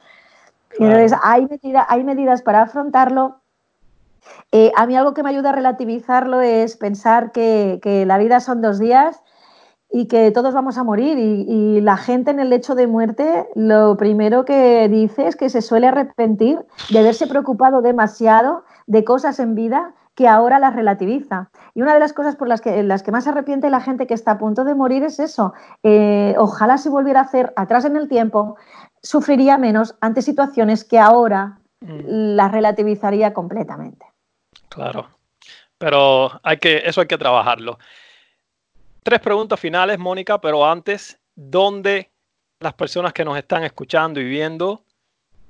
Entonces, 0.79 1.13
hay, 1.23 1.47
hay 1.89 2.03
medidas 2.03 2.43
para 2.43 2.63
afrontarlo, 2.63 3.37
eh, 4.53 4.73
a 4.77 4.87
mí 4.87 4.97
algo 4.97 5.15
que 5.15 5.23
me 5.23 5.31
ayuda 5.31 5.51
a 5.51 5.53
relativizarlo 5.53 6.41
es 6.41 6.77
pensar 6.77 7.33
que, 7.33 7.81
que, 7.83 8.07
la 8.07 8.19
vida 8.19 8.41
son 8.41 8.63
dos 8.63 8.79
días 8.79 9.21
y 9.93 10.07
que 10.07 10.31
todos 10.31 10.55
vamos 10.55 10.79
a 10.79 10.85
morir 10.85 11.19
y, 11.19 11.81
la 11.83 11.97
gente 11.97 12.31
en 12.31 12.41
el 12.41 12.49
lecho 12.49 12.75
de 12.75 12.87
muerte 12.87 13.47
lo 13.55 13.97
primero 13.97 14.45
que 14.45 14.89
dice 14.89 15.27
es 15.27 15.37
que 15.37 15.51
se 15.51 15.61
suele 15.61 15.89
arrepentir 15.89 16.61
de 16.91 16.99
haberse 17.01 17.27
preocupado 17.27 17.83
demasiado 17.83 18.65
de 18.87 19.05
cosas 19.05 19.39
en 19.39 19.55
vida 19.55 19.95
que 20.15 20.29
ahora 20.29 20.59
las 20.59 20.75
relativiza. 20.75 21.51
Y 21.75 21.83
una 21.83 21.95
de 21.95 22.01
las 22.01 22.13
cosas 22.13 22.37
por 22.37 22.47
las 22.47 22.61
que, 22.61 22.83
las 22.83 23.03
que 23.03 23.11
más 23.11 23.25
se 23.25 23.31
arrepiente 23.31 23.71
la 23.71 23.81
gente 23.81 24.07
que 24.07 24.15
está 24.15 24.33
a 24.33 24.39
punto 24.39 24.65
de 24.65 24.75
morir 24.75 25.03
es 25.03 25.19
eso. 25.19 25.55
Eh, 25.83 26.35
ojalá 26.39 26.79
se 26.79 26.91
volviera 26.91 27.21
a 27.21 27.25
hacer 27.25 27.53
atrás 27.57 27.85
en 27.85 27.97
el 27.97 28.09
tiempo, 28.09 28.57
sufriría 29.03 29.59
menos 29.59 29.97
ante 30.01 30.23
situaciones 30.23 30.85
que 30.85 30.99
ahora 30.99 31.59
mm. 31.81 32.37
las 32.37 32.53
relativizaría 32.53 33.33
completamente. 33.35 34.07
Claro, 34.69 35.09
pero 35.79 36.31
hay 36.43 36.59
que, 36.59 36.83
eso 36.85 37.01
hay 37.01 37.07
que 37.09 37.19
trabajarlo 37.19 37.79
tres 39.03 39.21
preguntas 39.21 39.59
finales, 39.59 39.99
Mónica, 39.99 40.41
pero 40.41 40.67
antes, 40.67 41.19
¿dónde 41.35 42.11
las 42.61 42.75
personas 42.75 43.13
que 43.13 43.25
nos 43.25 43.37
están 43.37 43.65
escuchando 43.65 44.21
y 44.21 44.25
viendo 44.25 44.85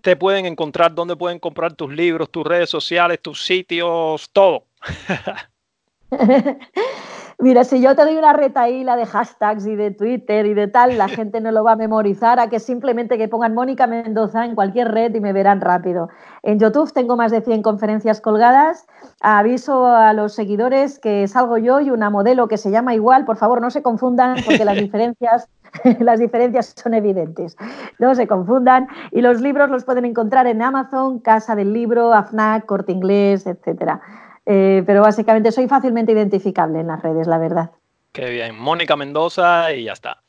te 0.00 0.16
pueden 0.16 0.46
encontrar? 0.46 0.94
¿Dónde 0.94 1.16
pueden 1.16 1.38
comprar 1.38 1.74
tus 1.74 1.92
libros, 1.92 2.30
tus 2.30 2.46
redes 2.46 2.70
sociales, 2.70 3.20
tus 3.20 3.44
sitios, 3.44 4.30
todo? 4.32 4.66
Mira, 7.42 7.64
si 7.64 7.80
yo 7.80 7.96
te 7.96 8.04
doy 8.04 8.16
una 8.16 8.32
retaíla 8.32 8.94
de 8.94 9.04
hashtags 9.04 9.66
y 9.66 9.74
de 9.74 9.90
Twitter 9.90 10.46
y 10.46 10.54
de 10.54 10.68
tal, 10.68 10.96
la 10.96 11.08
gente 11.08 11.40
no 11.40 11.50
lo 11.50 11.64
va 11.64 11.72
a 11.72 11.76
memorizar, 11.76 12.38
a 12.38 12.48
que 12.48 12.60
simplemente 12.60 13.18
que 13.18 13.26
pongan 13.26 13.52
Mónica 13.52 13.88
Mendoza 13.88 14.44
en 14.44 14.54
cualquier 14.54 14.92
red 14.92 15.12
y 15.12 15.18
me 15.18 15.32
verán 15.32 15.60
rápido. 15.60 16.08
En 16.44 16.60
YouTube 16.60 16.92
tengo 16.92 17.16
más 17.16 17.32
de 17.32 17.40
100 17.40 17.62
conferencias 17.62 18.20
colgadas. 18.20 18.86
Aviso 19.20 19.86
a 19.86 20.12
los 20.12 20.34
seguidores 20.34 21.00
que 21.00 21.26
salgo 21.26 21.58
yo 21.58 21.80
y 21.80 21.90
una 21.90 22.10
modelo 22.10 22.46
que 22.46 22.58
se 22.58 22.70
llama 22.70 22.94
igual. 22.94 23.24
Por 23.24 23.36
favor, 23.36 23.60
no 23.60 23.72
se 23.72 23.82
confundan 23.82 24.36
porque 24.44 24.64
las 24.64 24.76
diferencias 24.76 25.48
las 25.98 26.20
diferencias 26.20 26.74
son 26.80 26.94
evidentes. 26.94 27.56
No 27.98 28.14
se 28.14 28.28
confundan. 28.28 28.86
Y 29.10 29.20
los 29.20 29.40
libros 29.40 29.68
los 29.68 29.84
pueden 29.84 30.04
encontrar 30.04 30.46
en 30.46 30.62
Amazon, 30.62 31.18
Casa 31.18 31.56
del 31.56 31.72
Libro, 31.72 32.14
AFNAC, 32.14 32.66
Corte 32.66 32.92
Inglés, 32.92 33.48
etcétera. 33.48 34.00
Eh, 34.46 34.82
pero 34.86 35.02
básicamente 35.02 35.52
soy 35.52 35.68
fácilmente 35.68 36.12
identificable 36.12 36.80
en 36.80 36.88
las 36.88 37.02
redes, 37.02 37.26
la 37.26 37.38
verdad. 37.38 37.70
Qué 38.12 38.28
bien, 38.30 38.58
Mónica 38.58 38.96
Mendoza 38.96 39.72
y 39.72 39.84
ya 39.84 39.92
está. 39.92 40.22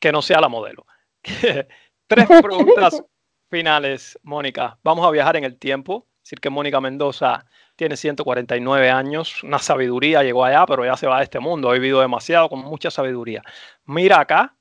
Que 0.00 0.10
no 0.10 0.22
sea 0.22 0.40
la 0.40 0.48
modelo. 0.48 0.86
Tres 1.22 2.26
preguntas 2.42 3.02
finales, 3.48 4.18
Mónica. 4.22 4.78
Vamos 4.82 5.06
a 5.06 5.10
viajar 5.10 5.36
en 5.36 5.44
el 5.44 5.58
tiempo. 5.58 6.06
Decir 6.22 6.40
que 6.40 6.50
Mónica 6.50 6.80
Mendoza 6.80 7.44
tiene 7.76 7.96
149 7.96 8.90
años, 8.90 9.42
una 9.42 9.58
sabiduría, 9.58 10.22
llegó 10.22 10.44
allá, 10.44 10.64
pero 10.66 10.84
ya 10.84 10.96
se 10.96 11.06
va 11.06 11.18
de 11.18 11.24
este 11.24 11.40
mundo, 11.40 11.68
ha 11.68 11.72
vivido 11.72 12.00
demasiado, 12.00 12.48
con 12.48 12.60
mucha 12.60 12.90
sabiduría. 12.90 13.42
Mira 13.86 14.20
acá 14.20 14.54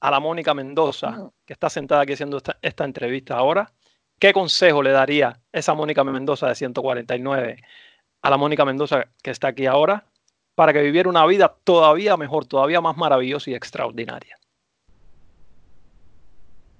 a 0.00 0.10
la 0.10 0.20
Mónica 0.20 0.54
Mendoza, 0.54 1.30
que 1.44 1.52
está 1.52 1.68
sentada 1.68 2.02
aquí 2.02 2.14
haciendo 2.14 2.38
esta, 2.38 2.58
esta 2.62 2.84
entrevista 2.84 3.36
ahora. 3.36 3.72
¿Qué 4.18 4.32
consejo 4.32 4.82
le 4.82 4.90
daría 4.90 5.40
esa 5.52 5.74
Mónica 5.74 6.02
Mendoza 6.02 6.48
de 6.48 6.54
149 6.54 7.58
a 8.22 8.30
la 8.30 8.36
Mónica 8.36 8.64
Mendoza 8.64 9.04
que 9.22 9.30
está 9.30 9.48
aquí 9.48 9.66
ahora 9.66 10.04
para 10.54 10.72
que 10.72 10.82
viviera 10.82 11.08
una 11.08 11.26
vida 11.26 11.54
todavía 11.64 12.16
mejor, 12.16 12.46
todavía 12.46 12.80
más 12.80 12.96
maravillosa 12.96 13.50
y 13.50 13.54
extraordinaria. 13.54 14.38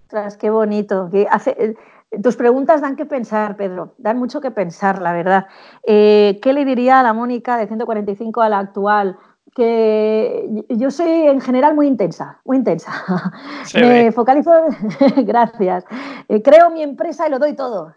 Tras, 0.09 0.37
qué 0.37 0.51
bonito. 0.51 1.09
Eh, 1.13 1.75
tus 2.23 2.37
preguntas 2.37 2.83
dan 2.83 2.97
que 2.97 3.07
pensar, 3.07 3.57
Pedro, 3.57 3.95
dan 3.97 4.19
mucho 4.19 4.41
que 4.41 4.51
pensar, 4.51 5.01
la 5.01 5.13
verdad. 5.13 5.47
Eh, 5.87 6.39
¿Qué 6.43 6.53
le 6.53 6.65
diría 6.65 7.01
a 7.01 7.03
la 7.03 7.15
Mónica 7.15 7.57
de 7.57 7.67
145 7.67 8.43
a 8.43 8.49
la 8.51 8.59
actual? 8.59 9.17
Que 9.55 10.65
yo 10.69 10.91
soy 10.91 11.11
en 11.11 11.41
general 11.41 11.75
muy 11.75 11.87
intensa, 11.87 12.41
muy 12.45 12.59
intensa. 12.59 12.93
Me 13.75 14.13
focalizo, 14.13 14.51
gracias. 15.17 15.85
Eh, 16.29 16.43
creo 16.43 16.71
mi 16.71 16.83
empresa 16.83 17.27
y 17.27 17.31
lo 17.31 17.39
doy 17.39 17.55
todo 17.55 17.95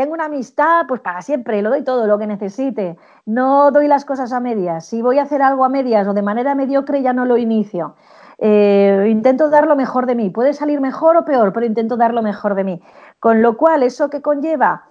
tengo 0.00 0.14
una 0.14 0.24
amistad, 0.24 0.86
pues 0.88 1.02
para 1.02 1.20
siempre, 1.20 1.60
lo 1.60 1.68
doy 1.68 1.84
todo, 1.84 2.06
lo 2.06 2.18
que 2.18 2.26
necesite. 2.26 2.96
No 3.26 3.70
doy 3.70 3.86
las 3.86 4.06
cosas 4.06 4.32
a 4.32 4.40
medias. 4.40 4.86
Si 4.86 5.02
voy 5.02 5.18
a 5.18 5.24
hacer 5.24 5.42
algo 5.42 5.62
a 5.62 5.68
medias 5.68 6.08
o 6.08 6.14
de 6.14 6.22
manera 6.22 6.54
mediocre, 6.54 7.02
ya 7.02 7.12
no 7.12 7.26
lo 7.26 7.36
inicio. 7.36 7.96
Eh, 8.38 9.08
intento 9.10 9.50
dar 9.50 9.66
lo 9.66 9.76
mejor 9.76 10.06
de 10.06 10.14
mí. 10.14 10.30
Puede 10.30 10.54
salir 10.54 10.80
mejor 10.80 11.18
o 11.18 11.26
peor, 11.26 11.52
pero 11.52 11.66
intento 11.66 11.98
dar 11.98 12.14
lo 12.14 12.22
mejor 12.22 12.54
de 12.54 12.64
mí. 12.64 12.82
Con 13.18 13.42
lo 13.42 13.58
cual, 13.58 13.82
eso 13.82 14.08
que 14.08 14.22
conlleva 14.22 14.84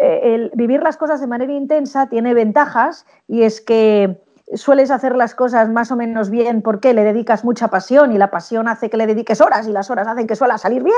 eh, 0.00 0.50
vivir 0.54 0.82
las 0.82 0.96
cosas 0.96 1.20
de 1.20 1.28
manera 1.28 1.52
intensa 1.52 2.08
tiene 2.08 2.34
ventajas 2.34 3.06
y 3.28 3.42
es 3.42 3.60
que 3.60 4.20
sueles 4.54 4.90
hacer 4.90 5.16
las 5.16 5.34
cosas 5.34 5.68
más 5.68 5.90
o 5.90 5.96
menos 5.96 6.30
bien 6.30 6.62
porque 6.62 6.94
le 6.94 7.04
dedicas 7.04 7.44
mucha 7.44 7.68
pasión 7.68 8.12
y 8.12 8.18
la 8.18 8.30
pasión 8.30 8.68
hace 8.68 8.88
que 8.90 8.96
le 8.96 9.06
dediques 9.06 9.40
horas 9.40 9.66
y 9.66 9.72
las 9.72 9.90
horas 9.90 10.06
hacen 10.06 10.26
que 10.26 10.36
suela 10.36 10.58
salir 10.58 10.82
bien 10.82 10.94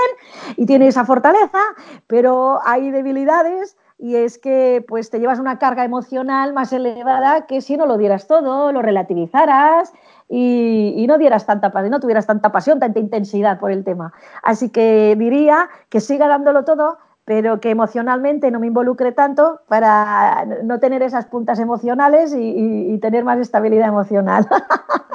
y 0.57 0.67
tiene 0.67 0.89
esa 0.89 1.05
fortaleza, 1.05 1.61
pero 2.07 2.61
hay 2.65 2.91
debilidades 2.91 3.77
y 3.99 4.15
es 4.15 4.39
que 4.39 4.85
pues 4.87 5.11
te 5.11 5.19
llevas 5.19 5.41
una 5.41 5.59
carga 5.59 5.85
emocional 5.85 6.53
más 6.53 6.73
elevada 6.73 7.47
que 7.47 7.61
si 7.61 7.77
no 7.77 7.87
lo 7.87 7.99
dieras 7.99 8.29
todo, 8.29 8.71
lo 8.71 8.81
relativizaras 8.81 9.93
y, 10.29 11.05
no 11.09 11.19
dieras 11.19 11.47
tanta 11.47 11.71
no 11.71 12.01
tuvieras 12.01 12.27
tanta 12.27 12.53
pasión, 12.53 12.79
tanta 12.79 13.01
intensidad 13.01 13.59
por 13.59 13.73
el 13.73 13.83
tema. 13.83 14.13
Así 14.43 14.71
que 14.71 15.17
diría 15.19 15.69
que 15.89 16.01
siga 16.01 16.29
dándolo 16.29 16.65
todo, 16.65 16.99
pero 17.29 17.61
que 17.61 17.69
emocionalmente 17.69 18.51
no 18.51 18.59
me 18.59 18.69
involucre 18.69 19.13
tanto 19.13 19.61
para 19.69 20.47
no 20.65 20.81
tener 20.81 21.03
esas 21.03 21.27
puntas 21.27 21.59
emocionales 21.59 22.35
y, 22.35 22.99
tener 23.03 23.23
más 23.23 23.39
estabilidad 23.39 23.89
emocional. 23.89 24.49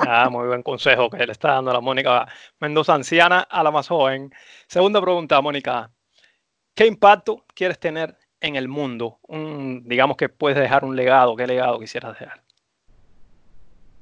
Ah, 0.05 0.29
muy 0.29 0.47
buen 0.47 0.63
consejo 0.63 1.09
que 1.09 1.25
le 1.25 1.31
está 1.31 1.53
dando 1.53 1.71
la 1.71 1.79
Mónica 1.79 2.27
Mendoza, 2.59 2.93
anciana 2.93 3.39
a 3.39 3.63
la 3.63 3.71
más 3.71 3.87
joven. 3.87 4.33
Segunda 4.67 5.01
pregunta, 5.01 5.39
Mónica. 5.39 5.91
¿Qué 6.75 6.87
impacto 6.87 7.45
quieres 7.55 7.79
tener 7.79 8.17
en 8.41 8.57
el 8.57 8.67
mundo? 8.67 9.19
digamos 9.29 10.17
que 10.17 10.27
puedes 10.27 10.57
dejar 10.57 10.83
un 10.83 10.97
legado. 10.97 11.37
¿Qué 11.37 11.47
legado 11.47 11.79
quisieras 11.79 12.19
dejar? 12.19 12.41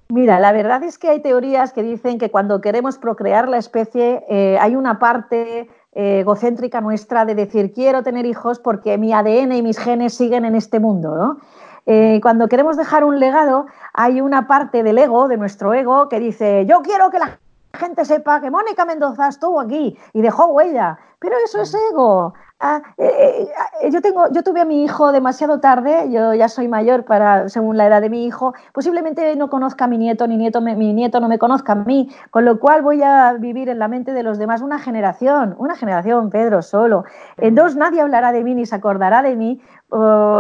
Mira, 0.10 0.40
la 0.40 0.52
verdad 0.52 0.84
es 0.84 0.98
que 0.98 1.10
hay 1.10 1.22
teorías 1.22 1.72
que 1.72 1.84
dicen 1.84 2.18
que 2.18 2.32
cuando 2.32 2.62
queremos 2.62 2.98
procrear 2.98 3.48
la 3.48 3.58
especie 3.58 4.26
eh, 4.28 4.58
hay 4.60 4.76
una 4.76 4.98
parte 4.98 5.70
egocéntrica 5.94 6.82
nuestra 6.82 7.26
de 7.26 7.36
decir 7.36 7.74
quiero 7.74 8.04
tener 8.04 8.26
hijos 8.26 8.60
porque 8.60 8.98
mi 8.98 9.14
ADN 9.14 9.52
y 9.54 9.62
mis 9.62 9.78
genes 9.78 10.14
siguen 10.14 10.46
en 10.46 10.56
este 10.56 10.80
mundo, 10.80 11.16
¿no? 11.16 11.38
Eh, 11.86 12.20
cuando 12.22 12.48
queremos 12.48 12.78
dejar 12.78 13.04
un 13.04 13.20
legado, 13.20 13.66
hay 13.94 14.22
una 14.22 14.48
parte 14.48 14.84
del 14.84 14.98
ego, 14.98 15.28
de 15.28 15.38
nuestro 15.38 15.74
ego, 15.74 16.10
que 16.10 16.20
dice, 16.20 16.66
yo 16.68 16.82
quiero 16.82 17.10
que 17.10 17.20
la 17.20 17.40
gente 17.74 18.06
sepa 18.06 18.40
que 18.42 18.52
Mónica 18.52 18.86
Mendoza 18.86 19.28
estuvo 19.28 19.60
aquí 19.60 19.98
y 20.14 20.22
dejó 20.22 20.48
huella, 20.48 21.00
pero 21.20 21.36
eso 21.44 21.62
es 21.62 21.76
ego. 21.92 22.34
Ah, 22.64 22.84
eh, 23.00 23.48
eh, 23.82 23.90
yo, 23.90 24.02
tengo, 24.02 24.32
yo 24.32 24.44
tuve 24.44 24.62
a 24.62 24.66
mi 24.66 24.84
hijo 24.84 25.12
demasiado 25.12 25.60
tarde, 25.60 26.12
yo 26.12 26.36
ya 26.36 26.48
soy 26.48 26.68
mayor 26.68 27.06
para, 27.06 27.50
según 27.50 27.76
la 27.76 27.88
edad 27.88 28.02
de 28.02 28.10
mi 28.12 28.28
hijo, 28.28 28.54
posiblemente 28.72 29.36
no 29.36 29.50
conozca 29.50 29.86
a 29.86 29.88
mi 29.88 29.98
nieto, 29.98 30.28
ni 30.28 30.38
nieto, 30.38 30.62
mi 30.62 30.94
nieto 30.94 31.20
no 31.20 31.28
me 31.28 31.40
conozca 31.40 31.72
a 31.72 31.76
mí, 31.76 32.12
con 32.30 32.46
lo 32.46 32.60
cual 32.60 32.84
voy 32.84 33.02
a 33.02 33.34
vivir 33.34 33.68
en 33.70 33.80
la 33.80 33.88
mente 33.88 34.14
de 34.14 34.22
los 34.22 34.38
demás 34.38 34.62
una 34.62 34.78
generación, 34.78 35.56
una 35.58 35.76
generación, 35.76 36.30
Pedro, 36.30 36.62
solo. 36.62 37.04
En 37.38 37.56
dos 37.56 37.76
nadie 37.76 38.00
hablará 38.00 38.32
de 38.32 38.44
mí 38.44 38.54
ni 38.54 38.68
se 38.68 38.76
acordará 38.76 39.24
de 39.24 39.36
mí, 39.36 39.60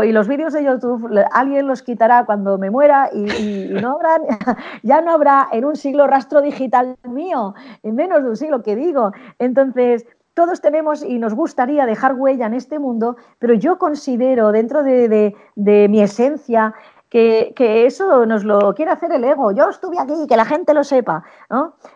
y 0.03 0.11
los 0.11 0.27
vídeos 0.27 0.53
de 0.53 0.63
YouTube 0.63 1.09
alguien 1.33 1.67
los 1.67 1.81
quitará 1.81 2.25
cuando 2.25 2.57
me 2.59 2.69
muera 2.69 3.09
y, 3.11 3.73
no 3.81 3.93
habrá, 3.93 4.17
ya 4.83 5.01
no 5.01 5.11
habrá 5.11 5.47
en 5.51 5.65
un 5.65 5.75
siglo 5.75 6.05
rastro 6.05 6.41
digital 6.41 6.95
mío, 7.03 7.55
en 7.81 7.95
menos 7.95 8.23
de 8.23 8.29
un 8.29 8.37
siglo 8.37 8.61
que 8.61 8.75
digo. 8.75 9.11
Entonces, 9.39 10.05
todos 10.41 10.59
tenemos 10.59 11.03
y 11.03 11.19
nos 11.19 11.35
gustaría 11.35 11.85
dejar 11.85 12.15
huella 12.15 12.47
en 12.47 12.55
este 12.55 12.79
mundo, 12.79 13.15
pero 13.37 13.53
yo 13.53 13.77
considero 13.77 14.51
dentro 14.51 14.81
de, 14.81 15.35
mi 15.55 16.01
esencia 16.01 16.73
que, 17.11 17.85
eso 17.85 18.25
nos 18.25 18.45
lo 18.45 18.73
quiere 18.73 18.91
hacer 18.91 19.11
el 19.11 19.25
ego. 19.25 19.51
Yo 19.51 19.69
estuve 19.69 19.99
aquí, 19.99 20.27
que 20.29 20.37
la 20.37 20.45
gente 20.45 20.73
lo 20.73 20.85
sepa. 20.85 21.23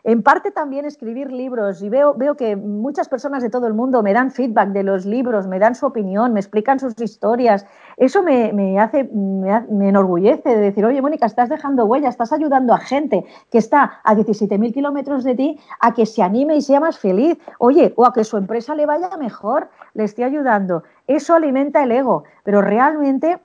En 0.04 0.22
parte 0.22 0.52
también 0.52 0.84
escribir 0.84 1.32
libros 1.32 1.82
y 1.82 1.88
veo, 1.88 2.14
veo 2.16 2.36
que 2.36 2.58
muchas 2.58 3.08
personas 3.08 3.42
de 3.42 3.50
todo 3.50 3.66
el 3.66 3.74
mundo 3.74 4.04
me 4.04 4.12
dan 4.12 4.30
feedback 4.30 4.70
de 4.70 4.84
los 4.84 5.06
libros, 5.06 5.48
me 5.48 5.58
dan 5.58 5.74
su 5.74 5.86
opinión, 5.86 6.34
me 6.34 6.42
explican 6.42 6.80
sus 6.80 7.00
historias. 7.00 7.66
Eso 7.96 8.24
me, 8.24 8.78
hace, 8.78 9.06
me, 9.06 9.88
enorgullece 9.88 10.50
de 10.50 10.60
decir, 10.60 10.84
oye, 10.84 11.02
Mónica, 11.02 11.26
estás 11.26 11.48
dejando 11.48 11.86
huella, 11.86 12.10
estás 12.10 12.34
ayudando 12.34 12.74
a 12.74 12.78
gente 12.78 13.24
que 13.50 13.58
está 13.58 14.02
a 14.04 14.16
17.000 14.16 14.74
kilómetros 14.74 15.24
de 15.24 15.36
ti 15.36 15.60
a 15.80 15.94
que 15.94 16.06
se 16.06 16.24
anime 16.24 16.58
y 16.58 16.62
sea 16.62 16.82
más 16.82 17.00
feliz. 17.00 17.38
Oye, 17.60 17.94
o 17.96 18.06
a 18.06 18.12
que 18.12 18.26
su 18.26 18.36
empresa 18.36 18.76
le 18.76 18.86
vaya 18.86 19.16
mejor, 19.18 19.70
le 19.94 20.04
esté 20.04 20.26
ayudando. 20.26 20.84
Eso 21.08 21.36
alimenta 21.36 21.82
el 21.84 21.94
ego, 21.94 22.26
pero 22.44 22.62
realmente 22.62 23.40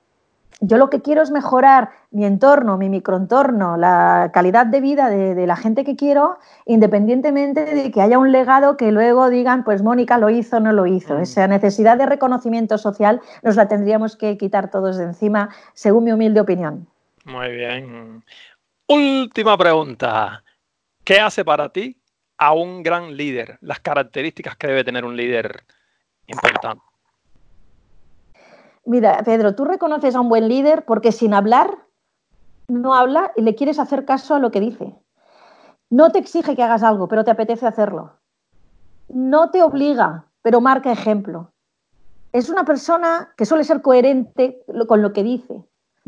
yo 0.59 0.77
lo 0.77 0.89
que 0.89 1.01
quiero 1.01 1.21
es 1.21 1.31
mejorar 1.31 1.89
mi 2.11 2.25
entorno, 2.25 2.77
mi 2.77 2.89
microentorno, 2.89 3.77
la 3.77 4.29
calidad 4.33 4.65
de 4.65 4.81
vida 4.81 5.09
de, 5.09 5.47
la 5.47 5.55
gente 5.55 5.83
que 5.83 5.95
quiero, 5.95 6.37
independientemente 6.65 7.65
de 7.65 7.91
que 7.91 8.01
haya 8.01 8.19
un 8.19 8.31
legado 8.31 8.77
que 8.77 8.91
luego 8.91 9.29
digan, 9.29 9.63
pues 9.63 9.81
Mónica 9.81 10.17
lo 10.17 10.29
hizo 10.29 10.57
o 10.57 10.59
no 10.59 10.71
lo 10.73 10.85
hizo. 10.85 11.15
Mm. 11.15 11.21
Esa 11.21 11.47
necesidad 11.47 11.97
de 11.97 12.05
reconocimiento 12.05 12.77
social 12.77 13.21
nos 13.41 13.55
la 13.55 13.67
tendríamos 13.67 14.15
que 14.15 14.37
quitar 14.37 14.69
todos 14.69 14.97
de 14.97 15.05
encima, 15.05 15.49
según 15.73 16.03
mi 16.03 16.11
humilde 16.11 16.41
opinión. 16.41 16.87
Muy 17.25 17.51
bien. 17.51 18.23
Última 18.87 19.57
pregunta. 19.57 20.43
¿Qué 21.03 21.19
hace 21.19 21.43
para 21.43 21.69
ti 21.69 21.97
a 22.37 22.53
un 22.53 22.83
gran 22.83 23.15
líder? 23.15 23.57
Las 23.61 23.79
características 23.79 24.57
que 24.57 24.67
debe 24.67 24.83
tener 24.83 25.05
un 25.05 25.15
líder 25.15 25.63
importante. 26.27 26.83
Mira, 28.91 29.21
Pedro, 29.23 29.55
tú 29.55 29.63
reconoces 29.63 30.15
a 30.15 30.19
un 30.19 30.27
buen 30.27 30.49
líder 30.49 30.83
porque 30.83 31.13
sin 31.13 31.33
hablar, 31.33 31.77
no 32.67 32.93
habla 32.93 33.31
y 33.37 33.41
le 33.41 33.55
quieres 33.55 33.79
hacer 33.79 34.03
caso 34.03 34.35
a 34.35 34.39
lo 34.39 34.51
que 34.51 34.59
dice. 34.59 34.93
No 35.89 36.11
te 36.11 36.19
exige 36.19 36.57
que 36.57 36.63
hagas 36.63 36.83
algo, 36.83 37.07
pero 37.07 37.23
te 37.23 37.31
apetece 37.31 37.65
hacerlo. 37.65 38.17
No 39.07 39.49
te 39.49 39.63
obliga, 39.63 40.25
pero 40.41 40.59
marca 40.59 40.91
ejemplo. 40.91 41.53
Es 42.33 42.49
una 42.49 42.65
persona 42.65 43.29
que 43.37 43.45
suele 43.45 43.63
ser 43.63 43.81
coherente 43.81 44.61
con 44.89 45.01
lo 45.01 45.13
que 45.13 45.23
dice. 45.23 45.63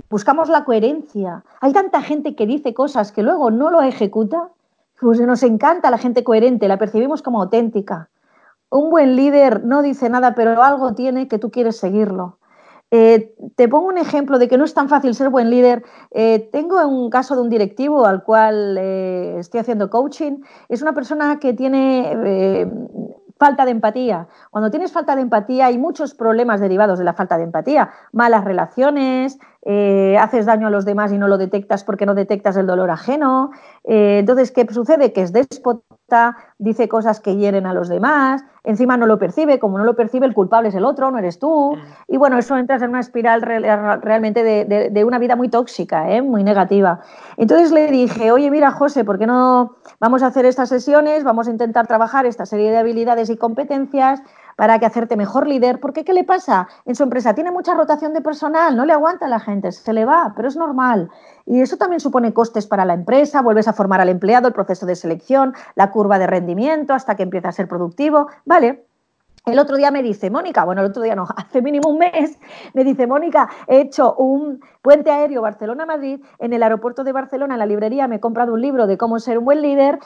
Buscamos 0.10 0.50
la 0.50 0.66
coherencia. 0.66 1.46
Hay 1.62 1.72
tanta 1.72 2.02
gente 2.02 2.36
que 2.36 2.46
dice 2.46 2.74
cosas 2.74 3.14
que 3.14 3.24
luego 3.24 3.50
no 3.50 3.70
lo 3.70 3.82
ejecuta. 3.82 4.50
Pues 5.00 5.22
nos 5.22 5.42
encanta 5.44 5.90
la 5.90 5.98
gente 5.98 6.26
coherente, 6.26 6.68
la 6.68 6.78
percibimos 6.78 7.22
como 7.22 7.44
auténtica. 7.44 8.10
Un 8.70 8.90
buen 8.90 9.16
líder 9.16 9.64
no 9.64 9.84
dice 9.84 10.10
nada, 10.10 10.36
pero 10.36 10.62
algo 10.62 10.94
tiene 10.96 11.30
que 11.30 11.40
tú 11.40 11.50
quieres 11.50 11.78
seguirlo. 11.78 12.40
Eh, 12.96 13.34
te 13.56 13.68
pongo 13.68 13.88
un 13.88 13.98
ejemplo 13.98 14.38
de 14.38 14.48
que 14.48 14.56
no 14.56 14.66
es 14.66 14.76
tan 14.76 14.88
fácil 14.88 15.16
ser 15.16 15.30
buen 15.30 15.50
líder. 15.50 15.82
Eh, 16.12 16.48
tengo 16.52 16.80
un 16.88 17.10
caso 17.10 17.36
de 17.36 17.42
un 17.42 17.50
directivo 17.50 18.06
al 18.06 18.24
cual 18.24 18.78
eh, 18.80 19.38
estoy 19.40 19.62
haciendo 19.62 19.90
coaching. 19.90 20.44
Es 20.70 20.84
una 20.84 20.94
persona 20.94 21.40
que 21.40 21.54
tiene 21.54 22.70
falta 23.40 23.66
de 23.66 23.72
empatía. 23.72 24.28
Cuando 24.52 24.70
tienes 24.70 24.92
falta 24.92 25.16
de 25.16 25.24
empatía 25.24 25.66
hay 25.66 25.80
muchos 25.80 26.14
problemas 26.14 26.62
derivados 26.62 27.00
de 27.00 27.06
la 27.06 27.16
falta 27.16 27.36
de 27.36 27.46
empatía. 27.46 27.90
Malas 28.12 28.46
relaciones, 28.46 29.40
haces 30.20 30.46
daño 30.46 30.68
a 30.68 30.70
los 30.70 30.86
demás 30.86 31.12
y 31.12 31.18
no 31.18 31.28
lo 31.28 31.38
detectas 31.38 31.84
porque 31.84 32.06
no 32.06 32.16
detectas 32.16 32.58
el 32.58 32.68
dolor 32.68 32.90
ajeno. 32.90 33.52
entonces, 33.84 34.52
¿qué 34.52 34.68
sucede? 34.72 35.14
Que 35.14 35.22
es 35.22 35.32
déspota, 35.32 36.36
dice 36.58 36.88
cosas 36.90 37.20
que 37.20 37.36
hieren 37.36 37.66
a 37.66 37.74
los 37.74 37.88
demás, 37.88 38.44
encima 38.64 38.98
no 38.98 39.06
lo 39.06 39.20
percibe, 39.20 39.60
como 39.60 39.78
no 39.78 39.84
lo 39.84 39.96
percibe, 39.96 40.26
el 40.26 40.34
culpable 40.34 40.70
es 40.70 40.76
el 40.76 40.86
otro, 40.86 41.12
no 41.12 41.18
eres 41.18 41.40
tú. 41.40 41.76
Mm. 41.76 42.14
Y 42.14 42.18
bueno, 42.18 42.38
eso 42.38 42.58
entras 42.58 42.82
en 42.82 42.90
una 42.90 43.00
espiral 43.00 43.42
realmente 43.42 44.44
de, 44.44 45.06
una 45.06 45.20
vida 45.20 45.36
muy 45.36 45.50
tóxica, 45.50 46.10
¿eh? 46.12 46.22
muy 46.22 46.44
negativa. 46.44 47.02
Entonces 47.38 47.72
le 47.72 47.88
dije, 47.92 48.32
oye, 48.32 48.50
mira, 48.50 48.72
José, 48.72 49.04
¿por 49.04 49.20
qué 49.20 49.28
no 49.28 49.76
vamos 50.00 50.24
a 50.24 50.28
hacer 50.28 50.46
estas 50.46 50.70
sesiones? 50.70 51.24
Vamos 51.24 51.48
a 51.48 51.52
intentar 51.52 51.88
trabajar 51.88 52.26
esta 52.26 52.46
serie 52.46 52.72
de 52.72 52.78
habilidades 52.78 53.30
y 53.30 53.38
competencias 53.38 54.22
para 54.56 54.80
que 54.80 54.86
hacerte 54.86 55.16
mejor 55.16 55.48
líder. 55.48 55.80
Porque 55.80 56.04
¿qué 56.04 56.14
le 56.14 56.24
pasa? 56.24 56.68
En 56.86 56.96
su 56.96 57.04
empresa 57.04 57.34
tiene 57.34 57.52
mucha 57.52 57.74
rotación 57.74 58.14
de 58.14 58.22
personal, 58.22 58.76
no 58.76 58.86
le 58.86 58.94
aguanta 58.94 59.26
a 59.26 59.30
la 59.30 59.40
gente, 59.40 59.72
se 59.72 59.94
le 59.94 60.06
va, 60.06 60.34
pero 60.36 60.48
es 60.48 60.56
normal. 60.56 61.10
Y 61.46 61.62
eso 61.62 61.78
también 61.78 62.00
supone 62.00 62.34
costes 62.34 62.68
para 62.68 62.86
la 62.86 62.94
empresa, 62.94 63.42
vuelves 63.42 63.68
a 63.68 63.74
formar 63.74 64.02
al 64.02 64.10
empleado, 64.10 64.48
el 64.48 64.54
proceso 64.54 64.86
de 64.86 64.96
selección, 64.96 65.54
la 65.76 65.92
curva 65.92 66.20
de 66.20 66.28
rendimiento 66.28 66.94
hasta 66.94 67.16
que 67.16 67.24
empieza 67.24 67.50
a 67.50 67.52
ser 67.52 67.68
productivo. 67.68 68.28
Vale, 68.46 68.86
el 69.46 69.60
otro 69.60 69.76
día 69.76 69.92
me 69.92 70.02
dice, 70.02 70.30
Mónica, 70.30 70.64
bueno, 70.64 70.82
el 70.82 70.88
otro 70.88 71.04
día 71.04 71.16
no, 71.16 71.28
hace 71.36 71.62
mínimo 71.62 71.90
un 71.90 71.98
mes, 71.98 72.40
me 72.74 72.86
dice, 72.86 73.08
Mónica, 73.08 73.50
he 73.68 73.82
hecho 73.82 74.16
un 74.16 74.62
puente 74.82 75.12
aéreo 75.12 75.42
Barcelona-Madrid, 75.42 76.22
en 76.40 76.54
el 76.54 76.64
aeropuerto 76.64 77.04
de 77.04 77.12
Barcelona, 77.12 77.56
en 77.56 77.60
la 77.60 77.66
librería, 77.66 78.08
me 78.08 78.16
he 78.16 78.20
comprado 78.22 78.54
un 78.54 78.62
libro 78.62 78.88
de 78.88 78.98
cómo 78.98 79.20
ser 79.20 79.38
un 79.38 79.46
buen 79.46 79.62
líder 79.62 80.00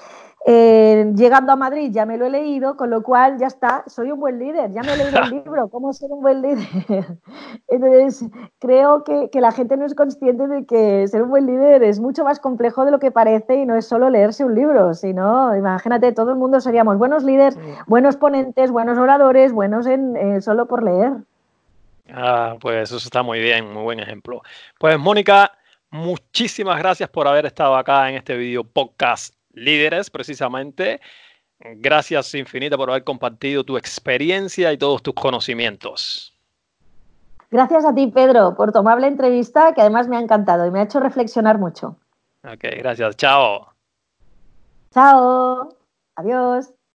eh, 0.50 1.12
llegando 1.14 1.52
a 1.52 1.58
Madrid 1.58 1.92
ya 1.92 2.06
me 2.06 2.18
lo 2.18 2.26
he 2.26 2.30
leído, 2.30 2.78
con 2.78 2.90
lo 2.90 3.04
cual 3.04 3.38
ya 3.38 3.48
está, 3.48 3.84
soy 3.86 4.12
un 4.12 4.22
buen 4.22 4.40
líder, 4.40 4.72
ya 4.72 4.82
me 4.82 4.94
he 4.94 4.98
leído 4.98 5.20
el 5.24 5.30
libro, 5.44 5.68
¿cómo 5.68 5.92
ser 5.92 6.10
un 6.10 6.22
buen 6.22 6.42
líder? 6.42 6.66
Entonces, 7.68 8.30
creo 8.58 9.04
que, 9.04 9.30
la 9.42 9.52
gente 9.52 9.76
no 9.76 9.86
es 9.86 9.94
consciente 9.94 10.48
de 10.48 10.66
que 10.66 11.06
ser 11.10 11.24
un 11.24 11.32
buen 11.32 11.48
líder 11.48 11.84
es 11.84 12.00
mucho 12.00 12.24
más 12.24 12.40
complejo 12.40 12.86
de 12.86 12.92
lo 12.92 13.00
que 13.00 13.12
parece 13.12 13.58
y 13.58 13.66
no 13.66 13.76
es 13.76 13.90
solo 13.90 14.10
leerse 14.10 14.46
un 14.46 14.56
libro, 14.56 14.94
sino, 14.94 15.54
imagínate, 15.54 16.14
todo 16.14 16.30
el 16.32 16.38
mundo 16.38 16.62
seríamos 16.62 16.98
buenos 16.98 17.26
líderes, 17.26 17.60
buenos 17.86 18.16
ponentes, 18.16 18.72
buenos 18.72 18.98
oradores, 18.98 19.52
buenos 19.52 19.86
en, 19.86 20.16
eh, 20.16 20.40
solo 20.40 20.66
por 20.66 20.82
leer. 20.82 21.12
Ah, 22.10 22.56
pues 22.62 22.90
eso 22.90 22.96
está 22.96 23.22
muy 23.22 23.42
bien, 23.42 23.74
muy 23.74 23.84
buen 23.84 24.00
ejemplo. 24.00 24.42
Pues 24.80 24.98
Mónica, 24.98 25.52
muchísimas 25.90 26.80
gracias 26.80 27.10
por 27.10 27.28
haber 27.28 27.46
estado 27.46 27.76
acá 27.76 28.10
en 28.10 28.16
este 28.16 28.38
video 28.38 28.64
podcast 28.64 29.37
líderes, 29.58 30.10
precisamente. 30.10 31.02
Gracias 31.60 32.34
infinita 32.36 32.78
por 32.78 32.90
haber 32.90 33.04
compartido 33.04 33.64
tu 33.64 33.78
experiencia 33.78 34.72
y 34.72 34.78
todos 34.78 35.02
tus 35.02 35.16
conocimientos. 35.16 36.34
Gracias 37.50 37.86
a 37.86 37.96
ti, 37.96 38.08
Pedro, 38.08 38.56
por 38.56 38.72
tu 38.72 38.80
amable 38.80 39.08
entrevista, 39.08 39.74
que 39.74 39.82
además 39.82 40.08
me 40.08 40.18
ha 40.18 40.20
encantado 40.20 40.66
y 40.66 40.72
me 40.72 40.80
ha 40.80 40.84
hecho 40.84 41.00
reflexionar 41.00 41.58
mucho. 41.58 41.98
Ok, 42.44 42.64
gracias. 42.78 43.16
Chao. 43.16 43.74
Chao. 44.92 45.70
Adiós. 46.16 46.74